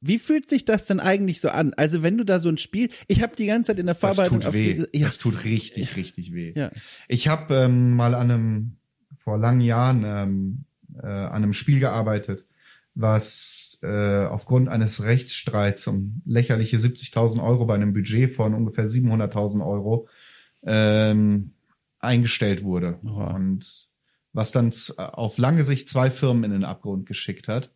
wie 0.00 0.18
fühlt 0.18 0.50
sich 0.50 0.64
das 0.64 0.84
denn 0.84 1.00
eigentlich 1.00 1.40
so 1.40 1.48
an? 1.48 1.72
Also 1.74 2.02
wenn 2.02 2.18
du 2.18 2.24
da 2.24 2.38
so 2.38 2.48
ein 2.48 2.58
Spiel, 2.58 2.90
ich 3.08 3.22
habe 3.22 3.36
die 3.36 3.46
ganze 3.46 3.68
Zeit 3.68 3.78
in 3.78 3.86
der 3.86 3.94
Vorbereitung 3.94 4.40
das 4.40 4.46
tut 4.46 4.54
weh. 4.54 4.62
Diese, 4.62 4.88
ja. 4.92 5.06
Das 5.06 5.18
tut 5.18 5.44
richtig, 5.44 5.96
richtig 5.96 6.34
weh. 6.34 6.52
Ja. 6.54 6.70
Ich 7.08 7.28
habe 7.28 7.54
ähm, 7.54 7.94
mal 7.94 8.14
an 8.14 8.30
einem 8.30 8.76
vor 9.18 9.38
langen 9.38 9.60
Jahren 9.60 10.04
ähm, 10.04 10.64
äh, 11.02 11.06
an 11.06 11.42
einem 11.42 11.54
Spiel 11.54 11.80
gearbeitet, 11.80 12.44
was 12.94 13.78
äh, 13.82 14.26
aufgrund 14.26 14.68
eines 14.68 15.02
Rechtsstreits 15.02 15.86
um 15.86 16.22
lächerliche 16.24 16.76
70.000 16.76 17.42
Euro 17.42 17.64
bei 17.64 17.74
einem 17.74 17.92
Budget 17.92 18.32
von 18.32 18.54
ungefähr 18.54 18.86
700.000 18.86 19.66
Euro 19.66 20.08
ähm, 20.64 21.52
eingestellt 21.98 22.64
wurde. 22.64 22.98
Oh. 23.04 23.22
Und 23.22 23.88
was 24.32 24.52
dann 24.52 24.72
auf 24.96 25.38
lange 25.38 25.62
Sicht 25.64 25.88
zwei 25.88 26.10
Firmen 26.10 26.44
in 26.44 26.52
den 26.52 26.64
Abgrund 26.64 27.06
geschickt 27.06 27.48
hat. 27.48 27.70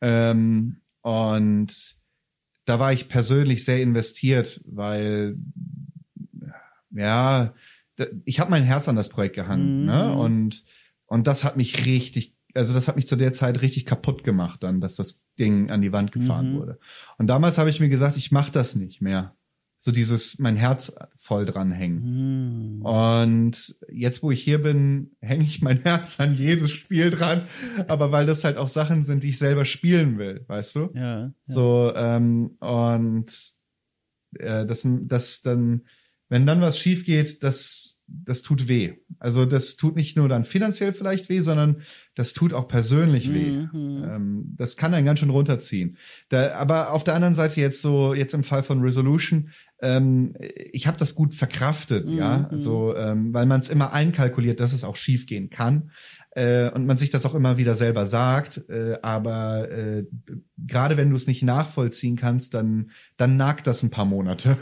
Ähm, 0.00 0.80
und 1.02 1.96
da 2.66 2.78
war 2.78 2.92
ich 2.92 3.08
persönlich 3.08 3.64
sehr 3.64 3.80
investiert, 3.80 4.60
weil 4.66 5.36
ja, 6.90 7.54
ich 8.24 8.40
habe 8.40 8.50
mein 8.50 8.64
Herz 8.64 8.88
an 8.88 8.96
das 8.96 9.08
Projekt 9.08 9.34
gehangen, 9.34 9.84
ne? 9.84 9.92
mhm. 9.92 10.10
ne? 10.10 10.16
Und 10.16 10.64
und 11.06 11.26
das 11.26 11.42
hat 11.42 11.56
mich 11.56 11.86
richtig 11.86 12.34
also 12.58 12.74
das 12.74 12.88
hat 12.88 12.96
mich 12.96 13.06
zu 13.06 13.16
der 13.16 13.32
Zeit 13.32 13.62
richtig 13.62 13.86
kaputt 13.86 14.24
gemacht 14.24 14.62
dann, 14.62 14.80
dass 14.80 14.96
das 14.96 15.22
Ding 15.38 15.70
an 15.70 15.80
die 15.80 15.92
Wand 15.92 16.12
gefahren 16.12 16.52
mhm. 16.52 16.58
wurde. 16.58 16.78
Und 17.16 17.28
damals 17.28 17.56
habe 17.56 17.70
ich 17.70 17.78
mir 17.78 17.88
gesagt, 17.88 18.16
ich 18.16 18.32
mache 18.32 18.50
das 18.50 18.74
nicht 18.74 19.00
mehr. 19.00 19.34
So 19.80 19.92
dieses, 19.92 20.40
mein 20.40 20.56
Herz 20.56 20.96
voll 21.18 21.46
dran 21.46 21.70
hängen. 21.70 22.80
Mhm. 22.80 22.82
Und 22.82 23.76
jetzt, 23.92 24.24
wo 24.24 24.32
ich 24.32 24.42
hier 24.42 24.60
bin, 24.60 25.12
hänge 25.20 25.44
ich 25.44 25.62
mein 25.62 25.82
Herz 25.82 26.18
an 26.18 26.36
jedes 26.36 26.72
Spiel 26.72 27.10
dran. 27.10 27.46
Aber 27.86 28.10
weil 28.10 28.26
das 28.26 28.42
halt 28.42 28.56
auch 28.56 28.66
Sachen 28.66 29.04
sind, 29.04 29.22
die 29.22 29.28
ich 29.28 29.38
selber 29.38 29.64
spielen 29.64 30.18
will, 30.18 30.44
weißt 30.48 30.74
du? 30.74 30.90
Ja. 30.94 31.20
ja. 31.20 31.32
So, 31.44 31.92
ähm, 31.94 32.56
und 32.58 33.52
äh, 34.34 34.66
das, 34.66 34.84
das 34.84 35.42
dann, 35.42 35.82
wenn 36.28 36.44
dann 36.44 36.60
was 36.60 36.76
schief 36.76 37.04
geht, 37.04 37.44
das 37.44 37.97
das 38.08 38.42
tut 38.42 38.68
weh. 38.68 38.94
Also 39.18 39.44
das 39.44 39.76
tut 39.76 39.94
nicht 39.94 40.16
nur 40.16 40.28
dann 40.28 40.44
finanziell 40.44 40.92
vielleicht 40.92 41.28
weh, 41.28 41.40
sondern 41.40 41.82
das 42.14 42.32
tut 42.32 42.52
auch 42.52 42.66
persönlich 42.66 43.32
weh. 43.32 43.68
Mhm. 43.72 44.04
Ähm, 44.04 44.54
das 44.56 44.76
kann 44.76 44.94
einen 44.94 45.06
ganz 45.06 45.20
schön 45.20 45.30
runterziehen. 45.30 45.98
Da, 46.30 46.54
aber 46.54 46.92
auf 46.92 47.04
der 47.04 47.14
anderen 47.14 47.34
Seite 47.34 47.60
jetzt 47.60 47.82
so, 47.82 48.14
jetzt 48.14 48.34
im 48.34 48.44
Fall 48.44 48.62
von 48.62 48.80
Resolution, 48.80 49.50
ähm, 49.80 50.34
ich 50.72 50.86
habe 50.86 50.98
das 50.98 51.14
gut 51.14 51.34
verkraftet, 51.34 52.08
mhm. 52.08 52.18
ja, 52.18 52.48
also 52.50 52.96
ähm, 52.96 53.32
weil 53.32 53.46
man 53.46 53.60
es 53.60 53.68
immer 53.68 53.92
einkalkuliert, 53.92 54.58
dass 54.58 54.72
es 54.72 54.84
auch 54.84 54.96
schief 54.96 55.26
gehen 55.26 55.50
kann 55.50 55.90
äh, 56.30 56.70
und 56.70 56.86
man 56.86 56.96
sich 56.96 57.10
das 57.10 57.26
auch 57.26 57.34
immer 57.34 57.58
wieder 57.58 57.74
selber 57.74 58.06
sagt. 58.06 58.68
Äh, 58.68 58.98
aber 59.02 59.70
äh, 59.70 60.06
gerade 60.56 60.96
wenn 60.96 61.10
du 61.10 61.16
es 61.16 61.26
nicht 61.26 61.42
nachvollziehen 61.42 62.16
kannst, 62.16 62.54
dann 62.54 62.90
dann 63.16 63.36
nagt 63.36 63.66
das 63.66 63.82
ein 63.82 63.90
paar 63.90 64.06
Monate. 64.06 64.56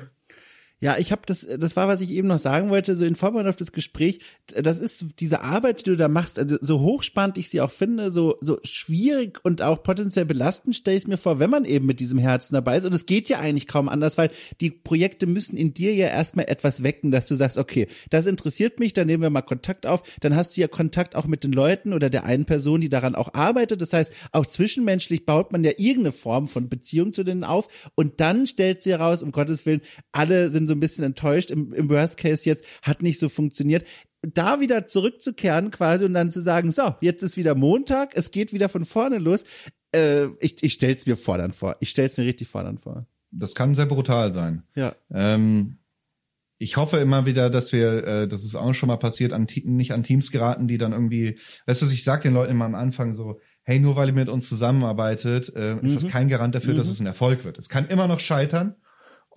Ja, 0.78 0.98
ich 0.98 1.10
habe 1.10 1.22
das, 1.24 1.46
das 1.58 1.74
war, 1.74 1.88
was 1.88 2.02
ich 2.02 2.10
eben 2.10 2.28
noch 2.28 2.38
sagen 2.38 2.68
wollte, 2.68 2.96
so 2.96 3.06
in 3.06 3.16
Vorbereitung 3.16 3.48
auf 3.48 3.56
das 3.56 3.72
Gespräch. 3.72 4.20
Das 4.54 4.78
ist 4.78 5.06
diese 5.20 5.40
Arbeit, 5.40 5.80
die 5.80 5.90
du 5.90 5.96
da 5.96 6.08
machst, 6.08 6.38
also 6.38 6.58
so 6.60 6.80
hochspannend 6.80 7.38
ich 7.38 7.48
sie 7.48 7.62
auch 7.62 7.70
finde, 7.70 8.10
so 8.10 8.36
so 8.40 8.58
schwierig 8.62 9.42
und 9.42 9.62
auch 9.62 9.82
potenziell 9.82 10.26
belastend 10.26 10.76
stelle 10.76 10.96
ich 10.96 11.04
es 11.04 11.08
mir 11.08 11.16
vor, 11.16 11.38
wenn 11.38 11.48
man 11.50 11.64
eben 11.64 11.86
mit 11.86 11.98
diesem 11.98 12.18
Herzen 12.18 12.54
dabei 12.54 12.76
ist. 12.76 12.84
Und 12.84 12.94
es 12.94 13.06
geht 13.06 13.28
ja 13.30 13.38
eigentlich 13.38 13.66
kaum 13.66 13.88
anders, 13.88 14.18
weil 14.18 14.30
die 14.60 14.70
Projekte 14.70 15.26
müssen 15.26 15.56
in 15.56 15.72
dir 15.74 15.94
ja 15.94 16.08
erstmal 16.08 16.46
etwas 16.48 16.82
wecken, 16.82 17.10
dass 17.10 17.26
du 17.26 17.34
sagst, 17.34 17.56
okay, 17.58 17.88
das 18.10 18.26
interessiert 18.26 18.78
mich, 18.78 18.92
dann 18.92 19.06
nehmen 19.06 19.22
wir 19.22 19.30
mal 19.30 19.42
Kontakt 19.42 19.86
auf. 19.86 20.02
Dann 20.20 20.36
hast 20.36 20.56
du 20.56 20.60
ja 20.60 20.68
Kontakt 20.68 21.16
auch 21.16 21.26
mit 21.26 21.42
den 21.42 21.52
Leuten 21.52 21.94
oder 21.94 22.10
der 22.10 22.24
einen 22.24 22.44
Person, 22.44 22.80
die 22.80 22.88
daran 22.90 23.14
auch 23.14 23.32
arbeitet. 23.34 23.80
Das 23.80 23.92
heißt, 23.92 24.12
auch 24.32 24.44
zwischenmenschlich 24.44 25.26
baut 25.26 25.52
man 25.52 25.64
ja 25.64 25.72
irgendeine 25.78 26.12
Form 26.12 26.48
von 26.48 26.68
Beziehung 26.68 27.12
zu 27.12 27.24
denen 27.24 27.44
auf. 27.44 27.68
Und 27.94 28.20
dann 28.20 28.46
stellt 28.46 28.82
sie 28.82 28.90
heraus, 28.90 29.22
um 29.22 29.32
Gottes 29.32 29.64
Willen, 29.64 29.80
alle 30.12 30.50
sind 30.50 30.66
so 30.66 30.75
ein 30.76 30.80
bisschen 30.80 31.04
enttäuscht. 31.04 31.50
Im, 31.50 31.72
im 31.72 31.88
Worst 31.88 32.18
Case 32.18 32.48
jetzt 32.48 32.64
hat 32.82 33.02
nicht 33.02 33.18
so 33.18 33.28
funktioniert 33.28 33.84
da 34.34 34.60
wieder 34.60 34.86
zurückzukehren 34.86 35.70
quasi 35.70 36.04
und 36.04 36.12
dann 36.12 36.30
zu 36.30 36.40
sagen, 36.40 36.72
so, 36.72 36.94
jetzt 37.00 37.22
ist 37.22 37.36
wieder 37.36 37.54
Montag, 37.54 38.10
es 38.14 38.30
geht 38.30 38.52
wieder 38.52 38.68
von 38.68 38.84
vorne 38.84 39.18
los. 39.18 39.44
Äh, 39.92 40.26
ich 40.40 40.62
ich 40.62 40.72
stell's 40.72 41.06
mir 41.06 41.16
fordernd 41.16 41.54
vor. 41.54 41.76
Ich 41.80 41.90
stell's 41.90 42.16
mir 42.16 42.24
richtig 42.24 42.48
fordernd 42.48 42.80
vor. 42.80 43.06
Das 43.30 43.54
kann 43.54 43.74
sehr 43.74 43.86
brutal 43.86 44.32
sein. 44.32 44.62
Ja. 44.74 44.96
Ähm, 45.12 45.78
ich 46.58 46.76
hoffe 46.76 46.96
immer 46.98 47.26
wieder, 47.26 47.50
dass 47.50 47.72
wir, 47.72 48.04
äh, 48.04 48.28
das 48.28 48.44
ist 48.44 48.54
auch 48.54 48.72
schon 48.72 48.86
mal 48.86 48.96
passiert, 48.96 49.32
an, 49.32 49.46
nicht 49.64 49.92
an 49.92 50.02
Teams 50.02 50.30
geraten, 50.30 50.68
die 50.68 50.78
dann 50.78 50.92
irgendwie, 50.92 51.38
weißt 51.66 51.82
du, 51.82 51.86
ich 51.86 52.02
sag 52.02 52.22
den 52.22 52.32
Leuten 52.32 52.52
immer 52.52 52.64
am 52.64 52.74
Anfang 52.74 53.12
so, 53.12 53.40
hey, 53.62 53.78
nur 53.78 53.96
weil 53.96 54.08
ihr 54.08 54.14
mit 54.14 54.28
uns 54.28 54.48
zusammenarbeitet, 54.48 55.54
äh, 55.54 55.74
ist 55.76 55.82
mhm. 55.82 55.94
das 55.94 56.08
kein 56.08 56.28
Garant 56.28 56.54
dafür, 56.54 56.72
mhm. 56.72 56.78
dass 56.78 56.88
es 56.88 57.00
ein 57.00 57.06
Erfolg 57.06 57.44
wird. 57.44 57.58
Es 57.58 57.68
kann 57.68 57.86
immer 57.88 58.08
noch 58.08 58.20
scheitern. 58.20 58.76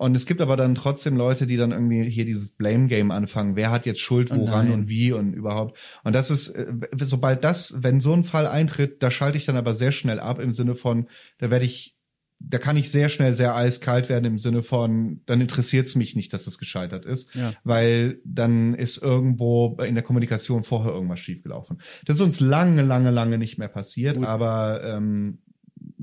Und 0.00 0.16
es 0.16 0.24
gibt 0.24 0.40
aber 0.40 0.56
dann 0.56 0.74
trotzdem 0.74 1.14
Leute, 1.14 1.46
die 1.46 1.58
dann 1.58 1.72
irgendwie 1.72 2.08
hier 2.08 2.24
dieses 2.24 2.52
Blame 2.52 2.86
Game 2.86 3.10
anfangen. 3.10 3.54
Wer 3.54 3.70
hat 3.70 3.84
jetzt 3.84 4.00
Schuld, 4.00 4.30
oh 4.32 4.36
woran 4.38 4.70
oh 4.70 4.72
und 4.72 4.88
wie 4.88 5.12
und 5.12 5.34
überhaupt. 5.34 5.76
Und 6.04 6.14
das 6.14 6.30
ist, 6.30 6.48
äh, 6.48 6.72
sobald 7.00 7.44
das, 7.44 7.82
wenn 7.82 8.00
so 8.00 8.14
ein 8.14 8.24
Fall 8.24 8.46
eintritt, 8.46 9.02
da 9.02 9.10
schalte 9.10 9.36
ich 9.36 9.44
dann 9.44 9.58
aber 9.58 9.74
sehr 9.74 9.92
schnell 9.92 10.18
ab 10.18 10.38
im 10.38 10.52
Sinne 10.52 10.74
von, 10.74 11.10
da 11.36 11.50
werde 11.50 11.66
ich, 11.66 11.98
da 12.38 12.56
kann 12.56 12.78
ich 12.78 12.90
sehr 12.90 13.10
schnell 13.10 13.34
sehr 13.34 13.54
eiskalt 13.54 14.08
werden 14.08 14.24
im 14.24 14.38
Sinne 14.38 14.62
von, 14.62 15.20
dann 15.26 15.42
interessiert 15.42 15.84
es 15.84 15.96
mich 15.96 16.16
nicht, 16.16 16.32
dass 16.32 16.46
es 16.46 16.56
gescheitert 16.56 17.04
ist, 17.04 17.34
ja. 17.34 17.52
weil 17.64 18.22
dann 18.24 18.72
ist 18.72 19.02
irgendwo 19.02 19.76
in 19.82 19.96
der 19.96 20.02
Kommunikation 20.02 20.64
vorher 20.64 20.94
irgendwas 20.94 21.20
schiefgelaufen. 21.20 21.82
Das 22.06 22.16
ist 22.16 22.22
uns 22.22 22.40
lange, 22.40 22.80
lange, 22.80 23.10
lange 23.10 23.36
nicht 23.36 23.58
mehr 23.58 23.68
passiert, 23.68 24.16
Gut. 24.16 24.24
aber 24.24 24.82
ähm, 24.82 25.40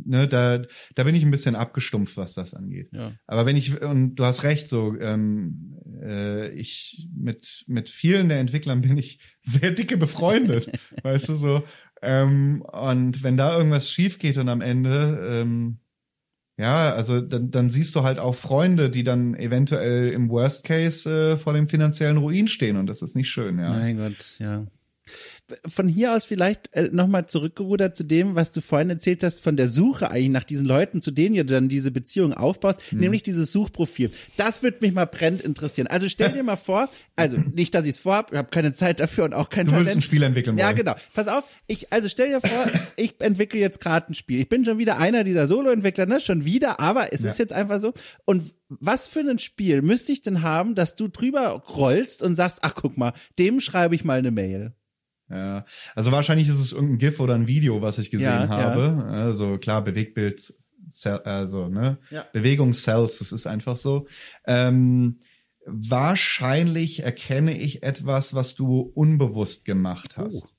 ne, 0.08 0.28
da, 0.28 0.64
da 0.96 1.04
bin 1.04 1.16
ich 1.16 1.24
ein 1.24 1.32
bisschen 1.32 1.56
abgestumpft, 1.56 2.18
was 2.18 2.34
das 2.34 2.54
angeht. 2.54 2.90
Ja. 2.92 3.14
Aber 3.28 3.46
wenn 3.46 3.58
ich, 3.58 3.82
und 3.82 4.16
du 4.16 4.26
hast 4.26 4.44
recht, 4.44 4.68
so, 4.68 4.96
ähm, 5.00 5.78
äh, 6.02 6.50
ich 6.50 7.08
mit, 7.16 7.66
mit 7.68 7.90
vielen 7.90 8.30
der 8.30 8.40
Entwicklern 8.40 8.82
bin 8.82 8.98
ich 8.98 9.20
sehr 9.44 9.72
dicke 9.72 9.98
befreundet, 9.98 10.72
weißt 11.04 11.30
du, 11.30 11.36
so. 11.36 11.64
Ähm, 12.02 12.62
und 12.62 13.24
wenn 13.24 13.38
da 13.38 13.58
irgendwas 13.58 13.90
schief 13.90 14.20
geht 14.20 14.38
und 14.38 14.50
am 14.50 14.62
Ende, 14.62 15.28
ähm, 15.30 15.80
ja, 16.58 16.94
also 16.94 17.22
dann, 17.22 17.52
dann 17.52 17.70
siehst 17.70 17.96
du 17.96 18.04
halt 18.04 18.20
auch 18.20 18.36
Freunde, 18.36 18.90
die 18.90 19.04
dann 19.04 19.36
eventuell 19.36 20.10
im 20.10 20.30
Worst 20.30 20.64
Case 20.64 21.34
äh, 21.34 21.38
vor 21.38 21.54
dem 21.54 21.70
finanziellen 21.70 22.18
Ruin 22.18 22.48
stehen 22.48 22.78
und 22.78 22.88
das 22.88 23.02
ist 23.02 23.16
nicht 23.16 23.30
schön, 23.30 23.60
ja. 23.60 23.70
Mein 23.70 23.98
Gott, 23.98 24.38
ja. 24.40 24.66
Von 25.66 25.88
hier 25.88 26.14
aus 26.14 26.26
vielleicht 26.26 26.74
äh, 26.74 26.90
nochmal 26.92 27.28
zurückgerudert 27.28 27.96
zu 27.96 28.04
dem, 28.04 28.36
was 28.36 28.52
du 28.52 28.62
vorhin 28.62 28.90
erzählt 28.90 29.24
hast, 29.24 29.40
von 29.40 29.56
der 29.56 29.68
Suche 29.68 30.12
eigentlich 30.12 30.30
nach 30.30 30.44
diesen 30.44 30.66
Leuten, 30.66 31.02
zu 31.02 31.12
denen 31.12 31.36
du 31.36 31.46
dann 31.46 31.70
diese 31.70 31.92
Beziehung 31.92 32.34
aufbaust, 32.34 32.82
mhm. 32.92 33.00
nämlich 33.00 33.24
dieses 33.24 33.52
Suchprofil. 33.52 34.12
Das 34.36 34.62
würde 34.64 34.78
mich 34.82 34.94
mal 34.94 35.06
brennend 35.06 35.42
interessieren. 35.42 35.88
Also 35.88 36.10
stell 36.10 36.34
dir 36.34 36.44
mal 36.44 36.58
vor, 36.58 36.90
also 37.16 37.38
nicht, 37.38 37.74
dass 37.74 37.86
ich 37.86 37.92
es 37.92 38.00
vorhab, 38.00 38.32
ich 38.32 38.38
habe 38.38 38.50
keine 38.50 38.74
Zeit 38.74 39.00
dafür 39.00 39.24
und 39.26 39.34
auch 39.34 39.50
kein 39.50 39.68
du 39.68 39.72
Talent. 39.72 39.90
Du 39.90 40.00
ein 40.00 40.02
Spiel 40.02 40.24
entwickeln 40.24 40.58
wollen. 40.58 40.68
Ja, 40.68 40.74
genau. 40.74 40.96
Pass 41.14 41.28
auf, 41.28 41.46
ich, 41.68 41.94
also 41.94 42.10
stell 42.10 42.30
dir 42.30 42.42
vor, 42.42 42.68
ich 42.96 43.16
entwickle 43.20 43.60
jetzt 43.60 43.80
gerade 43.80 44.12
ein 44.12 44.16
Spiel. 44.16 44.42
Ich 44.42 44.50
bin 44.50 44.66
schon 44.66 44.78
wieder 44.78 44.98
einer 44.98 45.24
dieser 45.24 45.48
Solo-Entwickler, 45.48 46.06
ne? 46.06 46.20
Schon 46.20 46.44
wieder, 46.44 46.80
aber 46.80 47.14
es 47.14 47.22
ja. 47.22 47.32
ist 47.32 47.40
jetzt 47.40 47.54
einfach 47.54 47.80
so. 47.80 47.94
Und 48.26 48.54
was 48.70 49.08
für 49.08 49.22
ein 49.22 49.40
Spiel 49.40 49.82
müsste 49.82 50.12
ich 50.12 50.22
denn 50.22 50.42
haben, 50.42 50.76
dass 50.76 50.96
du 50.96 51.08
drüber 51.08 51.64
rollst 51.70 52.22
und 52.22 52.36
sagst, 52.36 52.60
ach 52.64 52.74
guck 52.76 52.98
mal, 52.98 53.14
dem 53.40 53.62
schreibe 53.62 53.96
ich 53.96 54.04
mal 54.04 54.20
eine 54.20 54.32
Mail. 54.32 54.74
Ja, 55.30 55.66
also 55.96 56.12
wahrscheinlich 56.12 56.48
ist 56.48 56.60
es 56.60 56.72
irgendein 56.72 57.00
GIF 57.00 57.20
oder 57.20 57.36
ein 57.36 57.48
Video, 57.48 57.82
was 57.82 57.98
ich 57.98 58.12
gesehen 58.12 58.28
ja, 58.28 58.48
habe. 58.48 58.96
Ja. 58.98 59.26
Also 59.26 59.58
klar, 59.58 59.84
Bewegtbild, 59.84 60.54
also 61.04 61.68
ne, 61.68 61.98
ja. 62.10 62.26
Bewegungscells, 62.32 63.20
das 63.20 63.32
ist 63.34 63.46
einfach 63.46 63.76
so. 63.76 64.08
Ähm, 64.46 65.20
wahrscheinlich 65.66 67.04
erkenne 67.04 67.58
ich 67.58 67.84
etwas, 67.84 68.34
was 68.34 68.56
du 68.56 68.80
unbewusst 68.80 69.66
gemacht 69.66 70.16
hast. 70.16 70.46
Oh. 70.46 70.58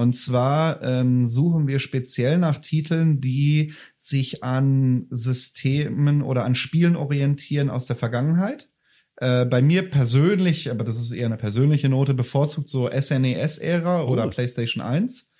Und 0.00 0.12
zwar 0.12 0.80
ähm, 0.82 1.26
suchen 1.26 1.66
wir 1.66 1.80
speziell 1.80 2.38
nach 2.38 2.58
Titeln, 2.58 3.20
die 3.20 3.72
sich 3.96 4.44
an 4.44 5.06
Systemen 5.10 6.22
oder 6.22 6.44
an 6.44 6.54
Spielen 6.54 6.94
orientieren 6.94 7.68
aus 7.68 7.86
der 7.86 7.96
Vergangenheit. 7.96 8.68
Äh, 9.20 9.44
bei 9.44 9.62
mir 9.62 9.88
persönlich, 9.90 10.70
aber 10.70 10.84
das 10.84 10.98
ist 10.98 11.12
eher 11.12 11.26
eine 11.26 11.36
persönliche 11.36 11.88
Note, 11.88 12.14
bevorzugt 12.14 12.68
so 12.68 12.88
SNES-Ära 12.88 14.02
oh. 14.02 14.08
oder 14.08 14.28
PlayStation 14.28 14.82
1. 14.82 15.30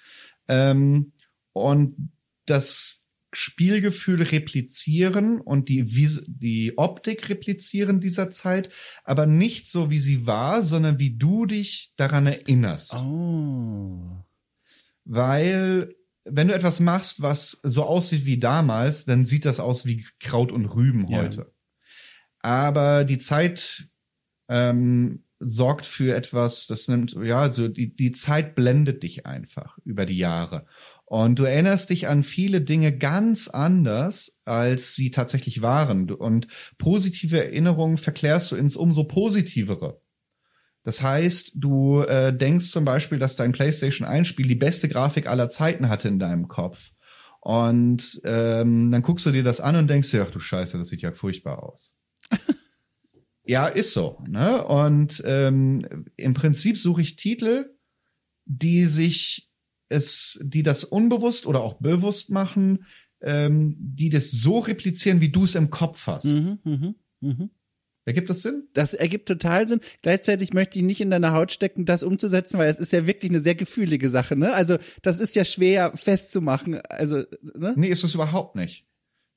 Ähm, 0.49 1.13
und 1.53 2.11
das 2.47 3.05
Spielgefühl 3.33 4.23
replizieren 4.23 5.41
und 5.41 5.69
die, 5.69 5.85
die 6.27 6.79
Optik 6.79 7.29
replizieren 7.29 8.01
dieser 8.01 8.31
Zeit, 8.31 8.71
aber 9.05 9.27
nicht 9.27 9.71
so, 9.71 9.91
wie 9.91 10.01
sie 10.01 10.27
war, 10.27 10.63
sondern 10.63 10.99
wie 10.99 11.17
du 11.17 11.45
dich 11.45 11.93
daran 11.97 12.27
erinnerst. 12.27 12.95
Oh 12.95 14.25
weil 15.09 15.95
wenn 16.25 16.49
du 16.49 16.55
etwas 16.55 16.79
machst, 16.79 17.23
was 17.23 17.59
so 17.63 17.85
aussieht 17.85 18.27
wie 18.27 18.39
damals, 18.39 19.07
dann 19.07 19.25
sieht 19.25 19.47
das 19.47 19.61
aus 19.61 19.87
wie 19.87 20.07
Kraut 20.21 20.53
und 20.53 20.67
Rüben 20.67 21.09
heute. 21.09 21.51
Aber 22.41 23.05
die 23.05 23.19
Zeit 23.19 23.89
ähm, 24.49 25.25
sorgt 25.41 25.87
für 25.87 26.15
etwas, 26.15 26.67
das 26.67 26.89
nimmt, 26.89 27.17
ja, 27.23 27.41
also 27.41 27.69
die, 27.69 27.95
die 27.95 28.13
Zeit 28.13 28.55
blendet 28.55 29.03
dich 29.03 29.27
einfach 29.27 29.79
über 29.85 30.07
die 30.07 30.19
Jahre. 30.19 30.67
Und 31.05 31.39
du 31.39 31.45
erinnerst 31.45 31.89
dich 31.89 32.07
an 32.07 32.23
viele 32.23 32.61
Dinge 32.61 32.97
ganz 32.97 33.49
anders, 33.49 34.41
als 34.45 34.95
sie 34.95 35.11
tatsächlich 35.11 35.63
waren. 35.63 36.11
Und 36.11 36.49
positive 36.77 37.43
Erinnerungen 37.43 37.97
verklärst 37.97 38.53
du 38.53 38.57
ins 38.57 38.77
umso 38.77 39.05
positivere. 39.05 40.03
Das 40.85 41.03
heißt, 41.03 41.53
du 41.55 42.03
äh, 42.03 42.37
denkst 42.37 42.71
zum 42.71 42.85
Beispiel, 42.85 43.19
dass 43.19 43.37
dein 43.37 43.53
PlayStation 43.53 44.07
1-Spiel 44.07 44.49
die 44.49 44.55
beste 44.55 44.89
Grafik 44.89 45.27
aller 45.27 45.49
Zeiten 45.49 45.89
hatte 45.89 46.09
in 46.09 46.19
deinem 46.19 46.49
Kopf. 46.49 46.91
Und 47.41 48.21
ähm, 48.25 48.91
dann 48.91 49.03
guckst 49.03 49.25
du 49.25 49.31
dir 49.31 49.45
das 49.45 49.61
an 49.61 49.77
und 49.77 49.89
denkst 49.89 50.11
dir, 50.11 50.27
ach 50.27 50.31
du 50.31 50.41
Scheiße, 50.41 50.77
das 50.77 50.89
sieht 50.89 51.03
ja 51.03 51.13
furchtbar 51.13 51.63
aus. 51.63 51.98
ja, 53.45 53.67
ist 53.67 53.93
so. 53.93 54.23
Ne? 54.27 54.65
Und 54.65 55.23
ähm, 55.25 56.07
im 56.17 56.35
Prinzip 56.35 56.79
suche 56.79 57.03
ich 57.03 57.17
Titel, 57.17 57.75
die 58.45 58.87
sich 58.87 59.51
es, 59.89 60.41
die 60.43 60.63
das 60.63 60.85
unbewusst 60.85 61.47
oder 61.47 61.63
auch 61.63 61.75
bewusst 61.75 62.31
machen, 62.31 62.87
ähm, 63.21 63.75
die 63.79 64.11
das 64.11 64.31
so 64.31 64.59
replizieren, 64.59 65.21
wie 65.21 65.31
du 65.31 65.45
es 65.45 65.55
im 65.55 65.71
Kopf 65.71 66.07
hast. 66.07 66.27
Mhm, 66.27 66.59
mh, 66.65 66.95
mh. 67.21 67.49
Ergibt 68.09 68.31
das 68.31 68.41
Sinn? 68.41 68.69
Das 68.73 68.95
ergibt 68.95 69.29
total 69.29 69.69
Sinn. 69.69 69.81
Gleichzeitig 70.01 70.55
möchte 70.55 70.79
ich 70.79 70.85
nicht 70.87 71.03
in 71.03 71.11
deiner 71.11 71.35
Haut 71.35 71.53
stecken, 71.53 71.85
das 71.85 72.03
umzusetzen, 72.03 72.59
weil 72.59 72.71
es 72.71 72.79
ist 72.79 72.91
ja 72.91 73.07
wirklich 73.07 73.31
eine 73.31 73.41
sehr 73.41 73.55
gefühlige 73.55 74.09
Sache, 74.09 74.35
ne? 74.35 74.55
Also, 74.55 74.79
das 75.03 75.21
ist 75.21 75.37
ja 75.37 75.45
schwer 75.45 75.93
festzumachen. 75.95 76.81
Also, 76.89 77.25
ne? 77.43 77.75
Nee, 77.77 77.89
ist 77.89 78.05
es 78.05 78.15
überhaupt 78.15 78.57
nicht. 78.57 78.88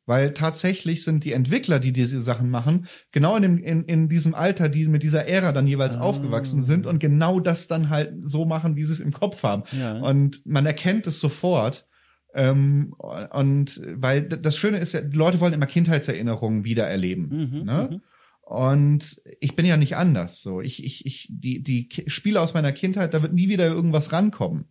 Weil 0.05 0.33
tatsächlich 0.33 1.03
sind 1.03 1.23
die 1.23 1.31
Entwickler, 1.31 1.79
die 1.79 1.93
diese 1.93 2.21
Sachen 2.21 2.49
machen, 2.49 2.87
genau 3.11 3.35
in, 3.35 3.43
dem, 3.43 3.57
in, 3.63 3.83
in 3.85 4.09
diesem 4.09 4.33
Alter, 4.33 4.67
die 4.67 4.87
mit 4.87 5.03
dieser 5.03 5.27
Ära 5.27 5.51
dann 5.51 5.67
jeweils 5.67 5.97
ah. 5.97 6.01
aufgewachsen 6.01 6.63
sind 6.63 6.87
und 6.87 6.99
genau 6.99 7.39
das 7.39 7.67
dann 7.67 7.89
halt 7.89 8.13
so 8.23 8.45
machen, 8.45 8.75
wie 8.75 8.83
sie 8.83 8.93
es 8.93 8.99
im 8.99 9.13
Kopf 9.13 9.43
haben. 9.43 9.63
Ja. 9.71 9.99
Und 9.99 10.45
man 10.45 10.65
erkennt 10.65 11.05
es 11.07 11.19
sofort. 11.19 11.87
Ähm, 12.33 12.93
und 12.97 13.81
weil 13.95 14.23
das 14.23 14.57
Schöne 14.57 14.79
ist 14.79 14.93
ja, 14.93 15.01
die 15.01 15.17
Leute 15.17 15.39
wollen 15.39 15.53
immer 15.53 15.65
Kindheitserinnerungen 15.65 16.63
wiedererleben. 16.63 17.27
Mhm, 17.27 17.63
ne? 17.65 17.89
Mhm. 17.91 18.01
Und 18.41 19.21
ich 19.39 19.55
bin 19.55 19.65
ja 19.65 19.77
nicht 19.77 19.95
anders. 19.95 20.41
So, 20.41 20.59
ich, 20.61 20.83
ich, 20.83 21.05
ich, 21.05 21.27
die, 21.29 21.63
die 21.63 21.87
Spiele 22.07 22.41
aus 22.41 22.53
meiner 22.53 22.73
Kindheit, 22.73 23.13
da 23.13 23.21
wird 23.21 23.33
nie 23.33 23.47
wieder 23.47 23.67
irgendwas 23.67 24.11
rankommen. 24.11 24.65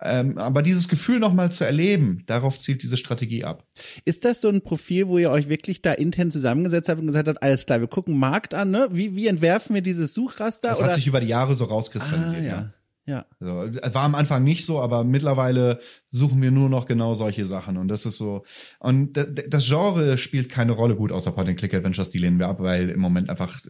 Ähm, 0.00 0.38
aber 0.38 0.62
dieses 0.62 0.88
Gefühl 0.88 1.18
nochmal 1.18 1.50
zu 1.50 1.64
erleben, 1.64 2.24
darauf 2.26 2.58
zielt 2.58 2.82
diese 2.82 2.96
Strategie 2.96 3.44
ab. 3.44 3.64
Ist 4.04 4.24
das 4.24 4.40
so 4.40 4.48
ein 4.48 4.62
Profil, 4.62 5.08
wo 5.08 5.18
ihr 5.18 5.30
euch 5.30 5.48
wirklich 5.48 5.82
da 5.82 5.92
intern 5.92 6.30
zusammengesetzt 6.30 6.88
habt 6.88 7.00
und 7.00 7.06
gesagt 7.06 7.28
habt, 7.28 7.42
alles 7.42 7.64
klar, 7.64 7.80
wir 7.80 7.88
gucken 7.88 8.18
Markt 8.18 8.54
an, 8.54 8.70
ne? 8.70 8.88
Wie, 8.90 9.14
wie 9.14 9.28
entwerfen 9.28 9.74
wir 9.74 9.82
dieses 9.82 10.12
Suchraster? 10.12 10.68
Das 10.68 10.78
oder? 10.78 10.88
hat 10.88 10.94
sich 10.94 11.06
über 11.06 11.20
die 11.20 11.28
Jahre 11.28 11.54
so 11.54 11.64
rauskristallisiert, 11.64 12.42
ah, 12.42 12.46
ja. 12.46 12.52
ja. 12.56 12.74
Ja. 13.06 13.26
Also, 13.38 13.94
war 13.94 14.02
am 14.02 14.14
Anfang 14.14 14.44
nicht 14.44 14.64
so, 14.64 14.80
aber 14.80 15.04
mittlerweile 15.04 15.80
suchen 16.08 16.40
wir 16.40 16.50
nur 16.50 16.70
noch 16.70 16.86
genau 16.86 17.14
solche 17.14 17.44
Sachen. 17.44 17.76
Und 17.76 17.88
das 17.88 18.06
ist 18.06 18.16
so. 18.16 18.44
Und 18.78 19.18
das 19.48 19.66
Genre 19.66 20.16
spielt 20.16 20.48
keine 20.48 20.72
Rolle 20.72 20.96
gut, 20.96 21.12
außer 21.12 21.32
Point-and-Click-Adventures, 21.32 22.10
die 22.10 22.18
lehnen 22.18 22.38
wir 22.38 22.48
ab, 22.48 22.60
weil 22.60 22.88
im 22.88 23.00
Moment 23.00 23.28
einfach 23.28 23.60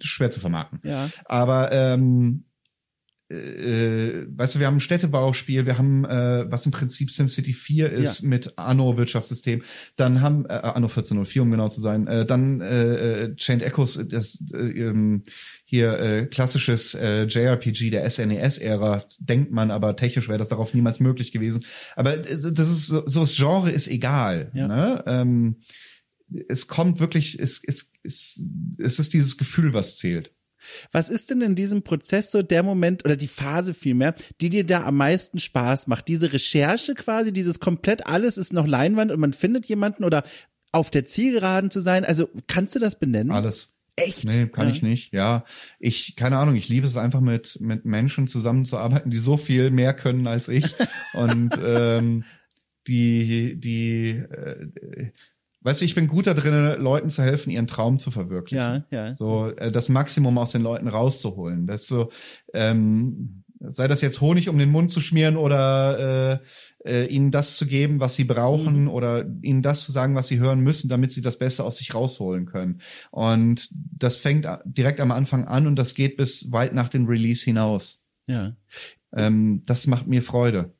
schwer 0.00 0.30
zu 0.30 0.40
vermarkten. 0.40 0.80
Ja. 0.84 1.08
Aber 1.24 1.72
ähm, 1.72 2.44
äh, 3.30 4.24
weißt 4.28 4.54
du, 4.54 4.58
wir 4.60 4.66
haben 4.66 4.76
ein 4.76 4.80
Städtebauspiel, 4.80 5.66
wir 5.66 5.76
haben, 5.76 6.04
äh, 6.04 6.50
was 6.50 6.64
im 6.64 6.72
Prinzip 6.72 7.10
SimCity 7.10 7.52
4 7.52 7.92
ist 7.92 8.22
ja. 8.22 8.28
mit 8.28 8.54
Anno-Wirtschaftssystem, 8.56 9.62
dann 9.96 10.22
haben, 10.22 10.46
äh, 10.46 10.54
Anno 10.54 10.86
1404, 10.86 11.42
um 11.42 11.50
genau 11.50 11.68
zu 11.68 11.80
sein, 11.80 12.06
äh, 12.06 12.24
dann 12.24 12.60
äh, 12.60 13.24
äh 13.24 13.36
Chained 13.36 13.62
Echoes, 13.62 14.02
das 14.08 14.42
äh, 14.52 14.56
ähm, 14.56 15.24
hier 15.64 15.98
äh, 15.98 16.26
klassisches 16.26 16.94
äh, 16.94 17.24
JRPG 17.24 17.90
der 17.90 18.08
SNES-Ära, 18.08 19.04
denkt 19.18 19.52
man, 19.52 19.70
aber 19.70 19.96
technisch 19.96 20.28
wäre 20.28 20.38
das 20.38 20.48
darauf 20.48 20.72
niemals 20.72 20.98
möglich 20.98 21.30
gewesen. 21.30 21.66
Aber 21.94 22.14
äh, 22.14 22.38
das 22.38 22.70
ist 22.70 22.86
so, 22.86 23.06
so 23.06 23.20
das 23.20 23.36
Genre 23.36 23.70
ist 23.70 23.88
egal. 23.88 24.50
Ja. 24.54 24.68
Ne? 24.68 25.04
Ähm, 25.06 25.56
es 26.48 26.68
kommt 26.68 27.00
wirklich, 27.00 27.38
es, 27.38 27.62
es, 27.66 27.90
es, 28.02 28.42
es 28.78 28.98
ist 28.98 29.12
dieses 29.12 29.36
Gefühl, 29.36 29.74
was 29.74 29.98
zählt. 29.98 30.32
Was 30.92 31.08
ist 31.08 31.30
denn 31.30 31.40
in 31.40 31.54
diesem 31.54 31.82
Prozess 31.82 32.30
so 32.30 32.42
der 32.42 32.62
Moment 32.62 33.04
oder 33.04 33.16
die 33.16 33.28
Phase 33.28 33.74
vielmehr, 33.74 34.14
die 34.40 34.50
dir 34.50 34.64
da 34.64 34.84
am 34.84 34.96
meisten 34.96 35.38
Spaß 35.38 35.86
macht? 35.86 36.08
Diese 36.08 36.32
Recherche 36.32 36.94
quasi, 36.94 37.32
dieses 37.32 37.60
komplett 37.60 38.06
alles 38.06 38.36
ist 38.36 38.52
noch 38.52 38.66
Leinwand 38.66 39.10
und 39.12 39.20
man 39.20 39.32
findet 39.32 39.66
jemanden 39.66 40.04
oder 40.04 40.24
auf 40.72 40.90
der 40.90 41.06
Zielgeraden 41.06 41.70
zu 41.70 41.80
sein? 41.80 42.04
Also 42.04 42.28
kannst 42.46 42.74
du 42.74 42.78
das 42.78 42.98
benennen? 42.98 43.32
Alles. 43.32 43.74
Echt? 43.96 44.24
Nee, 44.24 44.46
kann 44.46 44.68
ja. 44.68 44.74
ich 44.74 44.82
nicht. 44.82 45.12
Ja, 45.12 45.44
ich, 45.80 46.14
keine 46.14 46.38
Ahnung, 46.38 46.54
ich 46.54 46.68
liebe 46.68 46.86
es 46.86 46.96
einfach 46.96 47.20
mit, 47.20 47.58
mit 47.60 47.84
Menschen 47.84 48.28
zusammenzuarbeiten, 48.28 49.10
die 49.10 49.18
so 49.18 49.36
viel 49.36 49.70
mehr 49.70 49.92
können 49.92 50.26
als 50.28 50.48
ich. 50.48 50.64
und 51.14 51.50
ähm, 51.60 52.24
die, 52.86 53.58
die, 53.58 54.10
äh, 54.10 55.10
weißt 55.62 55.80
du, 55.80 55.84
ich 55.84 55.94
bin 55.94 56.06
gut 56.06 56.26
da 56.26 56.34
drin, 56.34 56.80
Leuten 56.80 57.10
zu 57.10 57.22
helfen, 57.22 57.50
ihren 57.50 57.66
Traum 57.66 57.98
zu 57.98 58.10
verwirklichen. 58.10 58.84
Ja, 58.90 59.06
ja. 59.06 59.14
So 59.14 59.48
äh, 59.50 59.72
das 59.72 59.88
Maximum 59.88 60.38
aus 60.38 60.52
den 60.52 60.62
Leuten 60.62 60.88
rauszuholen. 60.88 61.66
Das 61.66 61.82
ist 61.82 61.88
so, 61.88 62.10
ähm, 62.54 63.44
sei 63.60 63.88
das 63.88 64.00
jetzt 64.00 64.20
Honig 64.20 64.48
um 64.48 64.58
den 64.58 64.70
Mund 64.70 64.90
zu 64.90 65.00
schmieren 65.00 65.36
oder 65.36 66.40
äh, 66.84 66.88
äh, 66.88 67.06
ihnen 67.06 67.30
das 67.30 67.56
zu 67.56 67.66
geben, 67.66 68.00
was 68.00 68.14
sie 68.14 68.24
brauchen 68.24 68.82
mhm. 68.82 68.88
oder 68.88 69.26
ihnen 69.42 69.62
das 69.62 69.84
zu 69.84 69.92
sagen, 69.92 70.14
was 70.14 70.28
sie 70.28 70.38
hören 70.38 70.60
müssen, 70.60 70.88
damit 70.88 71.10
sie 71.10 71.22
das 71.22 71.38
Beste 71.38 71.64
aus 71.64 71.78
sich 71.78 71.94
rausholen 71.94 72.46
können. 72.46 72.80
Und 73.10 73.68
das 73.72 74.16
fängt 74.16 74.46
direkt 74.64 75.00
am 75.00 75.10
Anfang 75.10 75.46
an 75.46 75.66
und 75.66 75.76
das 75.76 75.94
geht 75.94 76.16
bis 76.16 76.52
weit 76.52 76.72
nach 76.72 76.88
dem 76.88 77.06
Release 77.06 77.44
hinaus. 77.44 78.02
Ja. 78.26 78.54
Ähm, 79.14 79.62
das 79.66 79.86
macht 79.86 80.06
mir 80.06 80.22
Freude. 80.22 80.72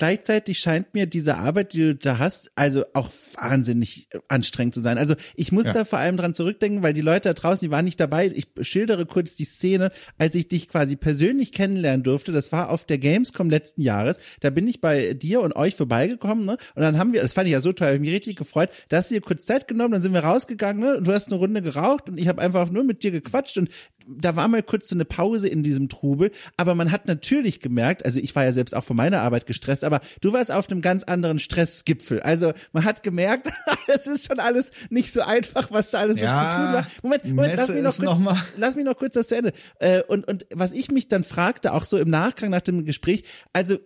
Gleichzeitig 0.00 0.58
scheint 0.60 0.94
mir 0.94 1.04
diese 1.04 1.36
Arbeit, 1.36 1.74
die 1.74 1.80
du 1.80 1.94
da 1.94 2.18
hast, 2.18 2.50
also 2.54 2.86
auch 2.94 3.10
wahnsinnig 3.34 4.08
anstrengend 4.28 4.72
zu 4.72 4.80
sein. 4.80 4.96
Also 4.96 5.14
ich 5.36 5.52
muss 5.52 5.66
ja. 5.66 5.74
da 5.74 5.84
vor 5.84 5.98
allem 5.98 6.16
dran 6.16 6.32
zurückdenken, 6.32 6.82
weil 6.82 6.94
die 6.94 7.02
Leute 7.02 7.28
da 7.28 7.34
draußen, 7.34 7.66
die 7.66 7.70
waren 7.70 7.84
nicht 7.84 8.00
dabei. 8.00 8.28
Ich 8.28 8.48
schildere 8.62 9.04
kurz 9.04 9.36
die 9.36 9.44
Szene, 9.44 9.90
als 10.16 10.34
ich 10.36 10.48
dich 10.48 10.68
quasi 10.68 10.96
persönlich 10.96 11.52
kennenlernen 11.52 12.02
durfte. 12.02 12.32
Das 12.32 12.50
war 12.50 12.70
auf 12.70 12.86
der 12.86 12.96
Gamescom 12.96 13.50
letzten 13.50 13.82
Jahres. 13.82 14.20
Da 14.40 14.48
bin 14.48 14.66
ich 14.66 14.80
bei 14.80 15.12
dir 15.12 15.42
und 15.42 15.54
euch 15.54 15.74
vorbeigekommen, 15.74 16.46
ne? 16.46 16.56
Und 16.74 16.80
dann 16.80 16.96
haben 16.96 17.12
wir, 17.12 17.20
das 17.20 17.34
fand 17.34 17.48
ich 17.48 17.52
ja 17.52 17.60
so 17.60 17.74
toll, 17.74 17.92
ich 17.92 18.00
mich 18.00 18.10
richtig 18.10 18.36
gefreut. 18.36 18.70
Da 18.88 18.96
hast 18.96 19.10
du 19.10 19.16
dir 19.16 19.20
kurz 19.20 19.44
Zeit 19.44 19.68
genommen, 19.68 19.92
dann 19.92 20.00
sind 20.00 20.14
wir 20.14 20.24
rausgegangen, 20.24 20.82
ne? 20.82 20.96
Und 20.96 21.08
du 21.08 21.12
hast 21.12 21.30
eine 21.30 21.36
Runde 21.36 21.60
geraucht 21.60 22.08
und 22.08 22.16
ich 22.16 22.26
habe 22.26 22.40
einfach 22.40 22.70
nur 22.70 22.84
mit 22.84 23.02
dir 23.02 23.10
gequatscht 23.10 23.58
und 23.58 23.68
da 24.18 24.36
war 24.36 24.48
mal 24.48 24.62
kurz 24.62 24.88
so 24.88 24.94
eine 24.94 25.04
Pause 25.04 25.48
in 25.48 25.62
diesem 25.62 25.88
Trubel, 25.88 26.30
aber 26.56 26.74
man 26.74 26.90
hat 26.90 27.06
natürlich 27.06 27.60
gemerkt, 27.60 28.04
also 28.04 28.20
ich 28.20 28.34
war 28.34 28.44
ja 28.44 28.52
selbst 28.52 28.74
auch 28.74 28.84
von 28.84 28.96
meiner 28.96 29.20
Arbeit 29.20 29.46
gestresst, 29.46 29.84
aber 29.84 30.00
du 30.20 30.32
warst 30.32 30.50
auf 30.50 30.70
einem 30.70 30.80
ganz 30.80 31.04
anderen 31.04 31.38
Stressgipfel. 31.38 32.20
Also 32.20 32.52
man 32.72 32.84
hat 32.84 33.02
gemerkt, 33.02 33.50
es 33.86 34.06
ist 34.06 34.26
schon 34.26 34.40
alles 34.40 34.70
nicht 34.90 35.12
so 35.12 35.22
einfach, 35.22 35.70
was 35.70 35.90
da 35.90 35.98
alles 35.98 36.20
ja, 36.20 36.44
so 36.44 36.50
zu 36.50 36.56
tun 36.56 36.72
war. 36.72 36.86
Moment, 37.02 37.24
Moment, 37.24 37.56
lass 37.56 37.68
mich 37.68 37.82
noch 37.82 37.96
kurz, 37.96 38.20
noch 38.20 38.42
lass 38.56 38.76
mich 38.76 38.84
noch 38.84 38.96
kurz 38.96 39.14
das 39.14 39.28
zu 39.28 39.36
Ende. 39.36 39.52
Äh, 39.78 40.02
und, 40.02 40.26
und 40.26 40.46
was 40.50 40.72
ich 40.72 40.90
mich 40.90 41.08
dann 41.08 41.24
fragte, 41.24 41.72
auch 41.72 41.84
so 41.84 41.98
im 41.98 42.10
Nachgang 42.10 42.50
nach 42.50 42.60
dem 42.60 42.84
Gespräch, 42.84 43.24
also 43.52 43.78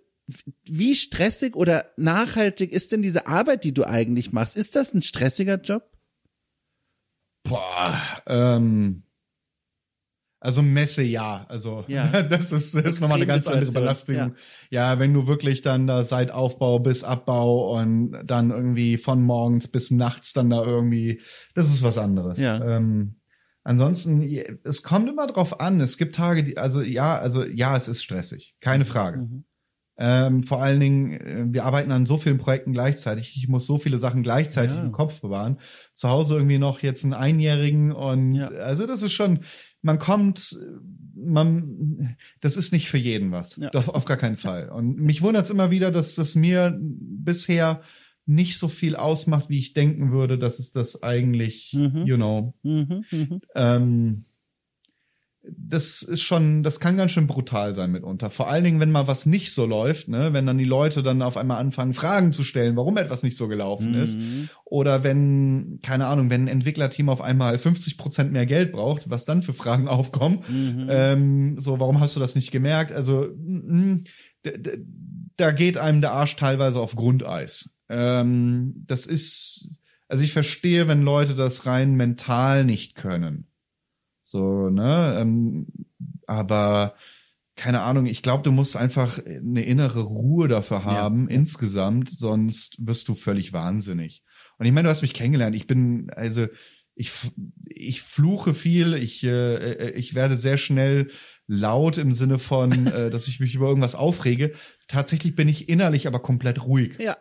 wie 0.64 0.94
stressig 0.94 1.54
oder 1.54 1.90
nachhaltig 1.96 2.72
ist 2.72 2.92
denn 2.92 3.02
diese 3.02 3.26
Arbeit, 3.26 3.64
die 3.64 3.74
du 3.74 3.84
eigentlich 3.84 4.32
machst? 4.32 4.56
Ist 4.56 4.74
das 4.76 4.94
ein 4.94 5.02
stressiger 5.02 5.60
Job? 5.60 5.84
Boah, 7.42 8.00
ähm, 8.26 9.02
also 10.44 10.60
Messe 10.60 11.02
ja, 11.02 11.46
also 11.48 11.84
ja. 11.88 12.06
das 12.22 12.52
ist, 12.52 12.74
das 12.74 12.84
ist 12.84 13.00
nochmal 13.00 13.16
eine 13.16 13.26
ganz 13.26 13.46
andere 13.46 13.72
Belastung. 13.72 14.14
Ja. 14.14 14.30
ja. 14.68 14.98
wenn 14.98 15.14
du 15.14 15.26
wirklich 15.26 15.62
dann 15.62 15.86
da 15.86 16.04
seit 16.04 16.30
Aufbau 16.30 16.80
bis 16.80 17.02
Abbau 17.02 17.78
und 17.78 18.12
dann 18.26 18.50
irgendwie 18.50 18.98
von 18.98 19.22
morgens 19.22 19.68
bis 19.68 19.90
nachts 19.90 20.34
dann 20.34 20.50
da 20.50 20.62
irgendwie, 20.62 21.22
das 21.54 21.68
ist 21.68 21.82
was 21.82 21.96
anderes. 21.96 22.38
Ja. 22.38 22.62
Ähm, 22.62 23.16
ansonsten, 23.62 24.22
es 24.64 24.82
kommt 24.82 25.08
immer 25.08 25.26
drauf 25.28 25.60
an. 25.60 25.80
Es 25.80 25.96
gibt 25.96 26.14
Tage, 26.14 26.44
die, 26.44 26.58
also 26.58 26.82
ja, 26.82 27.18
also 27.18 27.42
ja, 27.42 27.74
es 27.74 27.88
ist 27.88 28.02
stressig, 28.02 28.54
keine 28.60 28.84
Frage. 28.84 29.20
Mhm. 29.20 29.44
Ähm, 29.96 30.42
vor 30.42 30.60
allen 30.60 30.80
Dingen, 30.80 31.12
äh, 31.12 31.44
wir 31.54 31.64
arbeiten 31.64 31.90
an 31.90 32.04
so 32.04 32.18
vielen 32.18 32.36
Projekten 32.36 32.74
gleichzeitig. 32.74 33.34
Ich 33.36 33.48
muss 33.48 33.66
so 33.66 33.78
viele 33.78 33.96
Sachen 33.96 34.22
gleichzeitig 34.22 34.76
ja. 34.76 34.82
im 34.82 34.92
Kopf 34.92 35.20
bewahren. 35.20 35.58
Zu 35.94 36.10
Hause 36.10 36.34
irgendwie 36.34 36.58
noch 36.58 36.82
jetzt 36.82 37.04
einen 37.04 37.14
Einjährigen 37.14 37.92
und 37.92 38.34
ja. 38.34 38.48
also 38.48 38.86
das 38.86 39.02
ist 39.02 39.12
schon, 39.12 39.44
man 39.84 39.98
kommt, 39.98 40.58
man, 41.14 42.16
das 42.40 42.56
ist 42.56 42.72
nicht 42.72 42.88
für 42.88 42.98
jeden 42.98 43.32
was. 43.32 43.56
Ja. 43.56 43.70
Doch, 43.70 43.88
auf 43.88 44.06
gar 44.06 44.16
keinen 44.16 44.38
Fall. 44.38 44.70
Und 44.70 44.98
mich 44.98 45.20
wundert 45.20 45.44
es 45.44 45.50
immer 45.50 45.70
wieder, 45.70 45.92
dass 45.92 46.14
das 46.14 46.34
mir 46.34 46.76
bisher 46.80 47.82
nicht 48.26 48.58
so 48.58 48.68
viel 48.68 48.96
ausmacht, 48.96 49.50
wie 49.50 49.58
ich 49.58 49.74
denken 49.74 50.10
würde, 50.10 50.38
dass 50.38 50.58
es 50.58 50.72
das 50.72 51.02
eigentlich, 51.02 51.74
mhm. 51.74 52.06
you 52.06 52.16
know. 52.16 52.54
Mhm, 52.62 53.04
mh. 53.10 53.40
ähm, 53.54 54.24
das 55.46 56.02
ist 56.02 56.22
schon, 56.22 56.62
das 56.62 56.80
kann 56.80 56.96
ganz 56.96 57.12
schön 57.12 57.26
brutal 57.26 57.74
sein 57.74 57.90
mitunter. 57.90 58.30
Vor 58.30 58.48
allen 58.48 58.64
Dingen, 58.64 58.80
wenn 58.80 58.90
mal 58.90 59.06
was 59.06 59.26
nicht 59.26 59.52
so 59.52 59.66
läuft, 59.66 60.08
ne, 60.08 60.32
wenn 60.32 60.46
dann 60.46 60.58
die 60.58 60.64
Leute 60.64 61.02
dann 61.02 61.20
auf 61.22 61.36
einmal 61.36 61.58
anfangen, 61.58 61.92
Fragen 61.92 62.32
zu 62.32 62.44
stellen, 62.44 62.76
warum 62.76 62.96
etwas 62.96 63.22
nicht 63.22 63.36
so 63.36 63.48
gelaufen 63.48 63.92
mhm. 63.92 63.98
ist. 63.98 64.18
Oder 64.64 65.04
wenn, 65.04 65.80
keine 65.82 66.06
Ahnung, 66.06 66.30
wenn 66.30 66.44
ein 66.44 66.48
Entwicklerteam 66.48 67.08
auf 67.08 67.20
einmal 67.20 67.58
50 67.58 67.98
Prozent 67.98 68.32
mehr 68.32 68.46
Geld 68.46 68.72
braucht, 68.72 69.10
was 69.10 69.24
dann 69.24 69.42
für 69.42 69.52
Fragen 69.52 69.88
aufkommen. 69.88 70.40
Mhm. 70.48 70.86
Ähm, 70.88 71.60
so, 71.60 71.78
warum 71.78 72.00
hast 72.00 72.16
du 72.16 72.20
das 72.20 72.34
nicht 72.34 72.50
gemerkt? 72.50 72.92
Also, 72.92 73.28
da 75.36 75.50
geht 75.52 75.76
einem 75.76 76.00
der 76.00 76.12
Arsch 76.12 76.36
teilweise 76.36 76.80
auf 76.80 76.96
Grundeis. 76.96 77.74
Ähm, 77.88 78.84
das 78.86 79.06
ist, 79.06 79.70
also 80.08 80.24
ich 80.24 80.32
verstehe, 80.32 80.88
wenn 80.88 81.02
Leute 81.02 81.34
das 81.34 81.66
rein 81.66 81.94
mental 81.94 82.64
nicht 82.64 82.94
können. 82.94 83.46
So, 84.34 84.68
ne? 84.68 85.16
Ähm, 85.20 85.68
aber 86.26 86.96
keine 87.54 87.82
Ahnung, 87.82 88.06
ich 88.06 88.20
glaube, 88.20 88.42
du 88.42 88.50
musst 88.50 88.76
einfach 88.76 89.24
eine 89.24 89.64
innere 89.64 90.00
Ruhe 90.00 90.48
dafür 90.48 90.84
haben, 90.84 91.28
ja. 91.30 91.36
insgesamt, 91.36 92.10
sonst 92.18 92.84
wirst 92.84 93.06
du 93.06 93.14
völlig 93.14 93.52
wahnsinnig. 93.52 94.24
Und 94.58 94.66
ich 94.66 94.72
meine, 94.72 94.86
du 94.86 94.90
hast 94.90 95.02
mich 95.02 95.14
kennengelernt. 95.14 95.54
Ich 95.54 95.68
bin, 95.68 96.10
also, 96.16 96.48
ich, 96.96 97.12
ich 97.66 98.02
fluche 98.02 98.54
viel, 98.54 98.94
ich, 98.94 99.22
äh, 99.22 99.90
ich 99.90 100.16
werde 100.16 100.36
sehr 100.36 100.56
schnell 100.56 101.12
laut 101.46 101.96
im 101.96 102.10
Sinne 102.10 102.40
von, 102.40 102.86
äh, 102.88 103.10
dass 103.10 103.28
ich 103.28 103.38
mich 103.38 103.54
über 103.54 103.68
irgendwas 103.68 103.94
aufrege. 103.94 104.54
Tatsächlich 104.88 105.36
bin 105.36 105.48
ich 105.48 105.68
innerlich 105.68 106.08
aber 106.08 106.18
komplett 106.18 106.64
ruhig. 106.64 106.98
Ja. 106.98 107.16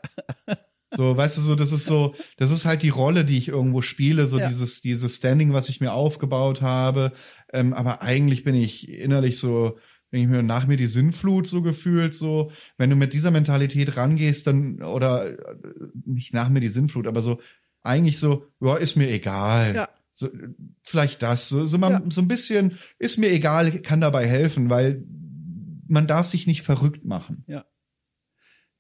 So, 0.96 1.18
weißt 1.18 1.38
du, 1.38 1.42
so, 1.42 1.56
das 1.56 1.72
ist 1.72 1.86
so, 1.86 2.16
das 2.38 2.52
ist 2.52 2.66
halt 2.66 2.84
die 2.84 2.90
Rolle, 2.90 3.26
die 3.26 3.38
ich 3.38 3.48
irgendwo 3.48 3.82
spiele, 3.82 4.28
so 4.28 4.40
ja. 4.40 4.48
dieses, 4.48 4.82
dieses 4.82 5.18
Standing, 5.18 5.54
was 5.54 5.70
ich 5.70 5.82
mir 5.82 5.94
aufgebaut 5.94 6.62
habe. 6.62 7.14
Ähm, 7.52 7.74
aber 7.74 8.02
eigentlich 8.02 8.44
bin 8.44 8.56
ich 8.56 8.90
innerlich 8.90 9.40
so, 9.40 9.78
wenn 10.12 10.22
ich 10.22 10.28
mir 10.28 10.44
nach 10.44 10.68
mir 10.68 10.78
die 10.78 10.88
Sinnflut 10.88 11.48
so 11.48 11.64
gefühlt, 11.64 12.14
so, 12.14 12.52
wenn 12.78 12.90
du 12.90 12.96
mit 12.96 13.14
dieser 13.14 13.32
Mentalität 13.32 13.98
rangehst, 13.98 14.46
dann, 14.46 14.82
oder 14.84 15.32
äh, 15.32 15.56
nicht 16.06 16.34
nach 16.34 16.50
mir 16.50 16.60
die 16.60 16.68
Sinnflut, 16.68 17.08
aber 17.08 17.22
so, 17.22 17.40
eigentlich 17.82 18.20
so, 18.20 18.46
ja, 18.62 18.76
ist 18.76 18.96
mir 18.96 19.10
egal. 19.10 19.76
Ja. 19.76 19.90
So, 20.12 20.30
vielleicht 20.84 21.24
das, 21.24 21.50
so, 21.50 21.66
so, 21.66 21.80
mal, 21.80 21.92
ja. 21.92 22.04
so 22.10 22.22
ein 22.22 22.28
bisschen, 22.28 22.78
ist 23.00 23.18
mir 23.18 23.32
egal, 23.32 23.82
kann 23.82 24.02
dabei 24.02 24.28
helfen, 24.28 24.70
weil 24.70 25.04
man 25.88 26.06
darf 26.06 26.28
sich 26.28 26.46
nicht 26.46 26.62
verrückt 26.62 27.04
machen. 27.06 27.44
Ja. 27.48 27.66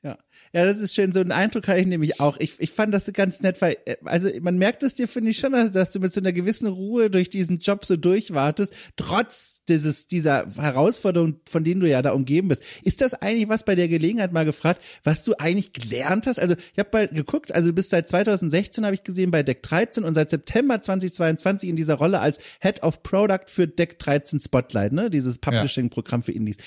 Ja. 0.03 0.17
Ja, 0.51 0.65
das 0.65 0.77
ist 0.77 0.93
schön. 0.93 1.13
So 1.13 1.21
einen 1.21 1.31
Eindruck 1.31 1.67
hatte 1.67 1.79
ich 1.79 1.87
nämlich 1.87 2.19
auch. 2.19 2.37
Ich, 2.39 2.59
ich 2.59 2.71
fand 2.71 2.93
das 2.93 3.11
ganz 3.13 3.41
nett, 3.41 3.61
weil, 3.61 3.77
äh, 3.85 3.95
also 4.03 4.29
man 4.41 4.57
merkt 4.57 4.83
es 4.83 4.93
dir, 4.93 5.07
finde 5.07 5.31
ich 5.31 5.37
schon, 5.37 5.53
dass 5.73 5.91
du 5.91 5.99
mit 5.99 6.13
so 6.13 6.19
einer 6.19 6.33
gewissen 6.33 6.67
Ruhe 6.67 7.09
durch 7.09 7.29
diesen 7.29 7.59
Job 7.59 7.85
so 7.85 7.95
durchwartest, 7.95 8.73
trotz 8.97 9.63
dieses, 9.69 10.07
dieser 10.07 10.47
Herausforderung, 10.55 11.39
von 11.49 11.63
denen 11.63 11.79
du 11.79 11.89
ja 11.89 12.01
da 12.01 12.11
umgeben 12.11 12.49
bist. 12.49 12.63
Ist 12.83 13.01
das 13.01 13.13
eigentlich 13.13 13.47
was 13.47 13.63
bei 13.63 13.75
der 13.75 13.87
Gelegenheit 13.87 14.33
mal 14.33 14.45
gefragt, 14.45 14.81
was 15.03 15.23
du 15.23 15.33
eigentlich 15.39 15.71
gelernt 15.71 16.27
hast? 16.27 16.39
Also 16.39 16.55
ich 16.73 16.79
habe 16.79 16.89
mal 16.91 17.07
geguckt, 17.07 17.53
also 17.53 17.71
bis 17.71 17.89
seit 17.89 18.07
2016 18.07 18.85
habe 18.85 18.95
ich 18.95 19.03
gesehen 19.03 19.31
bei 19.31 19.41
Deck 19.41 19.63
13 19.63 20.03
und 20.03 20.13
seit 20.13 20.29
September 20.29 20.81
2022 20.81 21.69
in 21.69 21.75
dieser 21.77 21.95
Rolle 21.95 22.19
als 22.19 22.39
Head 22.59 22.83
of 22.83 23.01
Product 23.03 23.45
für 23.47 23.67
Deck 23.67 23.99
13 23.99 24.39
Spotlight, 24.41 24.91
ne? 24.91 25.09
Dieses 25.09 25.37
Publishing-Programm 25.37 26.23
für 26.23 26.33
Indies 26.33 26.57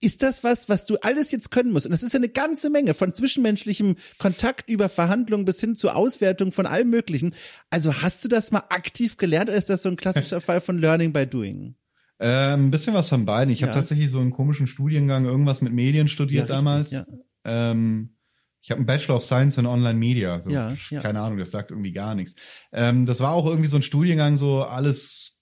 ist 0.00 0.22
das 0.22 0.44
was, 0.44 0.68
was 0.68 0.84
du 0.84 0.96
alles 1.02 1.32
jetzt 1.32 1.50
können 1.50 1.72
musst? 1.72 1.86
Und 1.86 1.92
das 1.92 2.02
ist 2.02 2.12
ja 2.12 2.18
eine 2.18 2.28
ganze 2.28 2.70
Menge 2.70 2.94
von 2.94 3.14
zwischenmenschlichem 3.14 3.96
Kontakt 4.18 4.68
über 4.68 4.88
Verhandlungen 4.88 5.44
bis 5.44 5.60
hin 5.60 5.74
zur 5.74 5.96
Auswertung 5.96 6.52
von 6.52 6.66
allem 6.66 6.90
Möglichen. 6.90 7.34
Also 7.70 8.02
hast 8.02 8.24
du 8.24 8.28
das 8.28 8.52
mal 8.52 8.64
aktiv 8.68 9.16
gelernt 9.16 9.48
oder 9.48 9.58
ist 9.58 9.70
das 9.70 9.82
so 9.82 9.88
ein 9.88 9.96
klassischer 9.96 10.40
Fall 10.42 10.60
von 10.60 10.78
Learning 10.78 11.12
by 11.12 11.26
Doing? 11.26 11.76
Ein 12.18 12.60
ähm, 12.60 12.70
bisschen 12.70 12.94
was 12.94 13.08
von 13.08 13.26
beiden. 13.26 13.52
Ich 13.52 13.60
ja. 13.60 13.66
habe 13.66 13.74
tatsächlich 13.74 14.10
so 14.10 14.20
einen 14.20 14.30
komischen 14.30 14.66
Studiengang, 14.66 15.24
irgendwas 15.24 15.60
mit 15.60 15.72
Medien 15.72 16.08
studiert 16.08 16.48
ja, 16.48 16.56
damals. 16.56 16.92
ja. 16.92 17.06
ähm, 17.44 18.16
ich 18.62 18.70
habe 18.70 18.78
einen 18.78 18.86
Bachelor 18.86 19.16
of 19.16 19.24
Science 19.24 19.58
in 19.58 19.66
Online 19.66 19.98
Media. 19.98 20.42
So, 20.42 20.50
ja, 20.50 20.74
ja. 20.90 21.00
Keine 21.00 21.20
Ahnung, 21.20 21.38
das 21.38 21.52
sagt 21.52 21.70
irgendwie 21.70 21.92
gar 21.92 22.16
nichts. 22.16 22.34
Ähm, 22.72 23.06
das 23.06 23.20
war 23.20 23.32
auch 23.32 23.46
irgendwie 23.46 23.68
so 23.68 23.76
ein 23.76 23.82
Studiengang, 23.82 24.36
so 24.36 24.64
alles 24.64 25.35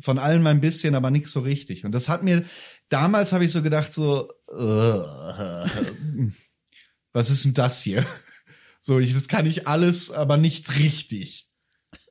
von 0.00 0.18
allem 0.18 0.46
ein 0.46 0.60
bisschen, 0.60 0.94
aber 0.94 1.10
nichts 1.10 1.32
so 1.32 1.40
richtig. 1.40 1.84
Und 1.84 1.92
das 1.92 2.08
hat 2.08 2.22
mir, 2.22 2.44
damals 2.88 3.32
habe 3.32 3.44
ich 3.44 3.52
so 3.52 3.62
gedacht, 3.62 3.92
so, 3.92 4.30
uh, 4.48 5.66
was 7.12 7.30
ist 7.30 7.44
denn 7.44 7.54
das 7.54 7.82
hier? 7.82 8.04
So, 8.80 9.00
ich, 9.00 9.14
das 9.14 9.26
kann 9.26 9.46
ich 9.46 9.66
alles, 9.66 10.12
aber 10.12 10.36
nicht 10.36 10.78
richtig. 10.78 11.48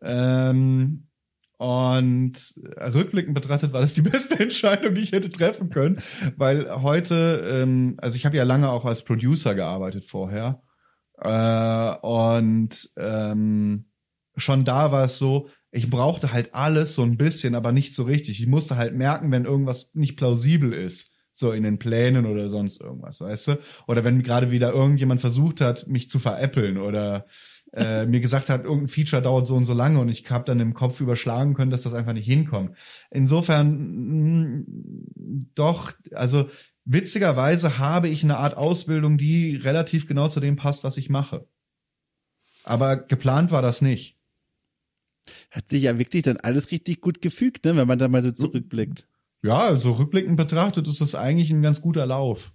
Ähm, 0.01 1.07
und 1.57 2.33
rückblickend 2.77 3.33
betrachtet 3.33 3.71
war 3.71 3.81
das 3.81 3.93
die 3.93 4.01
beste 4.09 4.37
Entscheidung, 4.39 4.93
die 4.93 5.01
ich 5.01 5.13
hätte 5.13 5.29
treffen 5.29 5.69
können, 5.69 6.01
weil 6.35 6.69
heute, 6.81 7.45
ähm, 7.47 7.95
also 7.97 8.17
ich 8.17 8.25
habe 8.25 8.35
ja 8.35 8.43
lange 8.43 8.69
auch 8.69 8.85
als 8.85 9.03
Producer 9.03 9.55
gearbeitet 9.55 10.09
vorher 10.09 10.61
äh, 11.17 11.95
und 12.01 12.89
ähm, 12.97 13.85
schon 14.35 14.65
da 14.65 14.91
war 14.91 15.05
es 15.05 15.17
so, 15.17 15.49
ich 15.75 15.89
brauchte 15.89 16.31
halt 16.31 16.55
alles 16.55 16.95
so 16.95 17.03
ein 17.03 17.17
bisschen, 17.17 17.53
aber 17.53 17.73
nicht 17.73 17.93
so 17.93 18.03
richtig. 18.03 18.39
Ich 18.39 18.47
musste 18.47 18.77
halt 18.77 18.95
merken, 18.95 19.29
wenn 19.31 19.43
irgendwas 19.43 19.93
nicht 19.93 20.15
plausibel 20.15 20.71
ist, 20.71 21.11
so 21.33 21.51
in 21.51 21.63
den 21.63 21.79
Plänen 21.79 22.25
oder 22.25 22.49
sonst 22.49 22.79
irgendwas, 22.79 23.19
weißt 23.19 23.47
du? 23.49 23.59
Oder 23.85 24.05
wenn 24.05 24.23
gerade 24.23 24.51
wieder 24.51 24.71
irgendjemand 24.71 25.19
versucht 25.19 25.59
hat, 25.59 25.85
mich 25.87 26.09
zu 26.09 26.17
veräppeln 26.17 26.77
oder 26.77 27.25
äh, 27.73 28.05
mir 28.05 28.21
gesagt 28.21 28.49
hat, 28.49 28.63
irgendein 28.63 28.87
Feature 28.87 29.21
dauert 29.21 29.47
so 29.47 29.55
und 29.57 29.65
so 29.65 29.73
lange 29.73 29.99
und 29.99 30.07
ich 30.07 30.29
habe 30.29 30.45
dann 30.45 30.61
im 30.61 30.73
Kopf 30.73 31.01
überschlagen 31.01 31.55
können, 31.55 31.71
dass 31.71 31.83
das 31.83 31.93
einfach 31.93 32.13
nicht 32.13 32.25
hinkommt. 32.25 32.77
Insofern 33.11 34.61
mh, 34.61 34.63
doch, 35.55 35.91
also 36.13 36.49
witzigerweise 36.85 37.79
habe 37.79 38.07
ich 38.07 38.23
eine 38.23 38.37
Art 38.37 38.55
Ausbildung, 38.55 39.17
die 39.17 39.57
relativ 39.57 40.07
genau 40.07 40.29
zu 40.29 40.39
dem 40.39 40.55
passt, 40.55 40.85
was 40.85 40.95
ich 40.95 41.09
mache. 41.09 41.45
Aber 42.63 42.95
geplant 42.95 43.51
war 43.51 43.61
das 43.61 43.81
nicht. 43.81 44.14
Hat 45.51 45.69
sich 45.69 45.83
ja 45.83 45.97
wirklich 45.97 46.23
dann 46.23 46.37
alles 46.37 46.71
richtig 46.71 47.01
gut 47.01 47.21
gefügt, 47.21 47.65
ne, 47.65 47.75
wenn 47.75 47.87
man 47.87 47.99
da 47.99 48.07
mal 48.07 48.21
so 48.21 48.31
zurückblickt. 48.31 49.07
Ja, 49.43 49.59
also 49.59 49.93
rückblickend 49.93 50.37
betrachtet 50.37 50.87
ist 50.87 51.01
das 51.01 51.15
eigentlich 51.15 51.51
ein 51.51 51.61
ganz 51.61 51.81
guter 51.81 52.05
Lauf. 52.05 52.51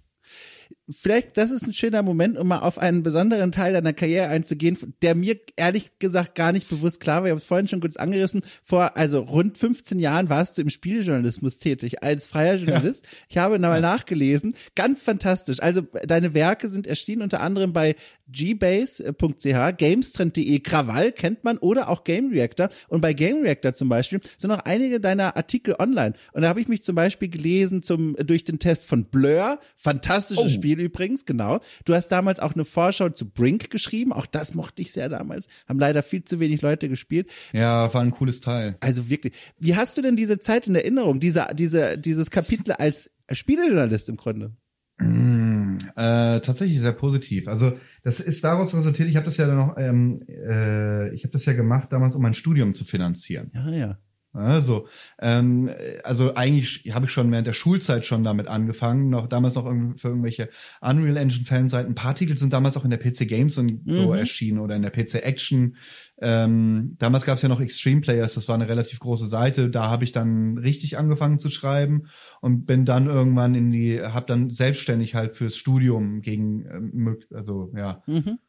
Vielleicht, 0.91 1.37
das 1.37 1.51
ist 1.51 1.67
ein 1.67 1.73
schöner 1.73 2.03
Moment, 2.03 2.37
um 2.37 2.47
mal 2.47 2.59
auf 2.59 2.77
einen 2.77 3.03
besonderen 3.03 3.51
Teil 3.51 3.73
deiner 3.73 3.93
Karriere 3.93 4.27
einzugehen, 4.27 4.77
der 5.01 5.15
mir 5.15 5.37
ehrlich 5.55 5.99
gesagt 5.99 6.35
gar 6.35 6.51
nicht 6.51 6.69
bewusst 6.69 6.99
klar 6.99 7.21
war. 7.21 7.27
Ich 7.27 7.31
habe 7.31 7.41
es 7.41 7.45
vorhin 7.45 7.67
schon 7.67 7.81
kurz 7.81 7.97
angerissen. 7.97 8.41
Vor 8.63 8.97
also 8.97 9.19
rund 9.19 9.57
15 9.57 9.99
Jahren 9.99 10.29
warst 10.29 10.57
du 10.57 10.61
im 10.61 10.69
Spielejournalismus 10.69 11.57
tätig, 11.57 12.03
als 12.03 12.27
freier 12.27 12.55
Journalist. 12.55 13.03
Ja. 13.03 13.09
Ich 13.29 13.37
habe 13.37 13.59
mal 13.59 13.75
ja. 13.75 13.81
nachgelesen. 13.81 14.55
Ganz 14.75 15.03
fantastisch. 15.03 15.61
Also 15.61 15.81
deine 15.81 16.33
Werke 16.33 16.67
sind 16.67 16.87
erschienen 16.87 17.21
unter 17.21 17.41
anderem 17.41 17.73
bei 17.73 17.95
gbase.ch, 18.31 19.77
gamestrend.de, 19.77 20.59
Krawall 20.59 21.11
kennt 21.11 21.43
man 21.43 21.57
oder 21.57 21.89
auch 21.89 22.03
Game 22.03 22.31
Reactor. 22.31 22.69
Und 22.87 23.01
bei 23.01 23.13
Game 23.13 23.41
Reactor 23.41 23.73
zum 23.73 23.89
Beispiel 23.89 24.21
sind 24.37 24.49
noch 24.49 24.59
einige 24.59 24.99
deiner 24.99 25.35
Artikel 25.35 25.75
online. 25.77 26.13
Und 26.33 26.43
da 26.43 26.49
habe 26.49 26.61
ich 26.61 26.67
mich 26.67 26.83
zum 26.83 26.95
Beispiel 26.95 27.29
gelesen 27.29 27.83
zum 27.83 28.15
durch 28.15 28.43
den 28.43 28.59
Test 28.59 28.87
von 28.87 29.05
Blur. 29.05 29.59
Fantastisches 29.75 30.45
oh. 30.45 30.49
Spiel 30.49 30.79
übrigens, 30.81 31.25
genau. 31.25 31.59
Du 31.85 31.93
hast 31.93 32.09
damals 32.09 32.39
auch 32.39 32.53
eine 32.53 32.65
Vorschau 32.65 33.09
zu 33.09 33.29
Brink 33.29 33.69
geschrieben. 33.69 34.13
Auch 34.13 34.25
das 34.25 34.53
mochte 34.53 34.81
ich 34.81 34.91
sehr 34.91 35.09
damals. 35.09 35.47
Haben 35.67 35.79
leider 35.79 36.03
viel 36.03 36.23
zu 36.23 36.39
wenig 36.39 36.61
Leute 36.61 36.89
gespielt. 36.89 37.29
Ja, 37.53 37.93
war 37.93 38.01
ein 38.01 38.11
cooles 38.11 38.41
Teil. 38.41 38.75
Also 38.79 39.09
wirklich. 39.09 39.33
Wie 39.59 39.75
hast 39.75 39.97
du 39.97 40.01
denn 40.01 40.15
diese 40.15 40.39
Zeit 40.39 40.67
in 40.67 40.75
Erinnerung? 40.75 41.19
Diese, 41.19 41.47
diese, 41.53 41.97
dieses 41.97 42.31
Kapitel 42.31 42.73
als 42.73 43.09
Spielejournalist 43.31 44.09
im 44.09 44.17
Grunde? 44.17 44.51
Mm, 44.97 45.77
äh, 45.95 46.39
tatsächlich 46.41 46.79
sehr 46.81 46.93
positiv. 46.93 47.47
Also 47.47 47.73
das 48.03 48.19
ist 48.19 48.43
daraus 48.43 48.75
resultiert. 48.75 49.09
Ich 49.09 49.15
habe 49.15 49.25
das 49.25 49.37
ja 49.37 49.47
noch, 49.47 49.77
ähm, 49.77 50.23
äh, 50.27 51.13
ich 51.13 51.23
habe 51.23 51.31
das 51.31 51.45
ja 51.45 51.53
gemacht 51.53 51.91
damals, 51.91 52.15
um 52.15 52.21
mein 52.21 52.33
Studium 52.33 52.73
zu 52.73 52.85
finanzieren. 52.85 53.51
Ja, 53.53 53.69
ja. 53.71 53.97
Also, 54.33 54.87
ähm, 55.19 55.69
also 56.03 56.35
eigentlich 56.35 56.93
habe 56.93 57.05
ich 57.05 57.11
schon 57.11 57.29
während 57.31 57.47
der 57.47 57.53
Schulzeit 57.53 58.05
schon 58.05 58.23
damit 58.23 58.47
angefangen, 58.47 59.09
noch 59.09 59.27
damals 59.27 59.55
noch 59.55 59.65
für 59.97 60.07
irgendwelche 60.07 60.49
Unreal 60.79 61.17
Engine 61.17 61.45
Fanseiten. 61.45 61.91
Ein 61.91 61.95
paar 61.95 62.15
Titel 62.15 62.37
sind 62.37 62.53
damals 62.53 62.77
auch 62.77 62.85
in 62.85 62.91
der 62.91 62.97
PC 62.97 63.27
Games 63.27 63.57
und 63.57 63.81
so 63.87 64.09
mhm. 64.09 64.19
erschienen 64.19 64.59
oder 64.59 64.77
in 64.77 64.83
der 64.83 64.91
PC 64.91 65.15
Action. 65.15 65.75
Ähm, 66.21 66.95
damals 66.97 67.25
gab 67.25 67.35
es 67.35 67.41
ja 67.41 67.49
noch 67.49 67.59
Extreme 67.59 67.99
Players, 67.99 68.35
das 68.35 68.47
war 68.47 68.55
eine 68.55 68.69
relativ 68.69 68.99
große 68.99 69.27
Seite. 69.27 69.69
Da 69.69 69.89
habe 69.89 70.05
ich 70.05 70.13
dann 70.13 70.57
richtig 70.57 70.97
angefangen 70.97 71.39
zu 71.39 71.49
schreiben 71.49 72.07
und 72.39 72.65
bin 72.65 72.85
dann 72.85 73.07
irgendwann 73.07 73.53
in 73.53 73.69
die, 73.71 74.01
habe 74.01 74.27
dann 74.27 74.51
selbstständig 74.51 75.13
halt 75.13 75.35
fürs 75.35 75.57
Studium 75.57 76.21
gegen, 76.21 76.65
ähm, 76.67 77.17
also 77.33 77.69
ja, 77.75 78.01
mhm. 78.05 78.39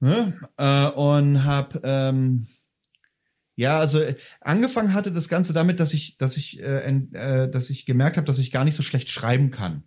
ne? 0.00 0.34
äh, 0.58 0.86
und 0.88 1.44
habe 1.44 1.80
ähm, 1.82 2.46
ja, 3.60 3.78
also 3.78 4.00
äh, 4.00 4.16
angefangen 4.40 4.94
hatte 4.94 5.12
das 5.12 5.28
Ganze 5.28 5.52
damit, 5.52 5.80
dass 5.80 5.92
ich, 5.92 6.16
dass 6.16 6.38
ich, 6.38 6.62
äh, 6.62 6.78
äh, 7.12 7.50
dass 7.50 7.68
ich 7.68 7.84
gemerkt 7.84 8.16
habe, 8.16 8.26
dass 8.26 8.38
ich 8.38 8.50
gar 8.50 8.64
nicht 8.64 8.74
so 8.74 8.82
schlecht 8.82 9.10
schreiben 9.10 9.50
kann. 9.50 9.82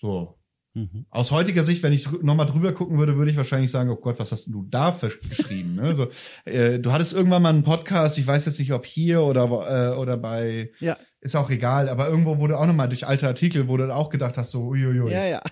So. 0.00 0.38
Mhm. 0.74 1.06
Aus 1.10 1.32
heutiger 1.32 1.64
Sicht, 1.64 1.82
wenn 1.82 1.92
ich 1.92 2.04
dr 2.04 2.22
nochmal 2.22 2.46
drüber 2.46 2.72
gucken 2.72 2.96
würde, 2.96 3.16
würde 3.16 3.32
ich 3.32 3.36
wahrscheinlich 3.36 3.72
sagen, 3.72 3.90
oh 3.90 3.96
Gott, 3.96 4.20
was 4.20 4.30
hast 4.30 4.46
du 4.46 4.62
da 4.70 4.96
geschrieben? 5.28 5.74
ne? 5.74 5.96
so, 5.96 6.10
äh, 6.44 6.78
du 6.78 6.92
hattest 6.92 7.12
irgendwann 7.12 7.42
mal 7.42 7.48
einen 7.48 7.64
Podcast, 7.64 8.18
ich 8.18 8.26
weiß 8.28 8.46
jetzt 8.46 8.60
nicht, 8.60 8.72
ob 8.72 8.86
hier 8.86 9.22
oder, 9.22 9.46
äh, 9.46 9.96
oder 9.96 10.16
bei 10.16 10.70
ja 10.78 10.96
ist 11.20 11.34
auch 11.34 11.50
egal, 11.50 11.88
aber 11.88 12.08
irgendwo 12.08 12.38
wurde 12.38 12.58
auch 12.58 12.66
nochmal 12.66 12.88
durch 12.88 13.06
alte 13.06 13.26
Artikel, 13.26 13.66
wo 13.66 13.76
du 13.76 13.92
auch 13.92 14.08
gedacht 14.08 14.36
hast, 14.36 14.52
so 14.52 14.68
uiuiui. 14.68 15.10
Ja, 15.10 15.26
ja. 15.26 15.42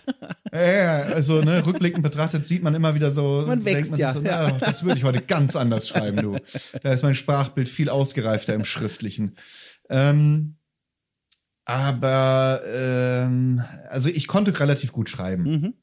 ja, 0.53 1.03
also 1.03 1.41
ne, 1.41 1.67
rückblickend 1.67 2.03
betrachtet 2.03 2.47
sieht 2.47 2.63
man 2.63 2.75
immer 2.75 2.95
wieder 2.95 3.11
so, 3.11 3.45
man 3.47 3.65
wächst, 3.65 3.91
man 3.91 3.99
ja, 3.99 4.13
so, 4.13 4.23
ja. 4.23 4.47
Na, 4.47 4.59
das 4.59 4.85
würde 4.85 4.99
ich 4.99 5.05
heute 5.05 5.23
ganz 5.23 5.57
anders 5.57 5.89
schreiben, 5.89 6.19
du. 6.19 6.37
Da 6.83 6.93
ist 6.93 7.03
mein 7.03 7.15
Sprachbild 7.15 7.69
viel 7.69 7.89
ausgereifter 7.89 8.55
im 8.55 8.65
Schriftlichen. 8.65 9.37
Ähm, 9.91 10.57
aber 11.65 12.63
ähm, 12.65 13.63
also 13.89 14.09
ich 14.09 14.29
konnte 14.29 14.59
relativ 14.59 14.93
gut 14.93 15.11
schreiben. 15.11 15.43
Mhm. 15.43 15.75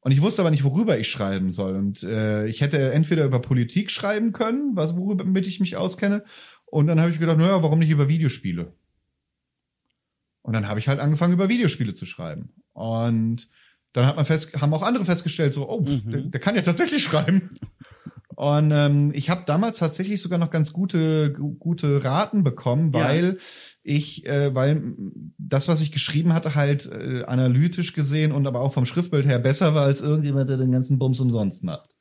Und 0.00 0.12
ich 0.12 0.20
wusste 0.20 0.42
aber 0.42 0.50
nicht, 0.50 0.64
worüber 0.64 0.98
ich 0.98 1.08
schreiben 1.08 1.52
soll. 1.52 1.76
Und 1.76 2.02
äh, 2.02 2.46
ich 2.46 2.60
hätte 2.60 2.92
entweder 2.92 3.24
über 3.24 3.40
Politik 3.40 3.90
schreiben 3.90 4.32
können, 4.32 4.72
was 4.74 4.96
worüber 4.96 5.24
ich 5.40 5.60
mich 5.60 5.76
auskenne. 5.76 6.24
Und 6.66 6.88
dann 6.88 7.00
habe 7.00 7.12
ich 7.12 7.20
gedacht, 7.20 7.38
naja, 7.38 7.62
warum 7.62 7.78
nicht 7.78 7.90
über 7.90 8.08
Videospiele? 8.08 8.72
Und 10.48 10.54
dann 10.54 10.66
habe 10.66 10.80
ich 10.80 10.88
halt 10.88 10.98
angefangen, 10.98 11.34
über 11.34 11.50
Videospiele 11.50 11.92
zu 11.92 12.06
schreiben. 12.06 12.54
Und 12.72 13.50
dann 13.92 14.06
hat 14.06 14.16
man 14.16 14.24
fest, 14.24 14.58
haben 14.58 14.72
auch 14.72 14.80
andere 14.80 15.04
festgestellt, 15.04 15.52
so, 15.52 15.68
oh, 15.68 15.82
mhm. 15.82 16.10
der, 16.10 16.20
der, 16.22 16.40
kann 16.40 16.56
ja 16.56 16.62
tatsächlich 16.62 17.02
schreiben. 17.02 17.50
Und 18.34 18.70
ähm, 18.72 19.12
ich 19.14 19.28
habe 19.28 19.42
damals 19.44 19.78
tatsächlich 19.78 20.22
sogar 20.22 20.38
noch 20.38 20.50
ganz 20.50 20.72
gute, 20.72 21.34
gute 21.34 22.02
Raten 22.02 22.44
bekommen, 22.44 22.94
weil 22.94 23.24
ja. 23.26 23.34
ich, 23.82 24.24
äh, 24.24 24.54
weil 24.54 24.94
das, 25.36 25.68
was 25.68 25.82
ich 25.82 25.92
geschrieben 25.92 26.32
hatte, 26.32 26.54
halt 26.54 26.90
äh, 26.90 27.24
analytisch 27.24 27.92
gesehen 27.92 28.32
und 28.32 28.46
aber 28.46 28.60
auch 28.60 28.72
vom 28.72 28.86
Schriftbild 28.86 29.26
her 29.26 29.40
besser 29.40 29.74
war 29.74 29.84
als 29.84 30.00
irgendjemand, 30.00 30.48
der 30.48 30.56
den 30.56 30.72
ganzen 30.72 30.98
Bums 30.98 31.20
umsonst 31.20 31.62
macht. 31.62 31.94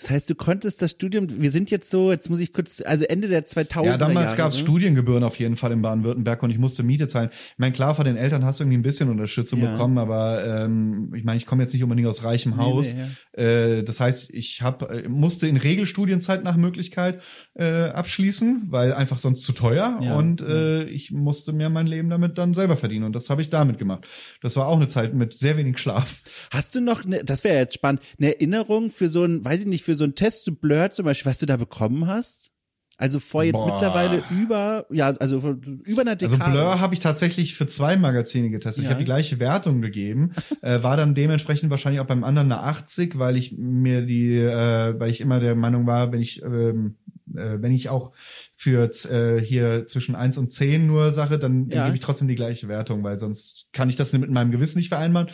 Das 0.00 0.10
heißt, 0.10 0.30
du 0.30 0.36
konntest 0.36 0.80
das 0.80 0.92
Studium, 0.92 1.26
wir 1.28 1.50
sind 1.50 1.72
jetzt 1.72 1.90
so, 1.90 2.12
jetzt 2.12 2.30
muss 2.30 2.38
ich 2.38 2.52
kurz, 2.52 2.80
also 2.84 3.04
Ende 3.04 3.26
der 3.26 3.44
2000er 3.44 3.84
Ja, 3.84 3.98
damals 3.98 4.36
gab 4.36 4.50
es 4.52 4.58
ne? 4.58 4.60
Studiengebühren 4.60 5.24
auf 5.24 5.40
jeden 5.40 5.56
Fall 5.56 5.72
in 5.72 5.82
Baden-Württemberg 5.82 6.40
und 6.44 6.50
ich 6.50 6.58
musste 6.58 6.84
Miete 6.84 7.08
zahlen. 7.08 7.30
Ich 7.32 7.58
meine, 7.58 7.72
klar, 7.72 7.96
von 7.96 8.04
den 8.04 8.16
Eltern 8.16 8.44
hast 8.44 8.60
du 8.60 8.64
irgendwie 8.64 8.78
ein 8.78 8.82
bisschen 8.82 9.10
Unterstützung 9.10 9.60
ja. 9.60 9.72
bekommen, 9.72 9.98
aber 9.98 10.64
ähm, 10.64 11.12
ich 11.16 11.24
meine, 11.24 11.38
ich 11.38 11.46
komme 11.46 11.64
jetzt 11.64 11.72
nicht 11.72 11.82
unbedingt 11.82 12.06
aus 12.06 12.22
reichem 12.22 12.52
nee, 12.52 12.58
Haus. 12.58 12.94
Nee, 12.94 13.06
ja. 13.36 13.42
äh, 13.42 13.82
das 13.82 13.98
heißt, 13.98 14.30
ich 14.30 14.62
hab, 14.62 14.88
äh, 14.88 15.08
musste 15.08 15.48
in 15.48 15.56
Regelstudienzeit 15.56 16.44
nach 16.44 16.56
Möglichkeit 16.56 17.20
äh, 17.54 17.86
abschließen, 17.88 18.68
weil 18.68 18.92
einfach 18.92 19.18
sonst 19.18 19.42
zu 19.42 19.52
teuer 19.52 19.98
ja. 20.00 20.14
und 20.14 20.42
äh, 20.42 20.84
ich 20.84 21.10
musste 21.10 21.52
mir 21.52 21.70
mein 21.70 21.88
Leben 21.88 22.08
damit 22.08 22.38
dann 22.38 22.54
selber 22.54 22.76
verdienen 22.76 23.04
und 23.04 23.16
das 23.16 23.30
habe 23.30 23.42
ich 23.42 23.50
damit 23.50 23.78
gemacht. 23.78 24.06
Das 24.42 24.54
war 24.54 24.68
auch 24.68 24.76
eine 24.76 24.86
Zeit 24.86 25.12
mit 25.12 25.34
sehr 25.34 25.56
wenig 25.56 25.78
Schlaf. 25.78 26.20
Hast 26.52 26.76
du 26.76 26.80
noch, 26.80 27.04
ne, 27.04 27.24
das 27.24 27.42
wäre 27.42 27.58
jetzt 27.58 27.74
spannend, 27.74 28.00
eine 28.16 28.34
Erinnerung 28.34 28.90
für 28.90 29.08
so 29.08 29.24
ein, 29.24 29.44
weiß 29.44 29.62
ich 29.62 29.66
nicht, 29.66 29.87
für 29.88 29.94
so 29.94 30.04
einen 30.04 30.14
Test 30.14 30.44
zu 30.44 30.54
Blur 30.54 30.90
zum 30.90 31.06
Beispiel, 31.06 31.30
was 31.30 31.38
du 31.38 31.46
da 31.46 31.56
bekommen 31.56 32.06
hast? 32.06 32.52
Also 32.98 33.20
vor 33.20 33.42
jetzt 33.42 33.60
Boah. 33.60 33.72
mittlerweile 33.72 34.22
über, 34.30 34.84
ja, 34.90 35.06
also 35.06 35.56
über 35.84 36.02
einer 36.02 36.14
Dekade. 36.14 36.44
Also 36.44 36.52
Blur 36.52 36.78
habe 36.78 36.92
ich 36.92 37.00
tatsächlich 37.00 37.54
für 37.54 37.66
zwei 37.66 37.96
Magazine 37.96 38.50
getestet. 38.50 38.84
Ja. 38.84 38.88
Ich 38.88 38.90
habe 38.90 38.98
die 38.98 39.06
gleiche 39.06 39.40
Wertung 39.40 39.80
gegeben, 39.80 40.34
äh, 40.60 40.82
war 40.82 40.98
dann 40.98 41.14
dementsprechend 41.14 41.70
wahrscheinlich 41.70 42.02
auch 42.02 42.06
beim 42.06 42.22
anderen 42.22 42.52
eine 42.52 42.60
80, 42.60 43.18
weil 43.18 43.38
ich 43.38 43.56
mir 43.56 44.04
die, 44.04 44.34
äh, 44.34 45.00
weil 45.00 45.10
ich 45.10 45.22
immer 45.22 45.40
der 45.40 45.54
Meinung 45.54 45.86
war, 45.86 46.12
wenn 46.12 46.20
ich, 46.20 46.42
ähm, 46.42 46.96
äh, 47.34 47.56
wenn 47.62 47.72
ich 47.72 47.88
auch 47.88 48.12
für 48.56 48.90
äh, 49.10 49.40
hier 49.40 49.86
zwischen 49.86 50.16
eins 50.16 50.36
und 50.36 50.50
zehn 50.50 50.86
nur 50.86 51.14
Sache, 51.14 51.38
dann 51.38 51.70
ja. 51.70 51.86
gebe 51.86 51.96
ich 51.96 52.02
trotzdem 52.02 52.28
die 52.28 52.34
gleiche 52.34 52.68
Wertung, 52.68 53.02
weil 53.04 53.18
sonst 53.18 53.68
kann 53.72 53.88
ich 53.88 53.96
das 53.96 54.12
mit 54.12 54.28
meinem 54.28 54.50
Gewissen 54.50 54.76
nicht 54.76 54.90
vereinbaren. 54.90 55.30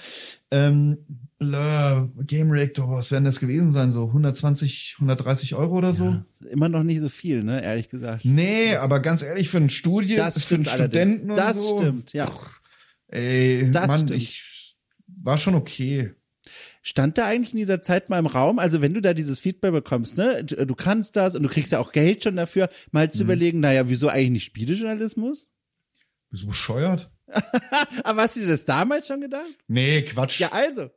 Ähm, 0.52 0.98
Blur, 1.38 2.10
Game 2.26 2.50
Reactor, 2.50 2.90
was 2.90 3.10
werden 3.10 3.24
das 3.24 3.40
gewesen 3.40 3.72
sein? 3.72 3.90
So 3.90 4.06
120, 4.06 4.96
130 4.98 5.54
Euro 5.54 5.76
oder 5.76 5.92
so? 5.92 6.06
Ja, 6.06 6.24
immer 6.50 6.68
noch 6.68 6.84
nicht 6.84 7.00
so 7.00 7.08
viel, 7.08 7.42
ne? 7.42 7.62
Ehrlich 7.62 7.88
gesagt. 7.88 8.24
Nee, 8.24 8.76
aber 8.76 9.00
ganz 9.00 9.22
ehrlich, 9.22 9.48
für 9.48 9.56
einen 9.56 9.70
Studien, 9.70 10.16
das 10.16 10.44
für 10.44 10.54
einen 10.54 10.64
Studenten 10.64 11.30
und 11.30 11.36
Das 11.36 11.60
so, 11.60 11.78
stimmt, 11.78 12.12
ja. 12.12 12.30
Ey, 13.08 13.70
das 13.70 13.86
Mann, 13.88 14.06
stimmt. 14.06 14.22
ich 14.22 14.76
war 15.06 15.38
schon 15.38 15.54
okay. 15.54 16.12
Stand 16.82 17.16
da 17.16 17.26
eigentlich 17.26 17.52
in 17.52 17.58
dieser 17.58 17.80
Zeit 17.80 18.10
mal 18.10 18.18
im 18.18 18.26
Raum, 18.26 18.58
also 18.58 18.82
wenn 18.82 18.94
du 18.94 19.00
da 19.00 19.14
dieses 19.14 19.38
Feedback 19.38 19.72
bekommst, 19.72 20.18
ne, 20.18 20.44
du 20.44 20.74
kannst 20.74 21.16
das 21.16 21.34
und 21.34 21.42
du 21.42 21.48
kriegst 21.48 21.72
ja 21.72 21.78
auch 21.78 21.92
Geld 21.92 22.22
schon 22.22 22.36
dafür, 22.36 22.68
mal 22.90 23.10
zu 23.10 23.24
mhm. 23.24 23.30
überlegen, 23.30 23.60
naja, 23.60 23.88
wieso 23.88 24.08
eigentlich 24.08 24.30
nicht 24.30 24.44
Spielejournalismus? 24.44 25.48
Bist 26.30 26.42
du 26.42 26.48
bescheuert? 26.48 27.10
Aber 28.04 28.22
hast 28.22 28.36
du 28.36 28.40
dir 28.40 28.48
das 28.48 28.64
damals 28.64 29.06
schon 29.06 29.20
gedacht? 29.20 29.46
Nee, 29.66 30.02
Quatsch. 30.02 30.40
Ja, 30.40 30.52
also. 30.52 30.90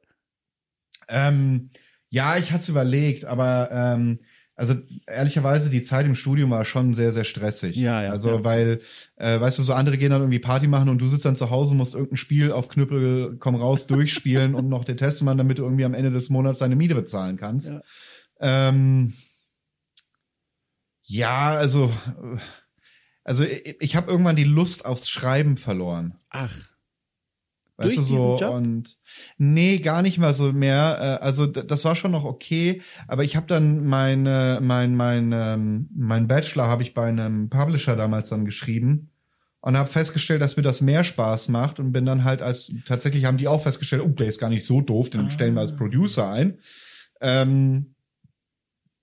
Ähm, 1.07 1.69
ja, 2.09 2.37
ich 2.37 2.51
hatte 2.51 2.61
es 2.61 2.69
überlegt, 2.69 3.25
aber 3.25 3.69
ähm, 3.71 4.19
also 4.57 4.73
ehrlicherweise, 5.05 5.69
die 5.69 5.83
Zeit 5.83 6.07
im 6.07 6.15
Studium 6.15 6.49
war 6.49 6.65
schon 6.65 6.95
sehr, 6.95 7.11
sehr 7.11 7.23
stressig. 7.23 7.75
Ja, 7.75 8.01
ja. 8.01 8.09
Also, 8.09 8.37
ja. 8.37 8.43
weil, 8.43 8.81
äh, 9.15 9.39
weißt 9.39 9.59
du, 9.59 9.63
so 9.63 9.73
andere 9.73 9.99
gehen 9.99 10.09
dann 10.09 10.21
irgendwie 10.21 10.39
Party 10.39 10.67
machen 10.67 10.89
und 10.89 10.97
du 10.97 11.05
sitzt 11.05 11.25
dann 11.25 11.35
zu 11.35 11.51
Hause 11.51 11.71
und 11.71 11.77
musst 11.77 11.93
irgendein 11.93 12.17
Spiel 12.17 12.51
auf 12.51 12.67
Knüppel, 12.67 13.37
komm 13.39 13.53
raus, 13.53 13.85
durchspielen 13.85 14.55
und 14.55 14.67
noch 14.67 14.83
den 14.83 14.97
Test 14.97 15.21
machen, 15.21 15.37
damit 15.37 15.59
du 15.59 15.63
irgendwie 15.63 15.85
am 15.85 15.93
Ende 15.93 16.09
des 16.09 16.31
Monats 16.31 16.59
deine 16.59 16.75
Miete 16.75 16.95
bezahlen 16.95 17.37
kannst. 17.37 17.69
Ja, 17.69 17.81
ähm, 18.39 19.13
ja 21.03 21.51
also, 21.51 21.93
also 23.23 23.43
ich, 23.43 23.75
ich 23.79 23.95
habe 23.95 24.09
irgendwann 24.09 24.35
die 24.35 24.43
Lust 24.43 24.85
aufs 24.85 25.07
Schreiben 25.07 25.57
verloren. 25.57 26.15
Ach. 26.31 26.76
Weißt 27.77 27.95
Durch 27.95 28.07
du 28.07 28.15
so 28.17 28.37
Job? 28.37 28.55
und 28.55 28.97
nee, 29.37 29.77
gar 29.77 30.01
nicht 30.01 30.17
mal 30.17 30.33
so 30.33 30.51
mehr. 30.51 30.97
Äh, 31.21 31.23
also 31.23 31.45
das 31.45 31.85
war 31.85 31.95
schon 31.95 32.11
noch 32.11 32.25
okay, 32.25 32.81
aber 33.07 33.23
ich 33.23 33.35
habe 33.35 33.45
dann 33.45 33.85
meine 33.85 34.59
mein 34.63 34.95
mein 34.95 35.31
ähm, 35.31 35.89
mein 35.95 36.27
Bachelor 36.27 36.67
habe 36.67 36.81
ich 36.81 36.95
bei 36.95 37.07
einem 37.07 37.49
Publisher 37.49 37.95
damals 37.95 38.29
dann 38.29 38.45
geschrieben 38.45 39.11
und 39.61 39.77
habe 39.77 39.89
festgestellt, 39.89 40.41
dass 40.41 40.57
mir 40.57 40.63
das 40.63 40.81
mehr 40.81 41.03
Spaß 41.03 41.49
macht 41.49 41.79
und 41.79 41.91
bin 41.91 42.05
dann 42.05 42.23
halt 42.23 42.41
als 42.41 42.73
tatsächlich 42.87 43.25
haben 43.25 43.37
die 43.37 43.47
auch 43.47 43.61
festgestellt, 43.61 44.01
oh, 44.03 44.09
der 44.09 44.27
ist 44.27 44.39
gar 44.39 44.49
nicht 44.49 44.65
so 44.65 44.81
doof, 44.81 45.11
den 45.11 45.27
ah. 45.27 45.29
stellen 45.29 45.53
wir 45.53 45.61
als 45.61 45.75
Producer 45.75 46.31
ein. 46.31 46.57
Ähm, 47.21 47.93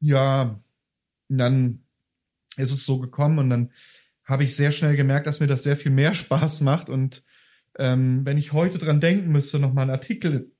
ja, 0.00 0.58
dann 1.28 1.84
ist 2.56 2.72
es 2.72 2.84
so 2.84 2.98
gekommen 2.98 3.38
und 3.38 3.50
dann 3.50 3.70
habe 4.24 4.42
ich 4.42 4.56
sehr 4.56 4.72
schnell 4.72 4.96
gemerkt, 4.96 5.28
dass 5.28 5.38
mir 5.38 5.46
das 5.46 5.62
sehr 5.62 5.76
viel 5.76 5.92
mehr 5.92 6.14
Spaß 6.14 6.62
macht 6.62 6.88
und 6.88 7.22
ähm, 7.78 8.24
wenn 8.24 8.38
ich 8.38 8.52
heute 8.52 8.78
dran 8.78 9.00
denken 9.00 9.30
müsste, 9.30 9.58
noch 9.58 9.72
mal 9.72 9.82
einen 9.82 9.90
Artikel 9.90 10.52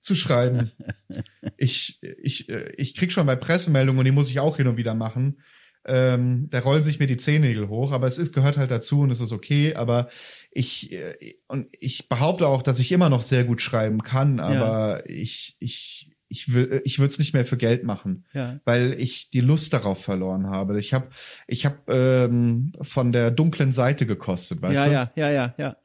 zu 0.00 0.16
schreiben. 0.16 0.72
ich, 1.56 2.00
ich, 2.22 2.48
äh, 2.48 2.72
ich 2.76 2.94
krieg 2.94 3.12
schon 3.12 3.26
bei 3.26 3.36
Pressemeldungen, 3.36 4.00
und 4.00 4.04
die 4.04 4.12
muss 4.12 4.30
ich 4.30 4.40
auch 4.40 4.56
hin 4.56 4.66
und 4.66 4.76
wieder 4.76 4.94
machen. 4.94 5.40
Ähm, 5.84 6.48
da 6.50 6.60
rollen 6.60 6.84
sich 6.84 7.00
mir 7.00 7.08
die 7.08 7.16
Zehennägel 7.16 7.68
hoch, 7.68 7.90
aber 7.90 8.06
es 8.06 8.16
ist, 8.16 8.32
gehört 8.32 8.56
halt 8.56 8.70
dazu 8.70 9.00
und 9.00 9.10
es 9.10 9.20
ist 9.20 9.32
okay, 9.32 9.74
aber 9.74 10.10
ich, 10.52 10.92
äh, 10.92 11.34
und 11.48 11.66
ich 11.72 12.08
behaupte 12.08 12.46
auch, 12.46 12.62
dass 12.62 12.78
ich 12.78 12.92
immer 12.92 13.08
noch 13.08 13.22
sehr 13.22 13.44
gut 13.44 13.60
schreiben 13.60 14.02
kann, 14.02 14.38
aber 14.38 15.00
ja. 15.00 15.06
ich, 15.06 15.56
ich, 15.58 16.12
ich 16.28 16.54
will, 16.54 16.80
ich 16.84 17.00
würde 17.00 17.08
es 17.08 17.18
nicht 17.18 17.34
mehr 17.34 17.44
für 17.44 17.56
Geld 17.56 17.82
machen, 17.82 18.24
ja. 18.32 18.60
weil 18.64 18.94
ich 18.98 19.30
die 19.30 19.40
Lust 19.40 19.72
darauf 19.72 20.02
verloren 20.02 20.46
habe. 20.46 20.78
Ich 20.78 20.94
habe, 20.94 21.08
ich 21.48 21.66
habe 21.66 21.78
ähm, 21.88 22.72
von 22.80 23.10
der 23.10 23.32
dunklen 23.32 23.72
Seite 23.72 24.06
gekostet, 24.06 24.62
weißt 24.62 24.74
ja, 24.74 24.86
du? 24.86 24.92
Ja, 24.92 25.12
ja, 25.16 25.30
ja, 25.30 25.54
ja. 25.58 25.76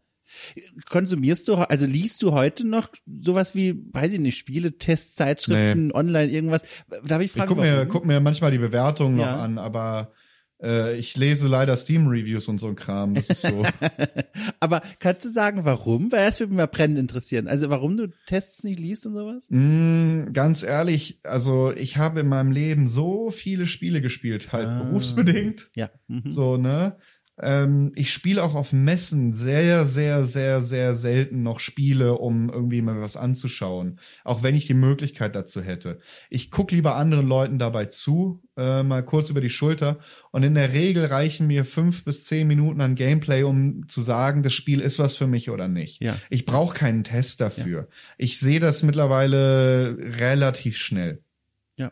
Konsumierst 0.89 1.47
du, 1.47 1.55
also 1.55 1.85
liest 1.85 2.21
du 2.21 2.31
heute 2.31 2.67
noch 2.67 2.89
sowas 3.21 3.55
wie, 3.55 3.83
weiß 3.91 4.13
ich 4.13 4.19
nicht, 4.19 4.37
Spiele, 4.37 4.77
Testzeitschriften, 4.77 5.87
nee. 5.87 5.93
online, 5.93 6.31
irgendwas? 6.31 6.63
Darf 7.05 7.21
ich 7.21 7.31
fragen? 7.31 7.51
Ich 7.51 7.55
guck 7.55 7.57
mir, 7.57 7.85
guck 7.85 8.05
mir 8.05 8.19
manchmal 8.19 8.51
die 8.51 8.57
Bewertungen 8.57 9.15
noch 9.17 9.25
an, 9.25 9.57
aber 9.57 10.11
äh, 10.61 10.97
ich 10.97 11.15
lese 11.15 11.47
leider 11.47 11.77
Steam-Reviews 11.77 12.47
und 12.47 12.59
so 12.59 12.67
ein 12.67 12.75
Kram. 12.75 13.13
Das 13.13 13.29
ist 13.29 13.41
so. 13.41 13.63
Aber 14.59 14.81
kannst 14.99 15.25
du 15.25 15.29
sagen, 15.29 15.65
warum? 15.65 16.11
Weil 16.11 16.25
das 16.25 16.39
würde 16.39 16.51
mich 16.51 16.57
mal 16.57 16.67
brennend 16.67 16.97
interessieren. 16.97 17.47
Also 17.47 17.69
warum 17.69 17.97
du 17.97 18.07
Tests 18.25 18.63
nicht 18.63 18.79
liest 18.79 19.05
und 19.05 19.13
sowas? 19.13 19.43
Mm, 19.49 20.33
ganz 20.33 20.63
ehrlich, 20.63 21.19
also 21.23 21.71
ich 21.71 21.97
habe 21.97 22.21
in 22.21 22.27
meinem 22.27 22.51
Leben 22.51 22.87
so 22.87 23.29
viele 23.29 23.67
Spiele 23.67 24.01
gespielt, 24.01 24.51
halt 24.51 24.67
ah. 24.67 24.83
berufsbedingt. 24.83 25.69
Ja. 25.75 25.89
Mhm. 26.07 26.23
So, 26.25 26.57
ne? 26.57 26.97
Ähm, 27.39 27.91
ich 27.95 28.11
spiele 28.11 28.43
auch 28.43 28.55
auf 28.55 28.73
Messen 28.73 29.31
sehr, 29.31 29.85
sehr, 29.85 30.23
sehr, 30.25 30.61
sehr 30.61 30.95
selten 30.95 31.43
noch 31.43 31.59
Spiele, 31.59 32.15
um 32.15 32.49
irgendwie 32.49 32.81
mal 32.81 32.99
was 32.99 33.15
anzuschauen. 33.15 33.99
Auch 34.23 34.41
wenn 34.41 34.55
ich 34.55 34.65
die 34.65 34.73
Möglichkeit 34.73 35.35
dazu 35.35 35.61
hätte. 35.61 35.99
Ich 36.29 36.49
gucke 36.49 36.73
lieber 36.73 36.95
anderen 36.95 37.27
Leuten 37.27 37.59
dabei 37.59 37.85
zu, 37.85 38.41
äh, 38.57 38.81
mal 38.81 39.03
kurz 39.03 39.29
über 39.29 39.41
die 39.41 39.49
Schulter. 39.49 39.99
Und 40.31 40.43
in 40.43 40.55
der 40.55 40.73
Regel 40.73 41.05
reichen 41.05 41.47
mir 41.47 41.63
fünf 41.63 42.03
bis 42.03 42.25
zehn 42.25 42.47
Minuten 42.47 42.81
an 42.81 42.95
Gameplay, 42.95 43.43
um 43.43 43.87
zu 43.87 44.01
sagen, 44.01 44.41
das 44.41 44.53
Spiel 44.53 44.79
ist 44.79 44.97
was 44.97 45.15
für 45.15 45.27
mich 45.27 45.49
oder 45.51 45.67
nicht. 45.67 46.01
Ja. 46.01 46.17
Ich 46.29 46.45
brauche 46.45 46.75
keinen 46.75 47.03
Test 47.03 47.39
dafür. 47.39 47.81
Ja. 47.81 47.87
Ich 48.17 48.39
sehe 48.39 48.59
das 48.59 48.81
mittlerweile 48.81 49.95
relativ 50.19 50.77
schnell. 50.77 51.21
Ja. 51.75 51.91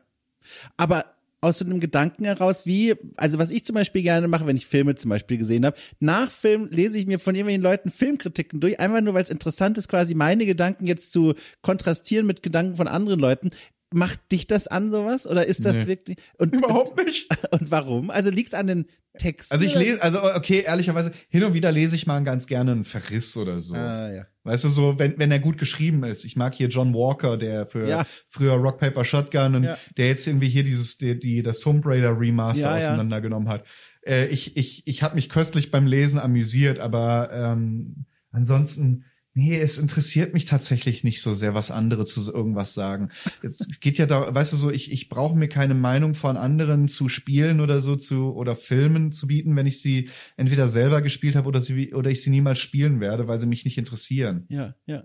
Aber 0.75 1.14
aus 1.45 1.59
so 1.59 1.65
einem 1.65 1.79
Gedanken 1.79 2.25
heraus, 2.25 2.65
wie, 2.65 2.95
also 3.15 3.37
was 3.37 3.51
ich 3.51 3.63
zum 3.65 3.75
Beispiel 3.75 4.01
gerne 4.01 4.27
mache, 4.27 4.47
wenn 4.47 4.55
ich 4.55 4.65
Filme 4.65 4.95
zum 4.95 5.09
Beispiel 5.09 5.37
gesehen 5.37 5.65
habe, 5.65 5.77
nach 5.99 6.31
Film 6.31 6.67
lese 6.71 6.97
ich 6.97 7.05
mir 7.05 7.19
von 7.19 7.35
irgendwelchen 7.35 7.61
Leuten 7.61 7.91
Filmkritiken 7.91 8.59
durch, 8.59 8.79
einfach 8.79 9.01
nur, 9.01 9.13
weil 9.13 9.23
es 9.23 9.29
interessant 9.29 9.77
ist, 9.77 9.87
quasi 9.87 10.15
meine 10.15 10.45
Gedanken 10.45 10.87
jetzt 10.87 11.11
zu 11.11 11.35
kontrastieren 11.61 12.25
mit 12.25 12.41
Gedanken 12.41 12.75
von 12.75 12.87
anderen 12.87 13.19
Leuten. 13.19 13.49
Macht 13.93 14.31
dich 14.31 14.47
das 14.47 14.67
an 14.67 14.91
sowas 14.91 15.27
oder 15.27 15.45
ist 15.45 15.63
das 15.63 15.75
nee, 15.75 15.87
wirklich 15.87 16.17
und 16.37 16.53
überhaupt 16.53 16.97
nicht? 17.05 17.29
Und 17.51 17.69
warum? 17.69 18.09
Also 18.09 18.31
liegt's 18.31 18.55
an 18.55 18.67
den 18.67 18.85
Texten? 19.17 19.53
Also 19.53 19.65
ich 19.65 19.75
lese, 19.75 20.01
also 20.01 20.23
okay, 20.23 20.63
ehrlicherweise 20.65 21.11
hin 21.29 21.43
und 21.43 21.53
wieder 21.53 21.71
lese 21.71 21.95
ich 21.95 22.07
mal 22.07 22.23
ganz 22.23 22.47
gerne 22.47 22.71
einen 22.71 22.85
Verriss 22.85 23.35
oder 23.37 23.59
so. 23.59 23.75
Ah, 23.75 24.11
ja. 24.11 24.25
Weißt 24.43 24.63
du, 24.63 24.69
so, 24.69 24.99
wenn, 24.99 25.17
wenn 25.17 25.31
er 25.31 25.39
gut 25.39 25.57
geschrieben 25.57 26.03
ist. 26.03 26.23
Ich 26.23 26.35
mag 26.35 26.53
hier 26.53 26.67
John 26.67 26.93
Walker, 26.93 27.37
der 27.37 27.65
für 27.65 27.87
ja. 27.87 28.05
früher 28.29 28.53
Rock 28.53 28.79
Paper 28.79 29.03
Shotgun 29.03 29.55
und 29.55 29.63
ja. 29.63 29.77
der 29.97 30.07
jetzt 30.07 30.27
irgendwie 30.27 30.49
hier 30.49 30.63
dieses, 30.63 30.97
die, 30.97 31.17
die 31.17 31.41
das 31.41 31.59
Tomb 31.59 31.85
Raider 31.85 32.19
Remaster 32.19 32.71
ja, 32.71 32.77
auseinandergenommen 32.77 33.49
hat. 33.49 33.65
Äh, 34.05 34.27
ich 34.27 34.55
ich, 34.55 34.85
ich 34.85 35.01
habe 35.01 35.15
mich 35.15 35.29
köstlich 35.29 35.71
beim 35.71 35.87
Lesen 35.87 36.19
amüsiert, 36.19 36.79
aber 36.79 37.31
ähm, 37.33 38.05
ansonsten 38.31 39.05
Nee, 39.37 39.59
es 39.59 39.77
interessiert 39.77 40.33
mich 40.33 40.45
tatsächlich 40.45 41.03
nicht 41.03 41.21
so 41.21 41.33
sehr, 41.33 41.53
was 41.53 41.69
andere 41.69 42.05
zu 42.05 42.33
irgendwas 42.33 42.73
sagen. 42.73 43.09
Es 43.43 43.59
geht 43.81 43.97
ja 43.97 44.05
da, 44.05 44.33
weißt 44.33 44.53
du 44.53 44.57
so, 44.57 44.71
ich, 44.71 44.93
ich 44.93 45.09
brauche 45.09 45.35
mir 45.35 45.49
keine 45.49 45.73
Meinung 45.73 46.15
von 46.15 46.37
anderen 46.37 46.87
zu 46.87 47.09
spielen 47.09 47.59
oder 47.59 47.81
so 47.81 47.97
zu 47.97 48.33
oder 48.33 48.55
Filmen 48.55 49.11
zu 49.11 49.27
bieten, 49.27 49.57
wenn 49.57 49.67
ich 49.67 49.81
sie 49.81 50.09
entweder 50.37 50.69
selber 50.69 51.01
gespielt 51.01 51.35
habe 51.35 51.49
oder 51.49 51.59
sie 51.59 51.93
oder 51.93 52.09
ich 52.09 52.23
sie 52.23 52.29
niemals 52.29 52.59
spielen 52.59 53.01
werde, 53.01 53.27
weil 53.27 53.41
sie 53.41 53.45
mich 53.45 53.65
nicht 53.65 53.77
interessieren. 53.77 54.45
Ja, 54.47 54.73
ja. 54.85 55.03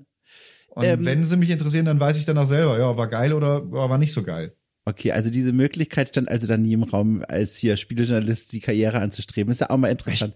Und 0.68 0.85
ähm, 0.85 1.05
wenn 1.05 1.24
sie 1.24 1.37
mich 1.37 1.51
interessieren, 1.51 1.87
dann 1.87 1.99
weiß 1.99 2.16
ich 2.16 2.24
dann 2.24 2.39
auch 2.39 2.47
selber, 2.47 2.78
ja, 2.78 2.97
war 2.97 3.09
geil 3.09 3.33
oder 3.33 3.68
war 3.72 3.99
nicht 3.99 4.12
so 4.12 4.22
geil. 4.22 4.55
Okay, 4.91 5.12
also 5.12 5.30
diese 5.30 5.53
Möglichkeit 5.53 6.09
stand 6.09 6.28
also 6.28 6.49
dann 6.49 6.62
nie 6.62 6.72
im 6.72 6.82
Raum, 6.82 7.24
als 7.28 7.57
hier 7.57 7.76
Spielejournalist 7.76 8.53
die 8.53 8.61
Karriere 8.61 9.01
anzustreben. 9.01 9.53
Ist 9.53 9.61
ja 9.61 9.70
auch 9.70 9.76
mal 9.76 9.88
interessant. 9.88 10.34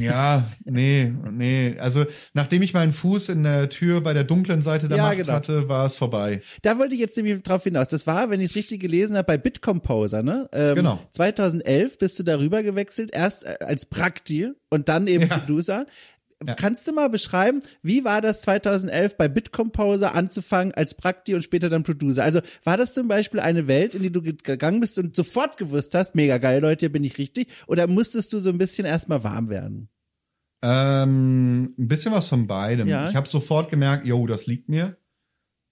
Ja, 0.00 0.50
nee, 0.64 1.12
nee. 1.30 1.76
Also 1.78 2.06
nachdem 2.32 2.62
ich 2.62 2.74
meinen 2.74 2.92
Fuß 2.92 3.28
in 3.28 3.42
der 3.42 3.68
Tür 3.68 4.00
bei 4.00 4.14
der 4.14 4.24
dunklen 4.24 4.62
Seite 4.62 4.88
der 4.88 4.96
ja, 4.96 5.02
Macht 5.04 5.16
genau. 5.18 5.32
hatte, 5.32 5.68
war 5.68 5.86
es 5.86 5.96
vorbei. 5.96 6.42
Da 6.62 6.78
wollte 6.78 6.94
ich 6.94 7.00
jetzt 7.00 7.16
nämlich 7.16 7.42
drauf 7.42 7.64
hinaus. 7.64 7.88
Das 7.88 8.06
war, 8.06 8.30
wenn 8.30 8.40
ich 8.40 8.50
es 8.50 8.56
richtig 8.56 8.80
gelesen 8.80 9.16
habe, 9.16 9.26
bei 9.26 9.36
Bitcomposer, 9.36 10.22
ne? 10.22 10.48
Ähm, 10.52 10.76
genau. 10.76 10.98
2011 11.10 11.98
bist 11.98 12.18
du 12.18 12.22
darüber 12.22 12.62
gewechselt, 12.62 13.10
erst 13.12 13.46
als 13.46 13.86
Prakti 13.86 14.50
und 14.70 14.88
dann 14.88 15.06
eben 15.06 15.28
ja. 15.28 15.38
Producer. 15.38 15.86
Ja. 16.46 16.54
Kannst 16.54 16.86
du 16.86 16.92
mal 16.92 17.08
beschreiben, 17.08 17.60
wie 17.82 18.04
war 18.04 18.20
das 18.20 18.42
2011 18.42 19.16
bei 19.16 19.28
Bitcomposer 19.28 20.14
anzufangen 20.14 20.74
als 20.74 20.94
Prakti 20.94 21.34
und 21.34 21.42
später 21.42 21.68
dann 21.68 21.82
Producer? 21.82 22.22
Also 22.22 22.40
war 22.64 22.76
das 22.76 22.94
zum 22.94 23.08
Beispiel 23.08 23.40
eine 23.40 23.66
Welt, 23.66 23.94
in 23.94 24.02
die 24.02 24.12
du 24.12 24.22
gegangen 24.22 24.80
bist 24.80 24.98
und 24.98 25.16
sofort 25.16 25.56
gewusst 25.56 25.94
hast, 25.94 26.14
mega 26.14 26.38
geil, 26.38 26.60
Leute, 26.60 26.86
hier 26.86 26.92
bin 26.92 27.04
ich 27.04 27.18
richtig? 27.18 27.48
Oder 27.66 27.86
musstest 27.86 28.32
du 28.32 28.38
so 28.38 28.50
ein 28.50 28.58
bisschen 28.58 28.86
erstmal 28.86 29.24
warm 29.24 29.48
werden? 29.48 29.88
Ähm, 30.62 31.74
ein 31.78 31.88
bisschen 31.88 32.12
was 32.12 32.28
von 32.28 32.46
beidem. 32.46 32.88
Ja. 32.88 33.08
Ich 33.10 33.16
habe 33.16 33.28
sofort 33.28 33.70
gemerkt, 33.70 34.06
yo, 34.06 34.26
das 34.26 34.46
liegt 34.46 34.68
mir. 34.68 34.96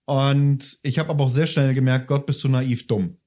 Und 0.05 0.79
ich 0.83 0.99
habe 0.99 1.11
aber 1.11 1.25
auch 1.25 1.31
sehr 1.31 1.47
schnell 1.47 1.75
gemerkt, 1.75 2.09
Gott, 2.09 2.27
bist 2.27 2.43
du 2.45 2.49
naiv 2.49 2.87
dumm 2.87 3.19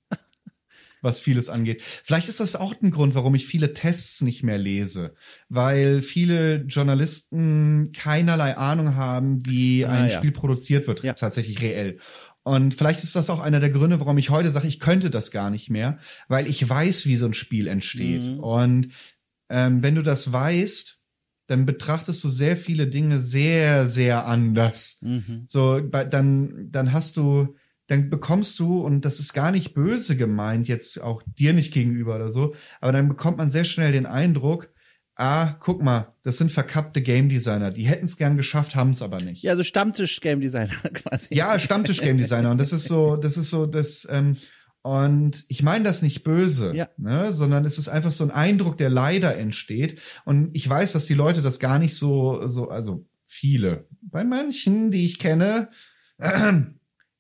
was 1.06 1.22
vieles 1.22 1.48
angeht. 1.48 1.82
Vielleicht 2.04 2.28
ist 2.28 2.42
das 2.42 2.58
auch 2.58 2.74
ein 2.82 2.92
Grund, 2.92 3.16
warum 3.16 3.36
ich 3.36 3.46
viele 3.46 3.74
Tests 3.74 4.20
nicht 4.20 4.44
mehr 4.44 4.58
lese, 4.58 5.16
weil 5.48 6.02
viele 6.02 6.64
Journalisten 6.64 7.94
keinerlei 7.94 8.58
Ahnung 8.58 8.96
haben, 8.96 9.40
wie 9.46 9.86
ah, 9.86 9.92
ein 9.92 10.10
ja. 10.10 10.18
Spiel 10.18 10.34
produziert 10.34 10.88
wird, 10.88 11.04
ja. 11.04 11.14
tatsächlich 11.14 11.62
reell. 11.62 12.00
Und 12.44 12.76
vielleicht 12.76 13.04
ist 13.04 13.16
das 13.16 13.30
auch 13.30 13.40
einer 13.40 13.60
der 13.60 13.72
Gründe, 13.72 14.00
warum 14.00 14.18
ich 14.18 14.30
heute 14.30 14.50
sage, 14.50 14.68
ich 14.68 14.80
könnte 14.80 15.10
das 15.10 15.32
gar 15.32 15.50
nicht 15.50 15.70
mehr, 15.70 16.00
weil 16.28 16.48
ich 16.48 16.68
weiß, 16.68 17.06
wie 17.08 17.16
so 17.16 17.26
ein 17.26 17.34
Spiel 17.34 17.68
entsteht. 17.68 18.24
Mhm. 18.24 18.40
Und 18.40 18.92
ähm, 19.50 19.82
wenn 19.82 19.96
du 19.96 20.04
das 20.04 20.32
weißt, 20.32 21.00
dann 21.48 21.66
betrachtest 21.66 22.24
du 22.24 22.30
sehr 22.30 22.58
viele 22.58 22.88
Dinge 22.88 23.20
sehr, 23.20 23.86
sehr 23.86 24.26
anders. 24.26 25.00
Mhm. 25.02 25.42
So, 25.46 25.80
dann, 25.80 26.72
dann 26.72 26.92
hast 26.92 27.18
du 27.18 27.56
dann 27.88 28.10
bekommst 28.10 28.60
du, 28.60 28.82
und 28.82 29.06
das 29.06 29.20
ist 29.20 29.34
gar 29.34 29.52
nicht 29.52 29.74
böse 29.74 30.18
gemeint, 30.18 30.68
jetzt 30.68 31.02
auch 31.02 31.22
dir 31.38 31.54
nicht 31.54 31.74
gegenüber 31.74 32.16
oder 32.16 32.32
so, 32.32 32.56
aber 32.82 32.92
dann 32.92 33.08
bekommt 33.08 33.38
man 33.38 33.50
sehr 33.50 33.66
schnell 33.66 33.92
den 33.92 34.06
Eindruck, 34.06 34.70
ah, 35.16 35.56
guck 35.60 35.82
mal, 35.82 36.14
das 36.24 36.38
sind 36.38 36.52
verkappte 36.52 37.02
Game 37.02 37.30
Designer. 37.30 37.72
Die 37.72 37.84
hätten 37.84 38.06
es 38.06 38.18
gern 38.18 38.38
geschafft, 38.38 38.76
haben 38.76 38.92
es 38.92 39.02
aber 39.02 39.22
nicht. 39.22 39.42
Ja, 39.44 39.56
so 39.56 39.64
Stammtisch 39.64 40.20
Game 40.20 40.42
Designer 40.42 40.74
quasi. 40.94 41.34
Ja, 41.34 41.58
Stammtisch 41.60 42.02
Game 42.02 42.18
Designer. 42.18 42.52
Und 42.52 42.58
das 42.58 42.74
ist 42.74 42.86
so, 42.86 43.16
das 43.16 43.38
ist 43.38 43.50
so, 43.50 43.66
das, 43.66 44.08
ähm, 44.10 44.38
und 44.82 45.46
ich 45.48 45.64
meine 45.64 45.84
das 45.84 46.02
nicht 46.02 46.24
böse, 46.24 46.76
ja. 46.76 46.90
ne, 46.98 47.32
sondern 47.34 47.66
es 47.66 47.80
ist 47.80 47.88
einfach 47.88 48.12
so 48.12 48.24
ein 48.24 48.30
Eindruck, 48.30 48.78
der 48.78 48.90
leider 48.90 49.36
entsteht. 49.36 50.00
Und 50.26 50.50
ich 50.54 50.70
weiß, 50.70 50.94
dass 50.94 51.06
die 51.06 51.16
Leute 51.16 51.42
das 51.42 51.60
gar 51.60 51.80
nicht 51.80 51.96
so, 51.96 52.48
so, 52.48 52.70
also 52.70 53.06
viele, 53.26 53.88
bei 54.02 54.24
manchen, 54.24 54.92
die 54.92 55.06
ich 55.06 55.18
kenne, 55.18 55.70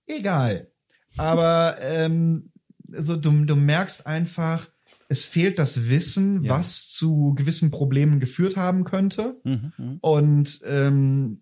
egal. 0.07 0.69
Aber 1.17 1.77
ähm, 1.81 2.51
so, 2.97 3.15
du, 3.15 3.45
du 3.45 3.55
merkst 3.55 4.05
einfach, 4.05 4.67
es 5.07 5.23
fehlt 5.23 5.59
das 5.59 5.89
Wissen, 5.89 6.43
ja. 6.43 6.57
was 6.57 6.89
zu 6.89 7.33
gewissen 7.35 7.71
Problemen 7.71 8.19
geführt 8.19 8.57
haben 8.57 8.83
könnte. 8.83 9.39
Mhm, 9.43 9.73
mhm, 9.77 9.97
Und 10.01 10.59
ähm, 10.65 11.41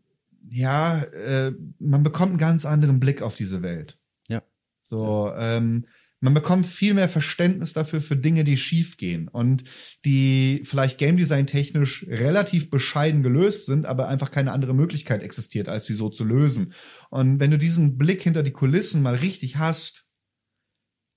ja, 0.49 1.01
äh, 1.03 1.53
man 1.79 2.03
bekommt 2.03 2.31
einen 2.31 2.37
ganz 2.37 2.65
anderen 2.65 2.99
Blick 2.99 3.21
auf 3.21 3.35
diese 3.35 3.61
Welt. 3.61 3.97
Ja. 4.27 4.43
So, 4.81 5.31
ähm, 5.35 5.85
man 6.23 6.33
bekommt 6.33 6.67
viel 6.67 6.93
mehr 6.93 7.09
Verständnis 7.09 7.73
dafür 7.73 7.99
für 7.99 8.15
Dinge, 8.15 8.45
die 8.45 8.55
schiefgehen 8.55 9.27
und 9.27 9.65
die 10.05 10.61
vielleicht 10.63 10.97
Game 10.97 11.17
Design 11.17 11.47
technisch 11.47 12.05
relativ 12.07 12.69
bescheiden 12.69 13.23
gelöst 13.23 13.65
sind, 13.65 13.85
aber 13.85 14.07
einfach 14.07 14.31
keine 14.31 14.53
andere 14.53 14.73
Möglichkeit 14.73 15.21
existiert, 15.21 15.67
als 15.67 15.85
sie 15.85 15.93
so 15.93 16.07
zu 16.07 16.23
lösen. 16.23 16.73
Und 17.13 17.39
wenn 17.39 17.51
du 17.51 17.59
diesen 17.59 17.99
Blick 17.99 18.23
hinter 18.23 18.41
die 18.41 18.53
Kulissen 18.53 19.03
mal 19.03 19.13
richtig 19.13 19.57
hast, 19.57 20.07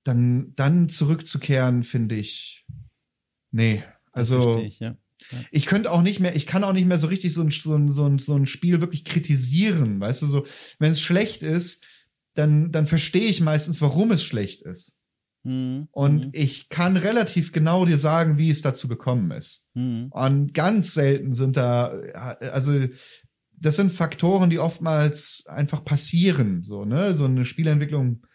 dann, 0.04 0.52
dann 0.54 0.90
zurückzukehren, 0.90 1.84
finde 1.84 2.16
ich, 2.16 2.66
nee. 3.50 3.82
Also, 4.12 4.58
ich, 4.58 4.78
ja. 4.78 4.98
Ja. 5.30 5.38
Ich 5.50 5.64
könnte 5.64 5.90
auch 5.90 6.02
nicht 6.02 6.20
mehr, 6.20 6.36
ich 6.36 6.46
kann 6.46 6.64
auch 6.64 6.74
nicht 6.74 6.86
mehr 6.86 6.98
so 6.98 7.06
richtig 7.06 7.32
so 7.32 7.40
ein, 7.40 7.50
so 7.50 7.74
ein, 7.74 7.90
so 7.90 8.04
ein, 8.04 8.18
so 8.18 8.34
ein 8.34 8.44
Spiel 8.44 8.82
wirklich 8.82 9.06
kritisieren, 9.06 9.98
weißt 9.98 10.20
du, 10.20 10.26
so, 10.26 10.46
wenn 10.78 10.92
es 10.92 11.00
schlecht 11.00 11.42
ist, 11.42 11.82
dann, 12.34 12.72
dann 12.72 12.86
verstehe 12.86 13.30
ich 13.30 13.40
meistens, 13.40 13.80
warum 13.80 14.12
es 14.12 14.22
schlecht 14.22 14.60
ist. 14.60 14.98
Mhm. 15.44 15.88
Und 15.92 16.26
mhm. 16.26 16.30
ich 16.34 16.68
kann 16.68 16.98
relativ 16.98 17.52
genau 17.52 17.86
dir 17.86 17.96
sagen, 17.96 18.36
wie 18.36 18.50
es 18.50 18.60
dazu 18.60 18.86
gekommen 18.86 19.30
ist. 19.30 19.66
Mhm. 19.72 20.08
Und 20.10 20.52
ganz 20.52 20.92
selten 20.92 21.32
sind 21.32 21.56
da, 21.56 21.86
also 21.86 22.86
das 23.58 23.76
sind 23.76 23.92
Faktoren, 23.92 24.50
die 24.50 24.58
oftmals 24.58 25.44
einfach 25.46 25.84
passieren. 25.84 26.62
So, 26.62 26.84
ne? 26.84 27.14
So 27.14 27.24
eine 27.24 27.44
Spielentwicklung 27.44 28.26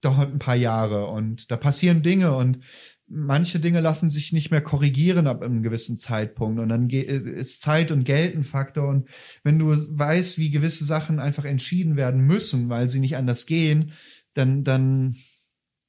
dauert 0.00 0.32
ein 0.32 0.38
paar 0.38 0.56
Jahre 0.56 1.06
und 1.06 1.50
da 1.50 1.56
passieren 1.56 2.02
Dinge 2.02 2.36
und 2.36 2.60
manche 3.08 3.58
Dinge 3.58 3.80
lassen 3.80 4.10
sich 4.10 4.32
nicht 4.32 4.50
mehr 4.50 4.60
korrigieren 4.60 5.26
ab 5.26 5.42
einem 5.42 5.62
gewissen 5.62 5.96
Zeitpunkt 5.96 6.60
und 6.60 6.68
dann 6.68 6.90
ist 6.90 7.62
Zeit 7.62 7.90
und 7.90 8.04
Geld 8.04 8.36
ein 8.36 8.44
Faktor 8.44 8.88
und 8.88 9.08
wenn 9.42 9.58
du 9.58 9.70
weißt, 9.70 10.38
wie 10.38 10.50
gewisse 10.50 10.84
Sachen 10.84 11.18
einfach 11.18 11.44
entschieden 11.44 11.96
werden 11.96 12.20
müssen, 12.20 12.68
weil 12.68 12.88
sie 12.88 13.00
nicht 13.00 13.16
anders 13.16 13.46
gehen, 13.46 13.92
dann 14.34 14.62
dann 14.62 15.16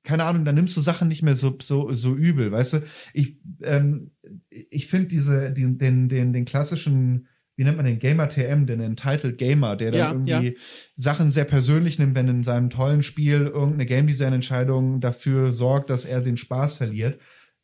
keine 0.04 0.24
Ahnung, 0.24 0.46
dann 0.46 0.56
nimmst 0.56 0.76
du 0.78 0.82
Sachen 0.82 1.10
nicht 1.10 1.22
mehr 1.22 1.36
so 1.36 1.58
so 1.62 1.94
so 1.94 2.16
übel, 2.16 2.52
weißt 2.52 2.74
du? 2.74 2.84
Ich 3.14 3.38
ähm, 3.62 4.12
ich 4.50 4.88
finde 4.88 5.10
diese 5.10 5.52
den 5.52 5.78
den 5.78 6.10
den 6.10 6.34
den 6.34 6.46
klassischen 6.46 7.28
wie 7.60 7.66
nennt 7.66 7.76
man 7.76 7.86
den 7.86 8.00
Gamer 8.00 8.30
TM, 8.30 8.68
den 8.68 8.80
Entitled 8.80 9.38
Gamer, 9.38 9.76
der 9.76 9.92
dann 9.92 10.26
ja, 10.26 10.38
irgendwie 10.38 10.58
ja. 10.58 10.64
Sachen 10.96 11.30
sehr 11.30 11.44
persönlich 11.44 12.00
nimmt, 12.00 12.16
wenn 12.16 12.30
in 12.30 12.46
seinem 12.46 12.70
tollen 12.70 13.04
Spiel 13.04 13.48
irgendeine 13.48 13.86
Game 13.86 14.08
Design 14.08 14.32
Entscheidung 14.32 15.02
dafür 15.02 15.52
sorgt, 15.52 15.90
dass 15.90 16.06
er 16.06 16.22
den 16.22 16.38
Spaß 16.38 16.78
verliert. 16.78 17.20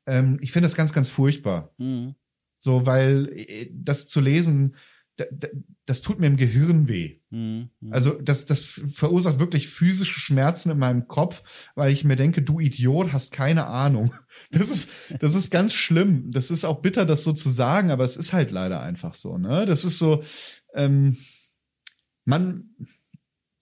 Ähm, 0.05 0.37
ich 0.41 0.51
finde 0.51 0.65
das 0.65 0.75
ganz, 0.75 0.91
ganz 0.91 1.07
furchtbar. 1.07 1.73
Mhm. 1.77 2.15
So, 2.57 2.85
weil 2.85 3.31
äh, 3.37 3.69
das 3.71 4.09
zu 4.09 4.19
lesen, 4.19 4.75
das 5.85 6.01
tut 6.01 6.19
mir 6.19 6.27
im 6.27 6.35
Gehirn 6.35 6.89
weh. 6.89 7.21
Mhm. 7.29 7.69
Also 7.89 8.19
das, 8.21 8.45
das 8.45 8.63
verursacht 8.65 9.39
wirklich 9.39 9.69
physische 9.69 10.19
Schmerzen 10.19 10.71
in 10.71 10.77
meinem 10.77 11.07
Kopf, 11.07 11.41
weil 11.75 11.93
ich 11.93 12.03
mir 12.03 12.17
denke, 12.17 12.41
du 12.41 12.59
Idiot, 12.59 13.13
hast 13.13 13.31
keine 13.31 13.67
Ahnung. 13.67 14.13
Das 14.51 14.69
ist, 14.69 14.91
das 15.19 15.35
ist 15.35 15.51
ganz 15.51 15.73
schlimm. 15.73 16.31
Das 16.31 16.51
ist 16.51 16.65
auch 16.65 16.81
bitter, 16.81 17.05
das 17.05 17.23
so 17.23 17.33
zu 17.33 17.49
sagen, 17.49 17.91
aber 17.91 18.03
es 18.03 18.17
ist 18.17 18.33
halt 18.33 18.51
leider 18.51 18.81
einfach 18.81 19.13
so. 19.13 19.37
Ne? 19.37 19.65
Das 19.65 19.85
ist 19.85 19.97
so, 19.97 20.23
ähm, 20.73 21.17
man, 22.25 22.75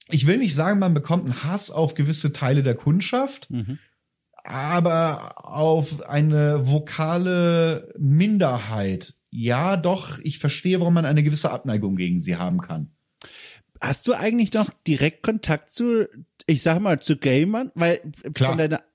ich 0.09 0.27
will 0.27 0.37
nicht 0.37 0.55
sagen, 0.55 0.79
man 0.79 0.93
bekommt 0.93 1.25
einen 1.25 1.43
Hass 1.43 1.71
auf 1.71 1.93
gewisse 1.93 2.33
Teile 2.33 2.63
der 2.63 2.75
Kundschaft, 2.75 3.49
mhm. 3.49 3.79
aber 4.43 5.45
auf 5.45 6.01
eine 6.07 6.67
vokale 6.67 7.93
Minderheit. 7.97 9.15
Ja, 9.29 9.77
doch, 9.77 10.19
ich 10.19 10.39
verstehe, 10.39 10.79
warum 10.79 10.93
man 10.93 11.05
eine 11.05 11.23
gewisse 11.23 11.51
Abneigung 11.51 11.95
gegen 11.95 12.19
sie 12.19 12.35
haben 12.35 12.61
kann. 12.61 12.91
Hast 13.81 14.07
du 14.07 14.13
eigentlich 14.13 14.53
noch 14.53 14.69
direkt 14.87 15.23
Kontakt 15.23 15.71
zu, 15.71 16.07
ich 16.45 16.61
sag 16.61 16.79
mal, 16.79 17.01
zu 17.01 17.17
Gamern? 17.17 17.71
Weil 17.75 17.99
Klar. 18.33 18.51
von 18.51 18.57
deiner 18.57 18.79
äh, 18.79 18.92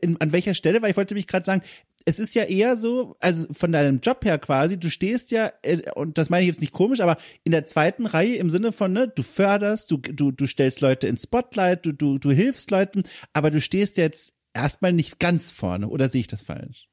in, 0.00 0.20
an 0.20 0.32
welcher 0.32 0.54
Stelle? 0.54 0.82
Weil 0.82 0.90
ich 0.90 0.96
wollte 0.96 1.14
mich 1.14 1.26
gerade 1.26 1.44
sagen, 1.44 1.62
es 2.04 2.18
ist 2.18 2.34
ja 2.34 2.44
eher 2.44 2.76
so, 2.76 3.16
also 3.20 3.46
von 3.52 3.72
deinem 3.72 4.00
Job 4.00 4.24
her 4.24 4.38
quasi, 4.38 4.78
du 4.78 4.90
stehst 4.90 5.30
ja, 5.30 5.50
äh, 5.62 5.90
und 5.94 6.18
das 6.18 6.30
meine 6.30 6.42
ich 6.42 6.48
jetzt 6.48 6.60
nicht 6.60 6.72
komisch, 6.72 7.00
aber 7.00 7.16
in 7.44 7.52
der 7.52 7.64
zweiten 7.64 8.06
Reihe 8.06 8.36
im 8.36 8.50
Sinne 8.50 8.72
von, 8.72 8.92
ne, 8.92 9.08
du 9.08 9.22
förderst, 9.22 9.90
du, 9.90 9.96
du, 9.96 10.30
du 10.30 10.46
stellst 10.46 10.80
Leute 10.80 11.08
ins 11.08 11.22
Spotlight, 11.22 11.86
du, 11.86 11.92
du, 11.92 12.18
du 12.18 12.30
hilfst 12.30 12.70
Leuten, 12.70 13.04
aber 13.32 13.50
du 13.50 13.60
stehst 13.60 13.96
jetzt 13.96 14.34
erstmal 14.52 14.92
nicht 14.92 15.18
ganz 15.18 15.50
vorne, 15.50 15.88
oder 15.88 16.08
sehe 16.08 16.20
ich 16.20 16.26
das 16.26 16.42
falsch? 16.42 16.88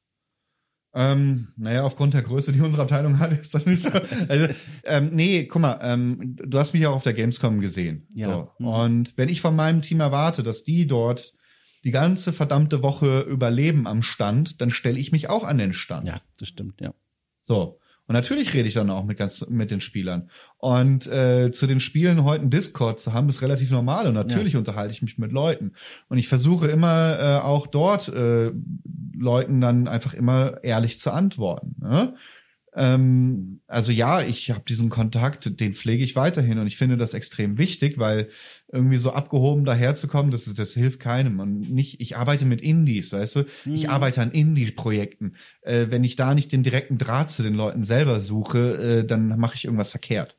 Ähm, 0.94 1.48
naja, 1.56 1.84
aufgrund 1.84 2.12
der 2.12 2.22
Größe, 2.22 2.52
die 2.52 2.60
unsere 2.60 2.82
Abteilung 2.82 3.18
hat, 3.18 3.32
ist 3.32 3.54
das 3.54 3.64
nicht 3.64 3.82
so. 3.82 3.90
Also, 4.28 4.48
ähm, 4.84 5.10
nee, 5.12 5.44
guck 5.44 5.62
mal, 5.62 5.78
ähm, 5.82 6.36
du 6.36 6.58
hast 6.58 6.74
mich 6.74 6.86
auch 6.86 6.96
auf 6.96 7.02
der 7.02 7.14
Gamescom 7.14 7.60
gesehen. 7.60 8.06
Ja. 8.14 8.28
So. 8.28 8.50
Mhm. 8.58 8.68
Und 8.68 9.12
wenn 9.16 9.30
ich 9.30 9.40
von 9.40 9.56
meinem 9.56 9.80
Team 9.80 10.00
erwarte, 10.00 10.42
dass 10.42 10.64
die 10.64 10.86
dort 10.86 11.34
die 11.84 11.90
ganze 11.90 12.32
verdammte 12.32 12.82
Woche 12.82 13.20
überleben 13.20 13.86
am 13.86 14.02
Stand, 14.02 14.60
dann 14.60 14.70
stelle 14.70 14.98
ich 14.98 15.12
mich 15.12 15.28
auch 15.28 15.44
an 15.44 15.58
den 15.58 15.72
Stand. 15.72 16.06
Ja, 16.06 16.20
das 16.38 16.48
stimmt, 16.48 16.80
ja. 16.80 16.94
So. 17.42 17.78
Und 18.06 18.14
natürlich 18.14 18.52
rede 18.52 18.68
ich 18.68 18.74
dann 18.74 18.90
auch 18.90 19.04
mit 19.04 19.16
ganz 19.16 19.46
mit 19.48 19.70
den 19.70 19.80
Spielern. 19.80 20.28
Und 20.58 21.06
äh, 21.06 21.50
zu 21.52 21.66
den 21.66 21.80
Spielen 21.80 22.24
heute 22.24 22.42
einen 22.42 22.50
Discord 22.50 23.00
zu 23.00 23.12
haben, 23.12 23.28
ist 23.28 23.42
relativ 23.42 23.70
normal. 23.70 24.06
Und 24.06 24.14
natürlich 24.14 24.54
ja. 24.54 24.58
unterhalte 24.58 24.92
ich 24.92 25.02
mich 25.02 25.18
mit 25.18 25.32
Leuten. 25.32 25.72
Und 26.08 26.18
ich 26.18 26.28
versuche 26.28 26.68
immer 26.68 27.18
äh, 27.18 27.40
auch 27.40 27.66
dort 27.66 28.08
äh, 28.08 28.50
Leuten 29.16 29.60
dann 29.60 29.88
einfach 29.88 30.14
immer 30.14 30.62
ehrlich 30.64 30.98
zu 30.98 31.12
antworten. 31.12 31.76
Ne? 31.80 32.14
Ähm, 32.74 33.60
also 33.66 33.92
ja, 33.92 34.22
ich 34.22 34.50
habe 34.50 34.64
diesen 34.66 34.88
Kontakt, 34.88 35.60
den 35.60 35.74
pflege 35.74 36.04
ich 36.04 36.16
weiterhin 36.16 36.58
und 36.58 36.66
ich 36.66 36.76
finde 36.76 36.96
das 36.96 37.14
extrem 37.14 37.58
wichtig, 37.58 37.98
weil 37.98 38.30
irgendwie 38.72 38.96
so 38.96 39.12
abgehoben 39.12 39.64
daherzukommen, 39.66 40.32
das, 40.32 40.52
das 40.52 40.72
hilft 40.72 40.98
keinem. 40.98 41.38
Und 41.40 41.70
nicht, 41.70 42.00
ich 42.00 42.16
arbeite 42.16 42.46
mit 42.46 42.62
Indies, 42.62 43.12
weißt 43.12 43.36
du? 43.36 43.40
Mhm. 43.66 43.74
Ich 43.74 43.90
arbeite 43.90 44.22
an 44.22 44.30
Indie-Projekten. 44.30 45.36
Äh, 45.60 45.86
wenn 45.90 46.02
ich 46.04 46.16
da 46.16 46.34
nicht 46.34 46.50
den 46.50 46.62
direkten 46.62 46.96
Draht 46.96 47.30
zu 47.30 47.42
den 47.42 47.54
Leuten 47.54 47.84
selber 47.84 48.18
suche, 48.18 48.76
äh, 48.78 49.06
dann 49.06 49.38
mache 49.38 49.56
ich 49.56 49.66
irgendwas 49.66 49.90
verkehrt. 49.90 50.38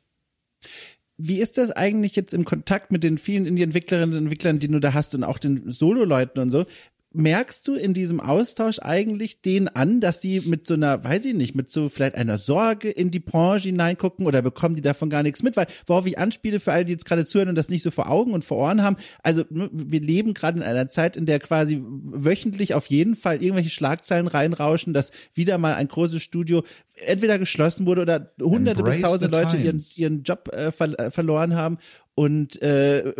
Wie 1.16 1.40
ist 1.40 1.58
das 1.58 1.70
eigentlich 1.70 2.16
jetzt 2.16 2.34
im 2.34 2.44
Kontakt 2.44 2.90
mit 2.90 3.04
den 3.04 3.18
vielen 3.18 3.46
Indie-Entwicklerinnen 3.46 4.16
und 4.16 4.24
Entwicklern, 4.24 4.58
die 4.58 4.66
du 4.66 4.80
da 4.80 4.94
hast 4.94 5.14
und 5.14 5.22
auch 5.22 5.38
den 5.38 5.70
Solo-Leuten 5.70 6.40
und 6.40 6.50
so? 6.50 6.66
Merkst 7.14 7.66
du 7.68 7.74
in 7.74 7.94
diesem 7.94 8.20
Austausch 8.20 8.80
eigentlich 8.80 9.40
denen 9.40 9.68
an, 9.68 10.00
dass 10.00 10.20
die 10.20 10.40
mit 10.40 10.66
so 10.66 10.74
einer, 10.74 11.02
weiß 11.02 11.24
ich 11.26 11.34
nicht, 11.34 11.54
mit 11.54 11.70
so 11.70 11.88
vielleicht 11.88 12.16
einer 12.16 12.38
Sorge 12.38 12.90
in 12.90 13.10
die 13.10 13.20
Branche 13.20 13.68
hineingucken 13.68 14.26
oder 14.26 14.42
bekommen 14.42 14.74
die 14.74 14.82
davon 14.82 15.10
gar 15.10 15.22
nichts 15.22 15.42
mit? 15.42 15.56
Weil, 15.56 15.68
worauf 15.86 16.06
ich 16.06 16.18
anspiele 16.18 16.58
für 16.58 16.72
alle, 16.72 16.84
die 16.84 16.92
jetzt 16.92 17.06
gerade 17.06 17.24
zuhören 17.24 17.48
und 17.48 17.54
das 17.54 17.68
nicht 17.68 17.82
so 17.82 17.92
vor 17.92 18.10
Augen 18.10 18.32
und 18.32 18.44
vor 18.44 18.58
Ohren 18.58 18.82
haben, 18.82 18.96
also 19.22 19.44
ne, 19.48 19.70
wir 19.72 20.00
leben 20.00 20.34
gerade 20.34 20.58
in 20.58 20.64
einer 20.64 20.88
Zeit, 20.88 21.16
in 21.16 21.24
der 21.24 21.38
quasi 21.38 21.80
wöchentlich 21.86 22.74
auf 22.74 22.86
jeden 22.86 23.14
Fall 23.14 23.42
irgendwelche 23.42 23.70
Schlagzeilen 23.70 24.26
reinrauschen, 24.26 24.92
dass 24.92 25.12
wieder 25.34 25.56
mal 25.56 25.74
ein 25.74 25.88
großes 25.88 26.22
Studio 26.22 26.64
entweder 26.94 27.38
geschlossen 27.38 27.86
wurde 27.86 28.02
oder 28.02 28.32
hunderte 28.40 28.80
Embrace 28.80 28.96
bis 28.96 29.02
tausende 29.04 29.36
Leute 29.36 29.56
ihren, 29.56 29.82
ihren 29.96 30.22
Job 30.24 30.48
äh, 30.52 30.72
ver 30.72 30.98
äh, 30.98 31.10
verloren 31.10 31.54
haben. 31.54 31.78
Und 32.16 32.60
äh, 32.62 33.12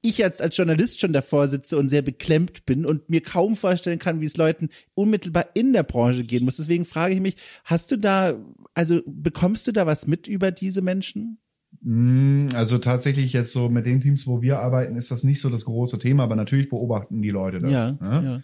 ich 0.00 0.18
jetzt 0.18 0.42
als 0.42 0.56
Journalist 0.56 1.00
schon 1.00 1.12
davor 1.12 1.48
sitze 1.48 1.76
und 1.78 1.88
sehr 1.88 2.02
beklemmt 2.02 2.64
bin 2.66 2.86
und 2.86 3.08
mir 3.08 3.20
kaum 3.20 3.56
vorstellen 3.56 3.98
kann, 3.98 4.20
wie 4.20 4.26
es 4.26 4.36
Leuten 4.36 4.70
unmittelbar 4.94 5.46
in 5.54 5.72
der 5.72 5.82
Branche 5.82 6.24
gehen 6.24 6.44
muss. 6.44 6.56
Deswegen 6.56 6.84
frage 6.84 7.14
ich 7.14 7.20
mich, 7.20 7.36
hast 7.64 7.90
du 7.90 7.96
da, 7.96 8.34
also 8.74 9.00
bekommst 9.06 9.66
du 9.66 9.72
da 9.72 9.86
was 9.86 10.06
mit 10.06 10.28
über 10.28 10.50
diese 10.50 10.82
Menschen? 10.82 11.38
Mm, 11.82 12.48
also 12.54 12.78
tatsächlich 12.78 13.32
jetzt 13.32 13.52
so 13.52 13.68
mit 13.68 13.86
den 13.86 14.00
Teams, 14.00 14.26
wo 14.26 14.42
wir 14.42 14.60
arbeiten, 14.60 14.96
ist 14.96 15.10
das 15.10 15.24
nicht 15.24 15.40
so 15.40 15.50
das 15.50 15.64
große 15.64 15.98
Thema, 15.98 16.24
aber 16.24 16.36
natürlich 16.36 16.68
beobachten 16.68 17.22
die 17.22 17.30
Leute 17.30 17.58
das. 17.58 17.70
Ja, 17.70 17.92
ne? 17.92 18.24
ja. 18.24 18.42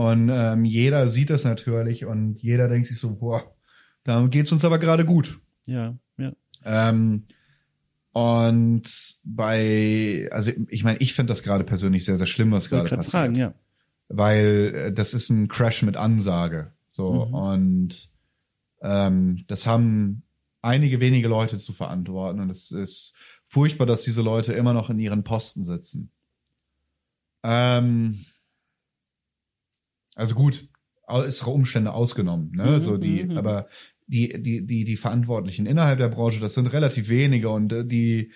Und 0.00 0.28
ähm, 0.30 0.64
jeder 0.66 1.08
sieht 1.08 1.30
das 1.30 1.44
natürlich 1.44 2.04
und 2.04 2.42
jeder 2.42 2.68
denkt 2.68 2.86
sich 2.86 2.98
so, 2.98 3.16
boah, 3.16 3.56
da 4.04 4.26
geht's 4.26 4.52
uns 4.52 4.64
aber 4.64 4.78
gerade 4.78 5.06
gut. 5.06 5.40
Ja, 5.64 5.96
ja. 6.18 6.32
Ähm, 6.64 7.24
und 8.16 9.18
bei, 9.24 10.26
also 10.32 10.50
ich 10.70 10.84
meine, 10.84 10.98
ich 11.00 11.12
finde 11.12 11.32
das 11.32 11.42
gerade 11.42 11.64
persönlich 11.64 12.06
sehr, 12.06 12.16
sehr 12.16 12.26
schlimm, 12.26 12.50
was 12.50 12.70
gerade 12.70 12.88
passiert. 12.88 13.10
Fragen, 13.10 13.34
ja. 13.34 13.52
Weil 14.08 14.72
äh, 14.74 14.92
das 14.94 15.12
ist 15.12 15.28
ein 15.28 15.48
Crash 15.48 15.82
mit 15.82 15.98
Ansage. 15.98 16.72
So, 16.88 17.26
mhm. 17.26 17.34
und 17.34 18.10
ähm, 18.80 19.44
das 19.48 19.66
haben 19.66 20.22
einige 20.62 20.98
wenige 21.00 21.28
Leute 21.28 21.58
zu 21.58 21.74
verantworten. 21.74 22.40
Und 22.40 22.48
es 22.48 22.70
ist 22.70 23.14
furchtbar, 23.48 23.84
dass 23.84 24.04
diese 24.04 24.22
Leute 24.22 24.54
immer 24.54 24.72
noch 24.72 24.88
in 24.88 24.98
ihren 24.98 25.22
Posten 25.22 25.66
sitzen. 25.66 26.10
Ähm, 27.42 28.24
also 30.14 30.34
gut, 30.34 30.70
ist 31.26 31.46
Umstände 31.46 31.92
ausgenommen, 31.92 32.50
ne? 32.52 32.70
Mhm, 32.70 32.80
so 32.80 32.96
die, 32.96 33.24
mhm. 33.24 33.36
aber 33.36 33.68
die, 34.06 34.40
die, 34.42 34.66
die, 34.66 34.84
die 34.84 34.96
Verantwortlichen 34.96 35.66
innerhalb 35.66 35.98
der 35.98 36.08
Branche, 36.08 36.40
das 36.40 36.54
sind 36.54 36.66
relativ 36.68 37.08
wenige 37.08 37.50
und 37.50 37.72
äh, 37.72 37.84
die 37.84 38.32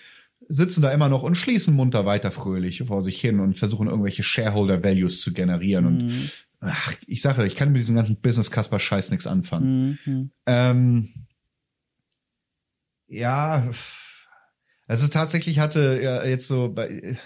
sitzen 0.48 0.82
da 0.82 0.92
immer 0.92 1.08
noch 1.08 1.22
und 1.22 1.36
schließen 1.36 1.74
munter 1.74 2.06
weiter 2.06 2.30
fröhlich 2.30 2.82
vor 2.86 3.02
sich 3.02 3.20
hin 3.20 3.40
und 3.40 3.58
versuchen 3.58 3.88
irgendwelche 3.88 4.22
Shareholder 4.22 4.82
Values 4.82 5.20
zu 5.20 5.32
generieren. 5.32 6.06
Mhm. 6.06 6.30
Und 6.60 6.68
ach, 6.68 6.94
ich 7.06 7.22
sage, 7.22 7.46
ich 7.46 7.54
kann 7.54 7.72
mit 7.72 7.80
diesem 7.80 7.94
ganzen 7.94 8.16
Business 8.16 8.50
Casper 8.50 8.78
Scheiß 8.78 9.10
nichts 9.10 9.26
anfangen. 9.26 9.98
Mhm. 10.04 10.30
Ähm, 10.46 11.08
ja, 13.06 13.70
also 14.86 15.08
tatsächlich 15.08 15.58
hatte 15.58 16.00
ja 16.02 16.24
jetzt 16.24 16.48
so 16.48 16.72
bei 16.72 17.16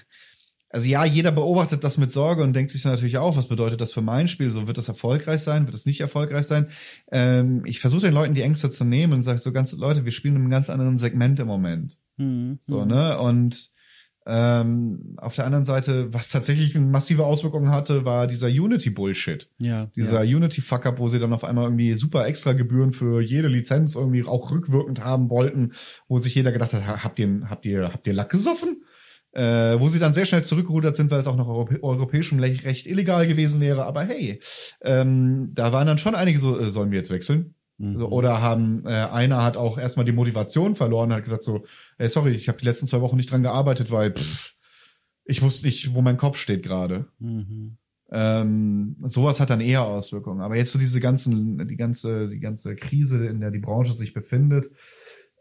also 0.74 0.88
ja, 0.88 1.04
jeder 1.04 1.30
beobachtet 1.30 1.84
das 1.84 1.98
mit 1.98 2.10
Sorge 2.10 2.42
und 2.42 2.52
denkt 2.52 2.72
sich 2.72 2.82
dann 2.82 2.90
natürlich 2.90 3.16
auch, 3.16 3.36
was 3.36 3.46
bedeutet 3.46 3.80
das 3.80 3.92
für 3.92 4.02
mein 4.02 4.26
Spiel? 4.26 4.50
So 4.50 4.66
wird 4.66 4.76
das 4.76 4.88
erfolgreich 4.88 5.40
sein, 5.40 5.66
wird 5.66 5.74
es 5.76 5.86
nicht 5.86 6.00
erfolgreich 6.00 6.46
sein? 6.46 6.66
Ähm, 7.12 7.64
ich 7.64 7.78
versuche 7.78 8.00
den 8.00 8.12
Leuten 8.12 8.34
die 8.34 8.42
Ängste 8.42 8.70
zu 8.70 8.84
nehmen 8.84 9.12
und 9.12 9.22
sage 9.22 9.38
so 9.38 9.52
ganz 9.52 9.70
Leute, 9.74 10.04
wir 10.04 10.10
spielen 10.10 10.34
in 10.34 10.42
einem 10.42 10.50
ganz 10.50 10.70
anderen 10.70 10.96
Segment 10.96 11.38
im 11.38 11.46
Moment. 11.46 11.96
Mhm. 12.16 12.58
So 12.60 12.84
ne 12.84 13.16
und 13.20 13.70
ähm, 14.26 15.14
auf 15.18 15.36
der 15.36 15.46
anderen 15.46 15.64
Seite, 15.64 16.12
was 16.12 16.30
tatsächlich 16.30 16.74
massive 16.74 17.24
Auswirkungen 17.24 17.70
hatte, 17.70 18.04
war 18.04 18.26
dieser 18.26 18.48
Unity-Bullshit. 18.48 19.48
Ja. 19.58 19.86
Dieser 19.94 20.24
ja. 20.24 20.36
Unity-Fuck-up, 20.36 20.98
wo 20.98 21.06
sie 21.06 21.20
dann 21.20 21.34
auf 21.34 21.44
einmal 21.44 21.66
irgendwie 21.66 21.94
super 21.94 22.26
extra 22.26 22.52
Gebühren 22.52 22.92
für 22.92 23.20
jede 23.20 23.46
Lizenz 23.46 23.94
irgendwie 23.94 24.24
auch 24.24 24.50
rückwirkend 24.50 24.98
haben 24.98 25.30
wollten, 25.30 25.74
wo 26.08 26.18
sich 26.18 26.34
jeder 26.34 26.50
gedacht 26.50 26.72
hat, 26.72 27.04
habt 27.04 27.20
ihr, 27.20 27.42
habt 27.48 27.64
ihr, 27.64 27.92
habt 27.92 28.08
ihr 28.08 28.12
Lack 28.12 28.30
gesoffen? 28.30 28.82
Äh, 29.34 29.78
wo 29.80 29.88
sie 29.88 29.98
dann 29.98 30.14
sehr 30.14 30.26
schnell 30.26 30.44
zurückgerudert 30.44 30.94
sind, 30.96 31.10
weil 31.10 31.20
es 31.20 31.26
auch 31.26 31.36
noch 31.36 31.48
europä 31.48 31.78
europäischem 31.82 32.38
Recht 32.38 32.86
illegal 32.86 33.26
gewesen 33.26 33.60
wäre. 33.60 33.84
Aber 33.84 34.04
hey, 34.04 34.40
ähm, 34.82 35.50
da 35.54 35.72
waren 35.72 35.86
dann 35.86 35.98
schon 35.98 36.14
einige 36.14 36.38
so, 36.38 36.58
äh, 36.58 36.70
sollen 36.70 36.90
wir 36.90 36.98
jetzt 36.98 37.10
wechseln? 37.10 37.54
Mhm. 37.78 38.02
Oder 38.02 38.40
haben, 38.40 38.86
äh, 38.86 38.90
einer 38.90 39.42
hat 39.42 39.56
auch 39.56 39.78
erstmal 39.78 40.06
die 40.06 40.12
Motivation 40.12 40.76
verloren, 40.76 41.12
hat 41.12 41.24
gesagt 41.24 41.42
so, 41.42 41.64
ey, 41.98 42.08
sorry, 42.08 42.32
ich 42.32 42.48
habe 42.48 42.58
die 42.58 42.64
letzten 42.64 42.86
zwei 42.86 43.00
Wochen 43.00 43.16
nicht 43.16 43.30
dran 43.30 43.42
gearbeitet, 43.42 43.90
weil 43.90 44.12
pff, 44.12 44.54
ich 45.24 45.42
wusste 45.42 45.66
nicht, 45.66 45.94
wo 45.94 46.00
mein 46.00 46.16
Kopf 46.16 46.38
steht 46.38 46.62
gerade. 46.62 47.06
Mhm. 47.18 47.76
Ähm, 48.12 48.96
sowas 49.02 49.40
hat 49.40 49.50
dann 49.50 49.60
eher 49.60 49.84
Auswirkungen. 49.84 50.42
Aber 50.42 50.56
jetzt 50.56 50.70
so 50.70 50.78
diese 50.78 51.00
ganzen, 51.00 51.66
die 51.66 51.76
ganze, 51.76 52.28
die 52.28 52.38
ganze 52.38 52.76
Krise, 52.76 53.26
in 53.26 53.40
der 53.40 53.50
die 53.50 53.58
Branche 53.58 53.94
sich 53.94 54.14
befindet, 54.14 54.70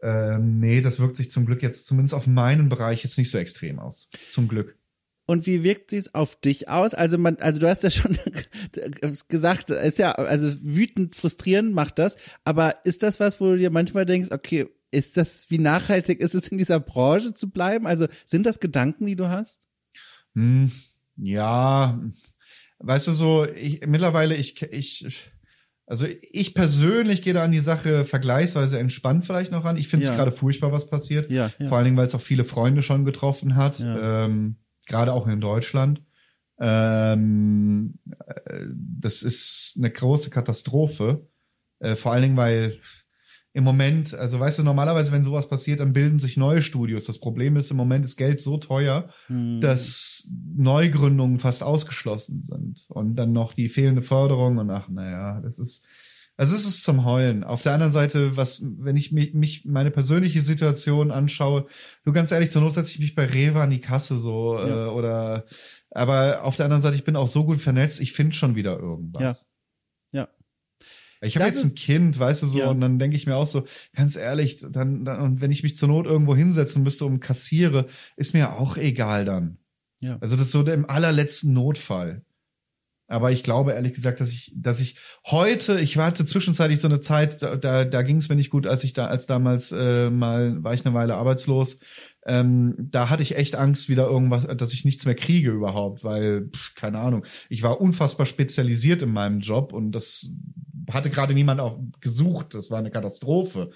äh, 0.04 0.38
nee, 0.38 0.82
das 0.82 1.00
wirkt 1.00 1.16
sich 1.16 1.30
zum 1.30 1.46
Glück 1.46 1.62
jetzt 1.62 1.86
zumindest 1.86 2.14
auf 2.14 2.26
meinen 2.26 2.68
Bereich 2.68 3.02
jetzt 3.02 3.16
nicht 3.16 3.30
so 3.30 3.38
extrem 3.38 3.78
aus. 3.78 4.10
Zum 4.28 4.48
Glück. 4.48 4.76
Und 5.26 5.46
wie 5.46 5.62
wirkt 5.62 5.90
sie 5.90 5.96
es 5.96 6.14
auf 6.14 6.38
dich 6.38 6.68
aus? 6.68 6.92
Also 6.92 7.16
man, 7.16 7.36
also 7.36 7.58
du 7.58 7.68
hast 7.68 7.82
ja 7.82 7.90
schon 7.90 8.18
gesagt, 9.28 9.70
ist 9.70 9.98
ja, 9.98 10.12
also 10.12 10.54
wütend, 10.60 11.16
frustrierend 11.16 11.74
macht 11.74 11.98
das. 11.98 12.16
Aber 12.44 12.84
ist 12.84 13.02
das 13.02 13.18
was, 13.18 13.40
wo 13.40 13.46
du 13.46 13.56
dir 13.56 13.70
manchmal 13.70 14.04
denkst, 14.04 14.30
okay, 14.30 14.66
ist 14.90 15.16
das, 15.16 15.50
wie 15.50 15.58
nachhaltig 15.58 16.20
ist 16.20 16.34
es 16.34 16.48
in 16.48 16.58
dieser 16.58 16.78
Branche 16.78 17.32
zu 17.32 17.50
bleiben? 17.50 17.86
Also 17.86 18.06
sind 18.26 18.44
das 18.44 18.60
Gedanken, 18.60 19.06
die 19.06 19.16
du 19.16 19.28
hast? 19.28 19.62
Hm, 20.34 20.70
ja, 21.16 21.98
weißt 22.80 23.06
du 23.06 23.12
so, 23.12 23.46
ich, 23.46 23.86
mittlerweile, 23.86 24.36
ich, 24.36 24.60
ich, 24.60 25.30
also 25.86 26.06
ich 26.32 26.54
persönlich 26.54 27.22
gehe 27.22 27.34
da 27.34 27.44
an 27.44 27.52
die 27.52 27.60
Sache 27.60 28.04
vergleichsweise 28.04 28.78
entspannt 28.78 29.26
vielleicht 29.26 29.52
noch 29.52 29.64
an. 29.64 29.76
Ich 29.76 29.88
finde 29.88 30.04
es 30.04 30.10
ja. 30.10 30.16
gerade 30.16 30.32
furchtbar, 30.32 30.72
was 30.72 30.88
passiert. 30.88 31.30
Ja, 31.30 31.52
ja. 31.58 31.68
Vor 31.68 31.76
allen 31.76 31.84
Dingen, 31.84 31.96
weil 31.96 32.06
es 32.06 32.14
auch 32.14 32.20
viele 32.20 32.44
Freunde 32.44 32.82
schon 32.82 33.04
getroffen 33.04 33.56
hat. 33.56 33.80
Ja. 33.80 34.24
Ähm, 34.24 34.56
gerade 34.86 35.12
auch 35.12 35.26
in 35.26 35.40
Deutschland. 35.40 36.02
Ähm, 36.58 37.98
äh, 38.46 38.66
das 39.00 39.22
ist 39.22 39.74
eine 39.76 39.90
große 39.90 40.30
Katastrophe. 40.30 41.26
Äh, 41.80 41.96
vor 41.96 42.12
allen 42.12 42.22
Dingen, 42.22 42.36
weil 42.36 42.78
im 43.56 43.62
Moment, 43.62 44.14
also 44.14 44.40
weißt 44.40 44.58
du, 44.58 44.62
normalerweise, 44.64 45.12
wenn 45.12 45.22
sowas 45.22 45.48
passiert, 45.48 45.78
dann 45.78 45.92
bilden 45.92 46.18
sich 46.18 46.36
neue 46.36 46.60
Studios. 46.60 47.04
Das 47.04 47.20
Problem 47.20 47.56
ist, 47.56 47.70
im 47.70 47.76
Moment 47.76 48.04
ist 48.04 48.16
Geld 48.16 48.40
so 48.40 48.58
teuer, 48.58 49.10
hm. 49.28 49.60
dass 49.60 50.28
Neugründungen 50.56 51.38
fast 51.38 51.62
ausgeschlossen 51.62 52.42
sind. 52.42 52.84
Und 52.88 53.14
dann 53.14 53.32
noch 53.32 53.54
die 53.54 53.68
fehlende 53.68 54.02
Förderung 54.02 54.58
und 54.58 54.68
ach, 54.70 54.88
naja, 54.88 55.40
das 55.40 55.60
ist, 55.60 55.84
also 56.36 56.56
es 56.56 56.66
ist 56.66 56.82
zum 56.82 57.04
Heulen. 57.04 57.44
Auf 57.44 57.62
der 57.62 57.74
anderen 57.74 57.92
Seite, 57.92 58.36
was, 58.36 58.66
wenn 58.80 58.96
ich 58.96 59.12
mich, 59.12 59.34
mich 59.34 59.64
meine 59.64 59.92
persönliche 59.92 60.40
Situation 60.40 61.12
anschaue, 61.12 61.66
du 62.04 62.12
ganz 62.12 62.32
ehrlich, 62.32 62.50
zur 62.50 62.60
Not 62.60 62.72
setze 62.72 62.90
ich 62.90 62.98
mich 62.98 63.14
bei 63.14 63.24
Rewe 63.24 63.60
an 63.60 63.70
die 63.70 63.80
Kasse 63.80 64.18
so 64.18 64.58
ja. 64.58 64.86
äh, 64.86 64.88
oder 64.88 65.44
aber 65.92 66.42
auf 66.42 66.56
der 66.56 66.64
anderen 66.64 66.82
Seite, 66.82 66.96
ich 66.96 67.04
bin 67.04 67.14
auch 67.14 67.28
so 67.28 67.44
gut 67.44 67.60
vernetzt, 67.60 68.00
ich 68.00 68.12
finde 68.12 68.34
schon 68.34 68.56
wieder 68.56 68.80
irgendwas. 68.80 69.22
Ja. 69.22 69.46
Ich 71.24 71.36
habe 71.36 71.46
jetzt 71.46 71.64
ein 71.64 71.74
Kind, 71.74 72.18
weißt 72.18 72.42
du 72.42 72.46
so, 72.46 72.58
ja. 72.58 72.68
und 72.68 72.80
dann 72.80 72.98
denke 72.98 73.16
ich 73.16 73.26
mir 73.26 73.36
auch 73.36 73.46
so, 73.46 73.64
ganz 73.94 74.16
ehrlich, 74.16 74.58
dann, 74.58 75.04
dann, 75.04 75.20
und 75.20 75.40
wenn 75.40 75.50
ich 75.50 75.62
mich 75.62 75.76
zur 75.76 75.88
Not 75.88 76.06
irgendwo 76.06 76.36
hinsetzen 76.36 76.82
müsste 76.82 77.04
um 77.04 77.20
kassiere, 77.20 77.88
ist 78.16 78.34
mir 78.34 78.54
auch 78.54 78.76
egal 78.76 79.24
dann. 79.24 79.58
Ja. 80.00 80.18
Also 80.20 80.36
das 80.36 80.46
ist 80.46 80.52
so 80.52 80.62
der 80.62 80.74
im 80.74 80.88
allerletzten 80.88 81.52
Notfall. 81.52 82.22
Aber 83.06 83.32
ich 83.32 83.42
glaube 83.42 83.72
ehrlich 83.72 83.92
gesagt, 83.92 84.20
dass 84.20 84.30
ich, 84.30 84.52
dass 84.56 84.80
ich 84.80 84.96
heute, 85.26 85.78
ich 85.78 85.98
hatte 85.98 86.24
zwischenzeitlich 86.24 86.80
so 86.80 86.88
eine 86.88 87.00
Zeit, 87.00 87.42
da, 87.42 87.56
da, 87.56 87.84
da 87.84 88.02
ging 88.02 88.16
es 88.16 88.28
mir 88.28 88.36
nicht 88.36 88.50
gut, 88.50 88.66
als 88.66 88.82
ich 88.82 88.94
da, 88.94 89.06
als 89.06 89.26
damals 89.26 89.72
äh, 89.72 90.08
mal 90.08 90.62
war 90.64 90.72
ich 90.72 90.86
eine 90.86 90.94
Weile 90.94 91.16
arbeitslos. 91.16 91.78
Ähm, 92.26 92.74
da 92.78 93.10
hatte 93.10 93.22
ich 93.22 93.36
echt 93.36 93.56
Angst, 93.56 93.90
wieder 93.90 94.06
irgendwas, 94.06 94.46
dass 94.56 94.72
ich 94.72 94.86
nichts 94.86 95.04
mehr 95.04 95.14
kriege 95.14 95.50
überhaupt, 95.50 96.02
weil, 96.04 96.48
pff, 96.48 96.74
keine 96.74 96.98
Ahnung, 96.98 97.26
ich 97.50 97.62
war 97.62 97.80
unfassbar 97.80 98.24
spezialisiert 98.24 99.02
in 99.02 99.12
meinem 99.12 99.40
Job 99.40 99.74
und 99.74 99.92
das 99.92 100.30
hatte 100.90 101.10
gerade 101.10 101.34
niemand 101.34 101.60
auch 101.60 101.78
gesucht. 102.00 102.54
Das 102.54 102.70
war 102.70 102.78
eine 102.78 102.90
Katastrophe. 102.90 103.70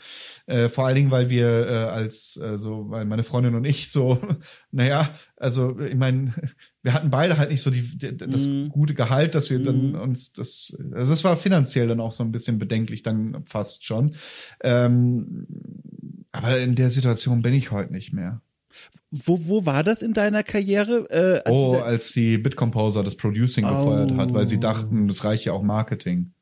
Äh, 0.47 0.69
vor 0.69 0.87
allen 0.87 0.97
Dingen, 0.97 1.11
weil 1.11 1.31
wir 1.31 1.69
äh, 1.69 1.75
als, 1.89 2.37
äh, 2.37 2.59
so, 2.59 2.91
weil 2.91 3.05
meine 3.05 3.25
Freundin 3.25 3.55
und 3.55 3.65
ich 3.65 3.91
so, 3.91 4.21
naja, 4.71 5.11
also 5.37 5.79
ich 5.79 5.97
meine, 5.97 6.35
wir 6.83 6.95
hatten 6.95 7.11
beide 7.11 7.39
halt 7.39 7.51
nicht 7.51 7.63
so 7.63 7.71
die, 7.71 7.99
die 7.99 8.17
das 8.17 8.47
mm. 8.47 8.69
gute 8.69 8.95
Gehalt, 8.95 9.35
dass 9.35 9.51
wir 9.51 9.59
mm. 9.59 9.65
dann 9.65 9.89
mhm. 9.91 10.01
uns 10.01 10.33
das, 10.33 10.77
also 10.93 11.13
es 11.13 11.25
war 11.25 11.37
finanziell 11.37 11.89
dann 11.89 12.01
auch 12.01 12.13
so 12.13 12.25
ein 12.25 12.33
bisschen 12.33 12.59
bedenklich, 12.59 13.03
dann 13.03 13.45
fast 13.47 13.85
schon. 13.85 14.15
Ähm, 14.63 15.47
aber 16.33 16.61
in 16.61 16.75
der 16.75 16.91
Situation 16.91 17.43
bin 17.43 17.55
ich 17.55 17.71
heute 17.71 17.93
nicht 17.93 18.13
mehr. 18.13 18.41
Wo, 19.11 19.49
wo 19.49 19.65
war 19.65 19.83
das 19.83 20.03
in 20.03 20.13
deiner 20.13 20.43
Karriere? 20.43 21.09
Äh, 21.11 21.49
als 21.49 21.57
oh, 21.57 21.79
als 21.79 22.13
die 22.13 22.37
Bitcomposer 22.39 23.03
das 23.03 23.17
Producing 23.17 23.65
oh. 23.65 23.69
gefeuert 23.69 24.13
hat, 24.17 24.35
weil 24.35 24.47
sie 24.47 24.61
dachten, 24.61 25.09
das 25.09 25.25
reicht 25.25 25.47
ja 25.47 25.53
auch 25.53 25.63
Marketing. 25.63 26.33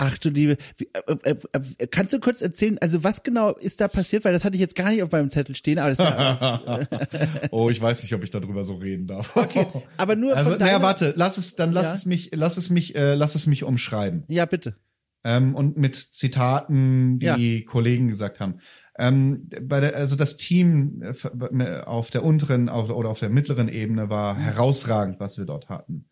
Ach 0.00 0.16
du 0.16 0.30
Liebe, 0.30 0.58
Wie, 0.76 0.88
äh, 0.94 1.30
äh, 1.30 1.36
äh, 1.52 1.86
kannst 1.88 2.12
du 2.12 2.20
kurz 2.20 2.40
erzählen, 2.40 2.78
also 2.78 3.02
was 3.02 3.24
genau 3.24 3.56
ist 3.56 3.80
da 3.80 3.88
passiert? 3.88 4.24
Weil 4.24 4.32
das 4.32 4.44
hatte 4.44 4.54
ich 4.54 4.60
jetzt 4.60 4.76
gar 4.76 4.90
nicht 4.90 5.02
auf 5.02 5.10
meinem 5.10 5.28
Zettel 5.28 5.56
stehen. 5.56 5.80
Aber 5.80 5.90
das 5.90 5.98
ja 5.98 6.88
oh, 7.50 7.68
ich 7.68 7.82
weiß 7.82 8.04
nicht, 8.04 8.14
ob 8.14 8.22
ich 8.22 8.30
darüber 8.30 8.62
so 8.62 8.76
reden 8.76 9.06
darf. 9.06 9.34
Okay, 9.48 9.66
aber 9.96 10.14
nur 10.14 10.36
also, 10.36 10.50
von 10.50 10.58
deiner... 10.58 10.72
Naja, 10.72 10.82
warte, 10.82 11.14
lass 11.16 11.38
es, 11.38 11.56
dann 11.56 11.72
lass 11.72 11.86
ja? 11.86 11.94
es 11.94 12.06
mich, 12.06 12.30
lass 12.34 12.56
es 12.56 12.70
mich, 12.70 12.94
äh, 12.94 13.14
lass 13.14 13.34
es 13.34 13.46
mich 13.46 13.64
umschreiben. 13.64 14.24
Ja, 14.28 14.44
bitte. 14.46 14.76
Ähm, 15.24 15.54
und 15.54 15.76
mit 15.76 15.96
Zitaten, 15.96 17.18
die 17.18 17.58
ja. 17.58 17.64
Kollegen 17.66 18.08
gesagt 18.08 18.40
haben. 18.40 18.60
Ähm, 18.98 19.48
bei 19.62 19.80
der, 19.80 19.96
also 19.96 20.16
das 20.16 20.36
Team 20.36 21.02
äh, 21.02 21.80
auf 21.80 22.10
der 22.10 22.24
unteren 22.24 22.68
auf, 22.68 22.90
oder 22.90 23.08
auf 23.08 23.20
der 23.20 23.30
mittleren 23.30 23.68
Ebene 23.68 24.10
war 24.10 24.34
mhm. 24.34 24.40
herausragend, 24.40 25.18
was 25.18 25.38
wir 25.38 25.44
dort 25.44 25.68
hatten. 25.68 26.08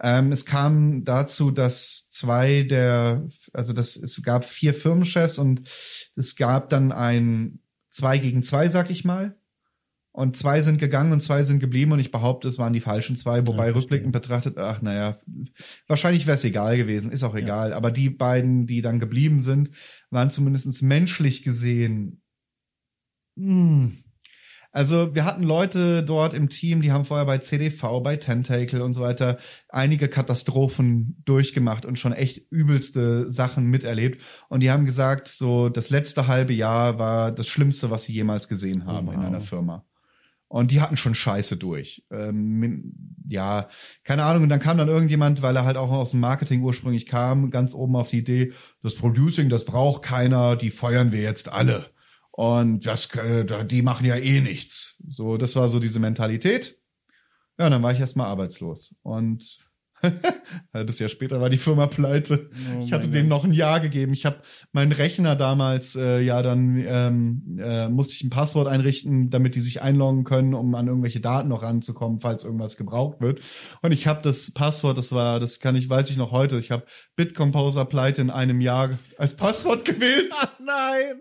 Ähm, 0.00 0.32
es 0.32 0.46
kam 0.46 1.04
dazu, 1.04 1.50
dass 1.50 2.08
zwei 2.08 2.62
der, 2.62 3.28
also 3.52 3.72
das, 3.72 3.96
es 3.96 4.22
gab 4.22 4.44
vier 4.44 4.74
Firmenchefs 4.74 5.38
und 5.38 5.68
es 6.16 6.36
gab 6.36 6.70
dann 6.70 6.92
ein 6.92 7.60
zwei 7.90 8.18
gegen 8.18 8.42
zwei, 8.42 8.68
sag 8.68 8.90
ich 8.90 9.04
mal. 9.04 9.36
Und 10.12 10.36
zwei 10.36 10.62
sind 10.62 10.78
gegangen 10.78 11.12
und 11.12 11.20
zwei 11.20 11.42
sind 11.44 11.60
geblieben 11.60 11.92
und 11.92 12.00
ich 12.00 12.10
behaupte, 12.10 12.48
es 12.48 12.58
waren 12.58 12.72
die 12.72 12.80
falschen 12.80 13.14
zwei, 13.14 13.46
wobei 13.46 13.68
ja, 13.68 13.74
rückblickend 13.74 14.10
betrachtet, 14.10 14.58
ach 14.58 14.82
naja, 14.82 15.20
wahrscheinlich 15.86 16.26
wäre 16.26 16.34
es 16.34 16.44
egal 16.44 16.76
gewesen, 16.76 17.12
ist 17.12 17.22
auch 17.22 17.36
egal. 17.36 17.70
Ja. 17.70 17.76
Aber 17.76 17.92
die 17.92 18.10
beiden, 18.10 18.66
die 18.66 18.82
dann 18.82 18.98
geblieben 18.98 19.40
sind, 19.40 19.70
waren 20.10 20.30
zumindest 20.30 20.82
menschlich 20.82 21.44
gesehen 21.44 22.22
mh, 23.36 23.46
hm, 23.46 24.04
also 24.78 25.12
wir 25.12 25.24
hatten 25.24 25.42
Leute 25.42 26.04
dort 26.04 26.34
im 26.34 26.48
Team, 26.48 26.82
die 26.82 26.92
haben 26.92 27.04
vorher 27.04 27.26
bei 27.26 27.38
CDV, 27.38 28.00
bei 28.00 28.16
Tentacle 28.16 28.84
und 28.84 28.92
so 28.92 29.00
weiter 29.00 29.38
einige 29.68 30.06
Katastrophen 30.06 31.20
durchgemacht 31.24 31.84
und 31.84 31.98
schon 31.98 32.12
echt 32.12 32.46
übelste 32.52 33.28
Sachen 33.28 33.66
miterlebt. 33.66 34.22
Und 34.48 34.60
die 34.60 34.70
haben 34.70 34.84
gesagt, 34.84 35.26
so 35.26 35.68
das 35.68 35.90
letzte 35.90 36.28
halbe 36.28 36.52
Jahr 36.52 36.96
war 36.96 37.32
das 37.32 37.48
Schlimmste, 37.48 37.90
was 37.90 38.04
sie 38.04 38.12
jemals 38.12 38.46
gesehen 38.46 38.86
haben 38.86 39.08
wow. 39.08 39.14
in 39.14 39.20
einer 39.22 39.40
Firma. 39.40 39.84
Und 40.46 40.70
die 40.70 40.80
hatten 40.80 40.96
schon 40.96 41.16
Scheiße 41.16 41.56
durch. 41.56 42.06
Ähm, 42.12 42.94
ja, 43.26 43.70
keine 44.04 44.22
Ahnung. 44.22 44.44
Und 44.44 44.48
dann 44.48 44.60
kam 44.60 44.78
dann 44.78 44.86
irgendjemand, 44.86 45.42
weil 45.42 45.56
er 45.56 45.64
halt 45.64 45.76
auch 45.76 45.90
aus 45.90 46.12
dem 46.12 46.20
Marketing 46.20 46.62
ursprünglich 46.62 47.06
kam, 47.06 47.50
ganz 47.50 47.74
oben 47.74 47.96
auf 47.96 48.10
die 48.10 48.18
Idee, 48.18 48.52
das 48.84 48.94
Producing, 48.94 49.48
das 49.48 49.64
braucht 49.64 50.04
keiner, 50.04 50.54
die 50.54 50.70
feuern 50.70 51.10
wir 51.10 51.20
jetzt 51.20 51.50
alle. 51.50 51.90
Und 52.38 52.86
das, 52.86 53.12
äh, 53.16 53.64
die 53.66 53.82
machen 53.82 54.06
ja 54.06 54.14
eh 54.14 54.40
nichts. 54.40 54.94
So, 55.08 55.38
das 55.38 55.56
war 55.56 55.68
so 55.68 55.80
diese 55.80 55.98
Mentalität. 55.98 56.78
Ja, 57.58 57.64
und 57.64 57.72
dann 57.72 57.82
war 57.82 57.90
ich 57.90 57.98
erstmal 57.98 58.28
arbeitslos. 58.28 58.94
Und 59.02 59.58
ein 60.02 60.20
halbes 60.72 61.00
Jahr 61.00 61.08
später 61.08 61.40
war 61.40 61.50
die 61.50 61.56
Firma 61.56 61.88
pleite. 61.88 62.48
Oh 62.76 62.84
ich 62.84 62.92
hatte 62.92 63.08
denen 63.08 63.28
noch 63.28 63.42
ein 63.42 63.52
Jahr 63.52 63.80
gegeben. 63.80 64.12
Ich 64.12 64.24
habe 64.24 64.36
meinen 64.70 64.92
Rechner 64.92 65.34
damals, 65.34 65.96
äh, 65.96 66.20
ja, 66.20 66.40
dann 66.40 66.76
ähm, 66.86 67.58
äh, 67.60 67.88
musste 67.88 68.14
ich 68.14 68.22
ein 68.22 68.30
Passwort 68.30 68.68
einrichten, 68.68 69.30
damit 69.30 69.56
die 69.56 69.60
sich 69.60 69.82
einloggen 69.82 70.22
können, 70.22 70.54
um 70.54 70.76
an 70.76 70.86
irgendwelche 70.86 71.18
Daten 71.18 71.48
noch 71.48 71.64
ranzukommen, 71.64 72.20
falls 72.20 72.44
irgendwas 72.44 72.76
gebraucht 72.76 73.20
wird. 73.20 73.40
Und 73.82 73.90
ich 73.90 74.06
habe 74.06 74.20
das 74.22 74.52
Passwort, 74.52 74.96
das 74.96 75.10
war, 75.10 75.40
das 75.40 75.58
kann 75.58 75.74
ich, 75.74 75.90
weiß 75.90 76.08
ich 76.08 76.16
noch 76.16 76.30
heute, 76.30 76.60
ich 76.60 76.70
habe 76.70 76.86
Bitcomposer 77.16 77.84
pleite 77.84 78.22
in 78.22 78.30
einem 78.30 78.60
Jahr 78.60 78.90
als 79.16 79.34
Passwort 79.34 79.84
gewählt. 79.84 80.32
Ach 80.38 80.56
nein! 80.64 81.20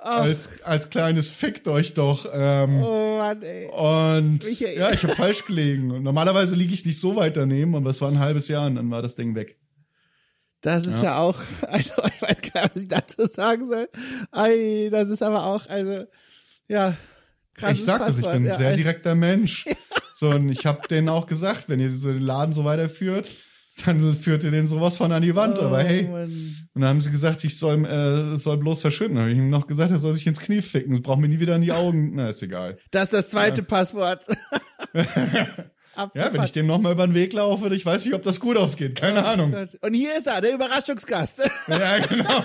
Als, 0.00 0.62
als 0.64 0.90
kleines 0.90 1.30
Fickt 1.30 1.68
euch 1.68 1.94
doch. 1.94 2.26
Ähm, 2.32 2.82
oh 2.82 3.18
Mann, 3.18 3.42
ey. 3.42 3.68
Und 3.68 4.44
Michael. 4.44 4.78
ja, 4.78 4.92
ich 4.92 5.02
habe 5.02 5.14
falsch 5.14 5.44
gelegen. 5.44 5.90
Und 5.90 6.02
normalerweise 6.02 6.56
liege 6.56 6.74
ich 6.74 6.84
nicht 6.84 6.98
so 6.98 7.16
weit 7.16 7.36
daneben, 7.36 7.74
aber 7.76 7.90
es 7.90 8.00
war 8.00 8.10
ein 8.10 8.18
halbes 8.18 8.48
Jahr 8.48 8.66
und 8.66 8.76
dann 8.76 8.90
war 8.90 9.02
das 9.02 9.14
Ding 9.14 9.34
weg. 9.34 9.58
Das 10.62 10.86
ist 10.86 10.98
ja, 10.98 11.04
ja 11.04 11.18
auch, 11.18 11.40
also 11.62 11.90
ich 12.06 12.22
weiß 12.22 12.42
gar 12.52 12.62
nicht, 12.64 12.74
was 12.74 12.82
ich 12.82 12.88
dazu 12.88 13.26
sagen 13.26 13.68
soll. 13.68 13.88
Ei, 14.30 14.88
das 14.90 15.08
ist 15.08 15.22
aber 15.22 15.46
auch, 15.46 15.66
also, 15.68 16.04
ja, 16.68 16.96
Ich 17.72 17.84
sag 17.84 18.00
das, 18.00 18.18
ich 18.18 18.24
bin 18.24 18.30
ein 18.30 18.44
ja, 18.44 18.56
sehr 18.56 18.68
also, 18.68 18.78
direkter 18.78 19.14
Mensch. 19.14 19.66
So, 20.12 20.28
und 20.28 20.50
ich 20.50 20.66
habe 20.66 20.86
denen 20.86 21.08
auch 21.08 21.26
gesagt, 21.26 21.70
wenn 21.70 21.80
ihr 21.80 21.88
den 21.88 22.20
Laden 22.20 22.52
so 22.52 22.62
weiterführt, 22.66 23.30
dann 23.86 24.14
führt 24.14 24.44
ihr 24.44 24.50
den 24.50 24.66
sowas 24.66 24.96
von 24.96 25.12
an 25.12 25.22
die 25.22 25.34
Wand. 25.34 25.58
Oh, 25.58 25.62
aber 25.62 25.82
hey, 25.82 26.04
Mann. 26.04 26.56
und 26.74 26.80
dann 26.80 26.88
haben 26.88 27.00
sie 27.00 27.10
gesagt, 27.10 27.44
ich 27.44 27.58
soll, 27.58 27.84
äh, 27.84 28.36
soll 28.36 28.58
bloß 28.58 28.80
verschwinden. 28.80 29.16
Dann 29.16 29.24
habe 29.24 29.32
ich 29.32 29.38
ihm 29.38 29.50
noch 29.50 29.66
gesagt, 29.66 29.90
er 29.90 29.98
soll 29.98 30.14
sich 30.14 30.26
ins 30.26 30.40
Knie 30.40 30.62
ficken. 30.62 30.92
Das 30.92 31.02
braucht 31.02 31.20
mir 31.20 31.28
nie 31.28 31.40
wieder 31.40 31.56
in 31.56 31.62
die 31.62 31.72
Augen. 31.72 32.12
Na, 32.14 32.28
ist 32.28 32.42
egal. 32.42 32.78
Das 32.90 33.04
ist 33.04 33.12
das 33.12 33.28
zweite 33.28 33.60
ja. 33.60 33.66
Passwort. 33.66 34.24
ja, 34.94 36.32
wenn 36.32 36.44
ich 36.44 36.52
dem 36.52 36.66
nochmal 36.66 36.92
über 36.92 37.06
den 37.06 37.14
Weg 37.14 37.32
laufe, 37.32 37.72
ich 37.74 37.84
weiß 37.84 38.04
nicht, 38.04 38.14
ob 38.14 38.22
das 38.22 38.40
gut 38.40 38.56
ausgeht. 38.56 38.96
Keine 38.96 39.22
oh, 39.22 39.26
Ahnung. 39.26 39.52
Gott. 39.52 39.76
Und 39.80 39.94
hier 39.94 40.16
ist 40.16 40.26
er, 40.26 40.40
der 40.40 40.54
Überraschungsgast. 40.54 41.40
ja, 41.68 41.98
genau. 41.98 42.44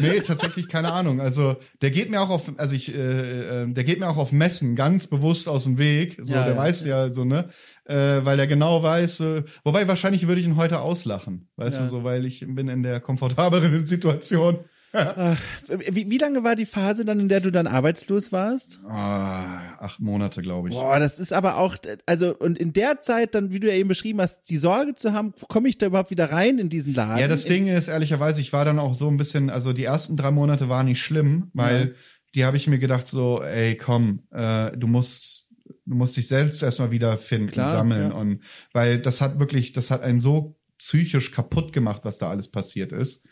Nee, 0.00 0.20
tatsächlich 0.20 0.68
keine 0.68 0.92
Ahnung. 0.92 1.20
Also 1.20 1.56
der 1.82 1.90
geht 1.90 2.08
mir 2.08 2.20
auch 2.20 2.30
auf, 2.30 2.52
also 2.56 2.74
ich, 2.76 2.94
äh, 2.94 3.62
äh, 3.62 3.72
der 3.72 3.82
geht 3.82 3.98
mir 3.98 4.08
auch 4.08 4.16
auf 4.16 4.30
Messen 4.30 4.76
ganz 4.76 5.08
bewusst 5.08 5.48
aus 5.48 5.64
dem 5.64 5.76
Weg. 5.76 6.18
So, 6.22 6.34
Ja, 6.34 6.44
der 6.44 6.54
ja, 6.54 6.58
weiß 6.58 6.84
ja, 6.84 7.12
so 7.12 7.24
ne, 7.24 7.50
äh, 7.88 8.24
weil 8.24 8.38
er 8.38 8.46
genau 8.46 8.82
weiß. 8.82 9.20
Äh, 9.20 9.42
wobei 9.64 9.88
wahrscheinlich 9.88 10.28
würde 10.28 10.40
ich 10.40 10.46
ihn 10.46 10.56
heute 10.56 10.80
auslachen, 10.80 11.48
weißt 11.56 11.78
Ja. 11.78 11.84
du, 11.84 11.90
so, 11.90 12.04
weil 12.04 12.24
ich 12.26 12.44
bin 12.46 12.68
in 12.68 12.82
der 12.82 13.00
komfortableren 13.00 13.84
Situation. 13.86 14.58
Ach, 14.90 15.38
wie, 15.68 16.08
wie 16.08 16.16
lange 16.16 16.44
war 16.44 16.56
die 16.56 16.64
Phase 16.64 17.04
dann, 17.04 17.20
in 17.20 17.28
der 17.28 17.40
du 17.40 17.50
dann 17.52 17.66
arbeitslos 17.66 18.32
warst? 18.32 18.80
Ah, 18.88 19.76
acht 19.80 20.00
Monate, 20.00 20.40
glaube 20.40 20.70
ich. 20.70 20.74
Boah, 20.74 20.98
das 20.98 21.18
ist 21.18 21.34
aber 21.34 21.58
auch, 21.58 21.76
also, 22.06 22.34
und 22.34 22.56
in 22.58 22.72
der 22.72 23.02
Zeit 23.02 23.34
dann, 23.34 23.52
wie 23.52 23.60
du 23.60 23.68
ja 23.68 23.74
eben 23.74 23.88
beschrieben 23.90 24.22
hast, 24.22 24.48
die 24.48 24.56
Sorge 24.56 24.94
zu 24.94 25.12
haben, 25.12 25.34
komme 25.48 25.68
ich 25.68 25.76
da 25.76 25.84
überhaupt 25.86 26.10
wieder 26.10 26.32
rein 26.32 26.58
in 26.58 26.70
diesen 26.70 26.94
Laden? 26.94 27.18
Ja, 27.18 27.28
das 27.28 27.44
Ding 27.44 27.66
ist, 27.66 27.88
ehrlicherweise, 27.88 28.40
ich 28.40 28.54
war 28.54 28.64
dann 28.64 28.78
auch 28.78 28.94
so 28.94 29.08
ein 29.08 29.18
bisschen, 29.18 29.50
also 29.50 29.74
die 29.74 29.84
ersten 29.84 30.16
drei 30.16 30.30
Monate 30.30 30.70
waren 30.70 30.86
nicht 30.86 31.02
schlimm, 31.02 31.50
weil 31.52 31.88
Ja. 31.88 31.94
die 32.34 32.44
habe 32.46 32.56
ich 32.56 32.66
mir 32.66 32.78
gedacht, 32.78 33.06
so, 33.08 33.42
ey, 33.42 33.76
komm, 33.76 34.20
äh, 34.30 34.74
du 34.74 34.86
musst, 34.86 35.47
du 35.88 35.94
musst 35.96 36.16
dich 36.16 36.28
selbst 36.28 36.62
erstmal 36.62 36.90
wieder 36.90 37.18
finden, 37.18 37.50
Klar, 37.52 37.70
sammeln. 37.70 38.10
ja. 38.10 38.16
Und 38.16 38.42
weil 38.72 39.00
das 39.00 39.20
hat 39.20 39.38
wirklich, 39.38 39.72
das 39.72 39.90
hat 39.90 40.02
einen 40.02 40.20
so 40.20 40.56
psychisch 40.78 41.32
kaputt 41.32 41.72
gemacht, 41.72 42.02
was 42.04 42.18
da 42.18 42.30
alles 42.30 42.50
passiert 42.50 42.92
ist. 42.92 43.24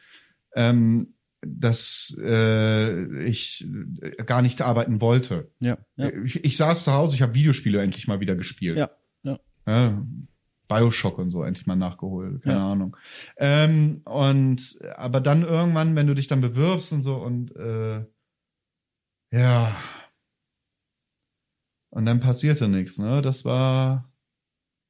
Ähm, 0.54 1.12
dass 1.46 2.16
äh, 2.20 3.24
ich 3.24 3.68
gar 4.24 4.42
nicht 4.42 4.62
arbeiten 4.62 5.00
wollte. 5.00 5.50
Ja, 5.60 5.76
ja. 5.96 6.10
Ich, 6.24 6.42
ich 6.44 6.56
saß 6.56 6.82
zu 6.82 6.92
Hause, 6.92 7.14
ich 7.14 7.22
habe 7.22 7.34
Videospiele 7.34 7.80
endlich 7.80 8.08
mal 8.08 8.20
wieder 8.20 8.34
gespielt. 8.34 8.78
Ja, 8.78 8.90
ja. 9.22 9.38
Ja, 9.66 10.02
Bioshock 10.66 11.18
und 11.18 11.30
so 11.30 11.44
endlich 11.44 11.66
mal 11.66 11.76
nachgeholt, 11.76 12.42
keine 12.42 12.56
Ja. 12.56 12.72
Ahnung. 12.72 12.96
Ähm, 13.36 14.00
und 14.06 14.78
aber 14.96 15.20
dann 15.20 15.42
irgendwann, 15.42 15.94
wenn 15.94 16.06
du 16.08 16.14
dich 16.14 16.26
dann 16.26 16.40
bewirbst 16.40 16.92
und 16.92 17.02
so 17.02 17.16
und 17.16 17.54
äh, 17.54 18.04
ja. 19.30 19.76
Und 21.96 22.04
dann 22.04 22.20
passierte 22.20 22.68
nichts, 22.68 22.98
ne? 22.98 23.22
Das 23.22 23.46
war, 23.46 24.12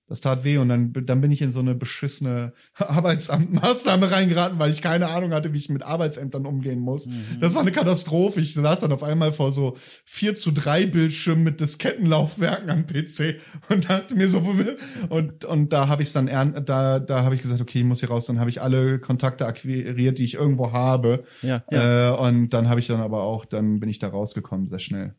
das 0.09 0.21
tat 0.23 0.43
weh 0.43 0.59
und 0.59 0.69
dann, 0.69 0.93
dann 0.93 1.21
bin 1.21 1.31
ich 1.31 1.41
in 1.41 1.53
so 1.53 1.61
eine 1.61 1.77
beschissene 1.77 2.53
Arbeitsamtmaßnahme 2.75 4.11
reingeraten, 4.11 4.59
weil 4.59 4.73
ich 4.73 4.83
keine 4.83 5.07
Ahnung 5.11 5.33
hatte, 5.33 5.53
wie 5.53 5.59
ich 5.59 5.69
mit 5.69 5.85
Arbeitsämtern 5.85 6.47
umgehen 6.47 6.81
muss. 6.81 7.07
Mhm. 7.07 7.39
Das 7.41 7.55
war 7.55 7.63
eine 7.63 7.71
Katastrophe. 7.71 8.41
Ich 8.41 8.55
saß 8.55 8.81
dann 8.81 8.91
auf 8.91 9.05
einmal 9.05 9.31
vor 9.31 9.53
so 9.53 9.77
4 10.07 10.35
zu 10.35 10.51
3 10.51 10.87
Bildschirmen 10.87 11.45
mit 11.45 11.61
Diskettenlaufwerken 11.61 12.71
am 12.71 12.89
PC 12.89 13.37
und 13.69 13.89
dachte 13.89 14.17
mir 14.17 14.29
so, 14.29 14.41
und, 15.09 15.45
und 15.45 15.73
da 15.73 15.87
habe 15.87 16.03
ich 16.03 16.13
dann, 16.13 16.27
da, 16.65 16.99
da 16.99 17.23
habe 17.23 17.37
ich 17.37 17.43
gesagt, 17.43 17.61
okay, 17.61 17.79
ich 17.79 17.85
muss 17.85 18.01
hier 18.01 18.09
raus. 18.09 18.27
Dann 18.27 18.41
habe 18.41 18.51
ich 18.51 18.61
alle 18.61 18.99
Kontakte 18.99 19.47
akquiriert, 19.47 20.19
die 20.19 20.25
ich 20.25 20.35
irgendwo 20.35 20.73
habe. 20.73 21.23
ja, 21.43 21.63
ja. 21.71 22.11
Äh, 22.11 22.17
und 22.17 22.49
dann 22.49 22.69
habe 22.69 22.81
ich 22.81 22.89
dann 22.89 23.01
aber 23.01 23.23
auch, 23.23 23.45
dann 23.45 23.79
bin 23.79 23.89
ich 23.89 24.01
da 24.01 24.09
rausgekommen, 24.09 24.67
sehr 24.67 24.81
schnell. 24.81 25.15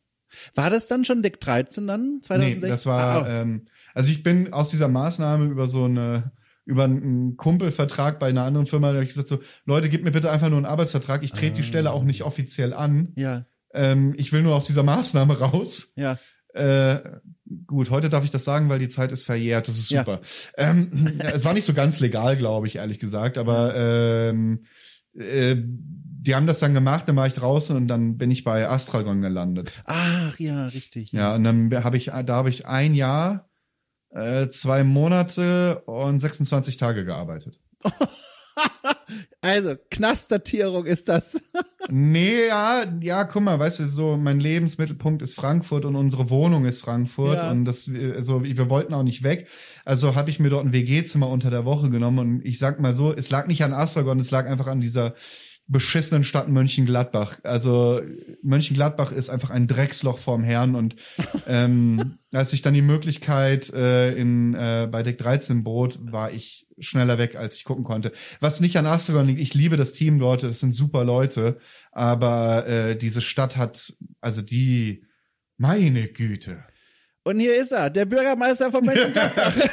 War 0.56 0.70
das 0.70 0.88
dann 0.88 1.06
schon 1.06 1.22
Deck 1.22 1.40
13 1.40 1.88
dann? 1.88 2.20
2016? 2.22 2.62
Nee, 2.64 2.70
das 2.70 2.86
war, 2.86 3.00
Ah, 3.00 3.22
oh. 3.22 3.26
ähm, 3.28 3.68
also 3.94 4.12
ich 4.12 4.24
bin 4.24 4.54
aus 4.54 4.70
dieser 4.70 4.88
Maßnahme 4.88 5.46
über 5.46 5.68
so 5.68 5.86
eine, 5.86 6.32
über 6.66 6.84
einen 6.84 7.38
Kumpelvertrag 7.38 8.20
bei 8.20 8.28
einer 8.28 8.44
anderen 8.44 8.68
Firma, 8.68 8.90
da 8.90 8.96
habe 8.96 9.04
ich 9.04 9.10
gesagt 9.10 9.28
so, 9.30 9.40
Leute, 9.66 9.90
gebt 9.90 10.04
mir 10.04 10.12
bitte 10.12 10.30
einfach 10.32 10.50
nur 10.50 10.58
einen 10.58 10.66
Arbeitsvertrag, 10.66 11.24
ich 11.24 11.32
trete 11.32 11.56
die 11.56 11.62
Ah. 11.62 11.64
Stelle 11.64 11.92
auch 11.92 12.04
nicht 12.04 12.24
offiziell 12.24 12.74
an. 12.74 13.14
ja, 13.16 13.46
Ähm, 13.74 14.14
ich 14.18 14.32
will 14.34 14.42
nur 14.44 14.56
aus 14.56 14.68
dieser 14.68 14.84
Maßnahme 14.84 15.40
raus. 15.40 15.94
ja. 15.96 16.18
Äh, 16.54 17.00
gut, 17.68 17.92
heute 17.92 18.10
darf 18.10 18.24
ich 18.24 18.32
das 18.32 18.44
sagen, 18.44 18.68
weil 18.68 18.80
die 18.80 18.88
Zeit 18.88 19.12
ist 19.12 19.24
verjährt. 19.24 19.68
Das 19.68 19.78
ist 19.78 19.92
Ja. 19.92 20.00
super. 20.00 20.22
Ähm, 20.58 21.20
es 21.20 21.46
war 21.46 21.54
nicht 21.54 21.66
so 21.66 21.74
ganz 21.74 22.00
legal, 22.00 22.36
glaube 22.36 22.66
ich, 22.68 22.78
ehrlich 22.78 22.98
gesagt, 23.00 23.38
aber 23.38 23.76
ähm, 23.76 24.66
äh, 25.16 25.56
die 26.28 26.36
haben 26.36 26.46
das 26.46 26.60
dann 26.60 26.74
gemacht, 26.74 27.08
dann 27.08 27.16
war 27.16 27.26
ich 27.26 27.34
draußen 27.34 27.76
und 27.76 27.88
dann 27.88 28.18
bin 28.18 28.30
ich 28.30 28.44
bei 28.44 28.68
Astragon 28.70 29.22
gelandet. 29.22 29.72
Ach 29.86 30.38
ja, 30.38 30.68
richtig. 30.68 31.12
Ja, 31.14 31.34
und 31.34 31.44
dann 31.44 31.84
habe 31.84 31.98
ich, 31.98 32.06
da 32.08 32.36
habe 32.36 32.50
ich 32.50 32.68
ein 32.68 32.94
Jahr, 32.94 33.50
äh, 34.12 34.48
zwei 34.50 34.84
Monate 34.84 35.82
und 35.86 36.20
26 36.20 36.78
Tage 36.78 37.06
gearbeitet. 37.06 37.60
Also, 39.40 39.76
Knastdatierung 39.92 40.86
ist 40.86 41.08
das. 41.08 41.40
Nee, 41.90 42.48
ja, 42.48 42.84
ja, 43.00 43.24
guck 43.24 43.44
mal, 43.44 43.58
weißt 43.58 43.80
du, 43.80 43.86
so 43.86 44.18
mein 44.18 44.42
Lebensmittelpunkt 44.42 45.22
ist 45.22 45.36
Frankfurt 45.36 45.86
und 45.86 45.96
unsere 45.96 46.30
Wohnung 46.30 46.66
ist 46.66 46.82
Frankfurt 46.82 47.38
Ja. 47.38 47.50
und 47.50 47.64
das, 47.64 47.90
also 48.14 48.44
wir 48.44 48.70
wollten 48.70 48.94
auch 48.94 49.04
nicht 49.04 49.24
weg. 49.24 49.48
Also 49.86 50.14
habe 50.14 50.30
ich 50.30 50.40
mir 50.42 50.50
dort 50.50 50.66
ein 50.66 50.74
WG-Zimmer 50.74 51.30
unter 51.30 51.50
der 51.50 51.64
Woche 51.64 51.90
genommen 51.90 52.20
und 52.20 52.46
ich 52.46 52.60
sag 52.60 52.82
mal 52.82 52.94
so, 52.94 53.14
es 53.16 53.32
lag 53.32 53.48
nicht 53.48 53.64
an 53.64 53.72
Astragon, 53.72 54.20
es 54.20 54.32
lag 54.32 54.48
einfach 54.48 54.68
an 54.68 54.82
dieser 54.82 55.16
beschissenen 55.68 56.24
Stadt 56.24 56.48
Mönchengladbach. 56.48 57.40
Also 57.44 58.02
Mönchengladbach 58.42 59.12
ist 59.12 59.30
einfach 59.30 59.50
ein 59.50 59.68
Drecksloch 59.68 60.18
vorm 60.18 60.44
Herrn 60.44 60.76
und 60.76 60.96
ähm, 61.48 62.18
als 62.34 62.54
ich 62.54 62.62
dann 62.62 62.74
die 62.74 62.82
Möglichkeit 62.82 63.72
äh, 63.74 64.14
in 64.14 64.54
äh, 64.54 64.88
bei 64.90 65.04
Deck 65.04 65.18
13 65.18 65.64
bot, 65.64 66.00
war 66.02 66.32
ich 66.32 66.68
schneller 66.80 67.18
weg, 67.18 67.36
als 67.36 67.58
ich 67.58 67.66
gucken 67.66 67.84
konnte. 67.84 68.14
Was 68.40 68.62
nicht 68.62 68.78
an 68.78 68.86
Astragon 68.86 69.28
liegt, 69.28 69.42
ich 69.42 69.54
liebe 69.54 69.78
das 69.78 69.94
Team 69.94 70.20
dort, 70.20 70.44
das 70.44 70.62
sind 70.62 70.72
super 70.72 71.04
Leute, 71.04 71.60
aber 71.92 72.66
äh, 72.68 72.98
diese 72.98 73.22
Stadt 73.22 73.58
hat, 73.58 73.94
also 74.22 74.42
die, 74.42 75.04
meine 75.58 76.08
Güte. 76.08 76.64
Und 77.24 77.40
hier 77.40 77.58
ist 77.58 77.74
er, 77.74 77.90
der 77.90 78.06
Bürgermeister 78.06 78.72
von 78.72 78.86
Mönchengladbach. 78.86 79.54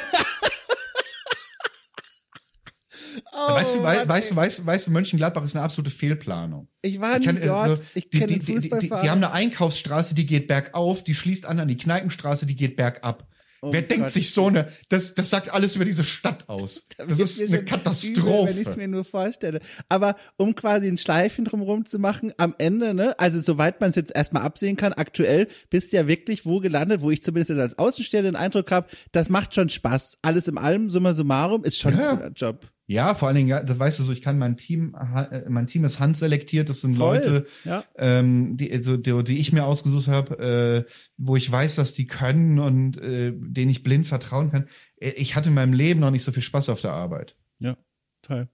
oh, 3.49 3.53
weißt 3.55 3.75
du, 3.75 3.83
wei 3.83 3.95
Mann, 3.97 4.09
weißt 4.09 4.31
du, 4.31 4.35
weißt 4.35 4.59
du, 4.59 4.65
weißt 4.65 4.87
du, 4.87 4.91
Mönchengladbach 4.91 5.43
ist 5.43 5.55
eine 5.55 5.63
absolute 5.65 5.91
Fehlplanung. 5.91 6.67
ich 6.81 6.99
war 6.99 7.17
nie 7.19 7.25
Ich 7.25 7.31
kann, 7.31 7.41
dort, 7.41 7.81
ich 7.93 8.09
die, 8.09 8.19
kenne 8.19 8.33
die, 8.33 8.39
die, 8.39 8.59
die, 8.59 8.69
die, 8.69 8.91
haben 8.91 9.23
eine 9.23 9.31
Einkaufsstraße, 9.31 10.15
die 10.15 10.25
geht 10.25 10.47
bergauf, 10.47 11.03
die 11.03 11.15
schließt 11.15 11.45
an 11.45 11.59
an 11.59 11.67
die 11.67 11.77
Kneipenstraße, 11.77 12.45
die 12.45 12.55
geht 12.55 12.75
bergab. 12.75 13.27
Oh 13.61 13.73
Wer 13.73 13.81
Gott. 13.81 13.91
denkt 13.91 14.11
sich 14.11 14.31
so 14.31 14.47
eine, 14.47 14.67
das, 14.89 15.15
das 15.15 15.31
sagt 15.31 15.51
alles 15.51 15.75
über 15.75 15.85
diese 15.85 16.03
Stadt 16.03 16.47
aus. 16.49 16.87
Das 16.97 17.19
ist 17.19 17.41
eine 17.41 17.65
Katastrophe. 17.65 18.19
Übel, 18.19 18.47
wenn 18.55 18.61
ich 18.61 18.67
es 18.67 18.75
mir 18.77 18.87
nur 18.87 19.03
vorstelle. 19.03 19.59
Aber 19.89 20.17
um 20.37 20.53
quasi 20.53 20.87
ein 20.87 20.99
Schleifchen 20.99 21.45
drumherum 21.45 21.85
zu 21.85 21.97
machen, 21.97 22.31
am 22.37 22.53
Ende, 22.59 22.93
ne, 22.93 23.17
also 23.17 23.39
soweit 23.39 23.81
man 23.81 23.89
es 23.89 23.95
jetzt 23.95 24.13
erstmal 24.15 24.43
absehen 24.43 24.75
kann, 24.77 24.93
aktuell 24.93 25.47
bist 25.71 25.91
du 25.91 25.97
ja 25.97 26.07
wirklich 26.07 26.45
wo 26.45 26.59
gelandet, 26.59 27.01
wo 27.01 27.09
ich 27.09 27.23
zumindest 27.23 27.49
jetzt 27.49 27.59
als 27.59 27.77
Außenstehender 27.79 28.31
den 28.31 28.35
Eindruck 28.35 28.69
habe, 28.71 28.87
das 29.11 29.29
macht 29.29 29.55
schon 29.55 29.69
Spaß. 29.69 30.19
Alles 30.21 30.47
im 30.47 30.59
allem, 30.59 30.89
summa 30.91 31.13
summarum, 31.13 31.63
ist 31.63 31.79
schon 31.79 31.97
Ja. 31.97 32.11
ein 32.11 32.17
cooler 32.17 32.31
Job. 32.33 32.67
Ja, 32.87 33.15
vor 33.15 33.27
allen 33.27 33.37
Dingen, 33.37 33.65
das 33.65 33.79
weißt 33.79 33.99
du 33.99 34.03
so, 34.03 34.11
ich 34.11 34.21
kann 34.21 34.37
mein 34.37 34.57
Team, 34.57 34.95
äh, 35.15 35.41
mein 35.49 35.65
Team 35.65 35.83
ist 35.85 35.99
handselektiert, 35.99 36.69
das 36.69 36.81
sind 36.81 36.95
Voll, 36.95 37.15
Leute, 37.15 37.47
ja. 37.63 37.83
ähm, 37.97 38.57
die, 38.57 38.71
also, 38.71 38.95
die, 38.95 39.23
die 39.23 39.39
ich 39.39 39.51
mir 39.51 39.65
ausgesucht 39.65 40.07
habe, 40.07 40.85
äh, 40.87 40.91
wo 41.17 41.35
ich 41.35 41.51
weiß, 41.51 41.79
was 41.79 41.93
die 41.93 42.05
können 42.05 42.59
und 42.59 42.97
äh, 42.97 43.33
denen 43.35 43.71
ich 43.71 43.81
blind 43.81 44.05
vertrauen 44.05 44.51
kann. 44.51 44.69
Äh, 44.97 45.11
Ich 45.11 45.35
hatte 45.35 45.49
in 45.49 45.55
meinem 45.55 45.73
Leben 45.73 45.99
noch 45.99 46.11
nicht 46.11 46.23
so 46.23 46.31
viel 46.31 46.43
Spaß 46.43 46.69
auf 46.69 46.81
der 46.81 46.91
Arbeit. 46.91 47.35
Ja, 47.59 47.75
toll. 48.21 48.49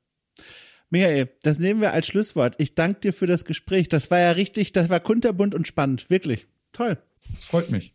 Michael, 0.89 1.29
das 1.43 1.59
nehmen 1.59 1.81
wir 1.81 1.93
als 1.93 2.07
Schlusswort. 2.07 2.55
Ich 2.57 2.75
danke 2.75 2.99
dir 2.99 3.13
für 3.13 3.27
das 3.27 3.45
Gespräch. 3.45 3.89
Das 3.89 4.11
war 4.11 4.19
ja 4.19 4.31
richtig, 4.31 4.71
das 4.71 4.89
war 4.89 4.99
kunterbunt 4.99 5.55
und 5.55 5.67
spannend. 5.67 6.09
Wirklich. 6.09 6.47
Toll. 6.73 6.97
Das 7.31 7.45
freut 7.45 7.69
mich. 7.69 7.93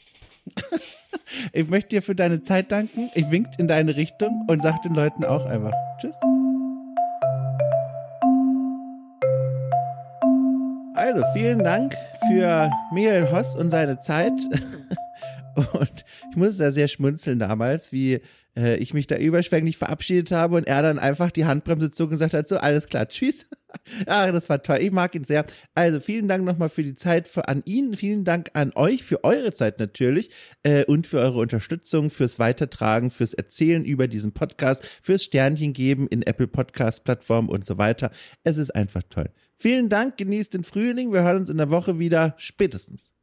Ich 1.52 1.68
möchte 1.68 1.88
dir 1.90 2.02
für 2.02 2.14
deine 2.14 2.42
Zeit 2.42 2.70
danken. 2.70 3.10
Ich 3.14 3.30
winkt 3.30 3.58
in 3.58 3.66
deine 3.66 3.96
Richtung 3.96 4.44
und 4.46 4.62
sag 4.62 4.80
den 4.82 4.94
Leuten 4.94 5.24
auch 5.24 5.44
einfach 5.44 5.72
Tschüss. 5.98 6.16
Also, 10.94 11.22
vielen 11.34 11.62
Dank 11.62 11.94
für 12.28 12.70
Michael 12.92 13.30
Hoss 13.30 13.54
und 13.54 13.70
seine 13.70 14.00
Zeit. 14.00 14.32
Und 15.56 16.04
ich 16.30 16.36
muss 16.36 16.58
da 16.58 16.70
sehr 16.70 16.86
schmunzeln 16.86 17.38
damals, 17.38 17.90
wie 17.90 18.20
äh, 18.56 18.76
ich 18.76 18.94
mich 18.94 19.06
da 19.06 19.16
überschwänglich 19.16 19.76
verabschiedet 19.76 20.32
habe 20.32 20.56
und 20.56 20.66
er 20.66 20.82
dann 20.82 20.98
einfach 20.98 21.30
die 21.30 21.44
Handbremse 21.44 21.90
zog 21.90 22.06
und 22.06 22.10
gesagt 22.12 22.32
hat, 22.32 22.48
so, 22.48 22.56
alles 22.56 22.86
klar, 22.86 23.08
tschüss. 23.08 23.46
ja, 24.06 24.32
das 24.32 24.48
war 24.48 24.62
toll. 24.62 24.78
Ich 24.80 24.90
mag 24.90 25.14
ihn 25.14 25.24
sehr. 25.24 25.44
Also 25.74 26.00
vielen 26.00 26.28
Dank 26.28 26.44
nochmal 26.44 26.68
für 26.68 26.82
die 26.82 26.94
Zeit 26.94 27.28
für, 27.28 27.48
an 27.48 27.62
ihn. 27.64 27.94
Vielen 27.94 28.24
Dank 28.24 28.50
an 28.54 28.72
euch 28.74 29.04
für 29.04 29.24
eure 29.24 29.52
Zeit 29.52 29.78
natürlich 29.78 30.30
äh, 30.62 30.84
und 30.84 31.06
für 31.06 31.18
eure 31.18 31.38
Unterstützung, 31.38 32.10
fürs 32.10 32.38
Weitertragen, 32.38 33.10
fürs 33.10 33.34
Erzählen 33.34 33.84
über 33.84 34.08
diesen 34.08 34.32
Podcast, 34.32 34.86
fürs 35.02 35.24
Sternchen 35.24 35.72
geben 35.72 36.08
in 36.08 36.22
Apple 36.22 36.48
Podcast 36.48 37.04
Plattform 37.04 37.48
und 37.48 37.64
so 37.64 37.78
weiter. 37.78 38.10
Es 38.44 38.58
ist 38.58 38.74
einfach 38.74 39.02
toll. 39.08 39.30
Vielen 39.58 39.88
Dank, 39.88 40.18
genießt 40.18 40.54
den 40.54 40.64
Frühling. 40.64 41.12
Wir 41.12 41.22
hören 41.22 41.38
uns 41.38 41.50
in 41.50 41.56
der 41.56 41.70
Woche 41.70 41.98
wieder, 41.98 42.34
spätestens. 42.36 43.15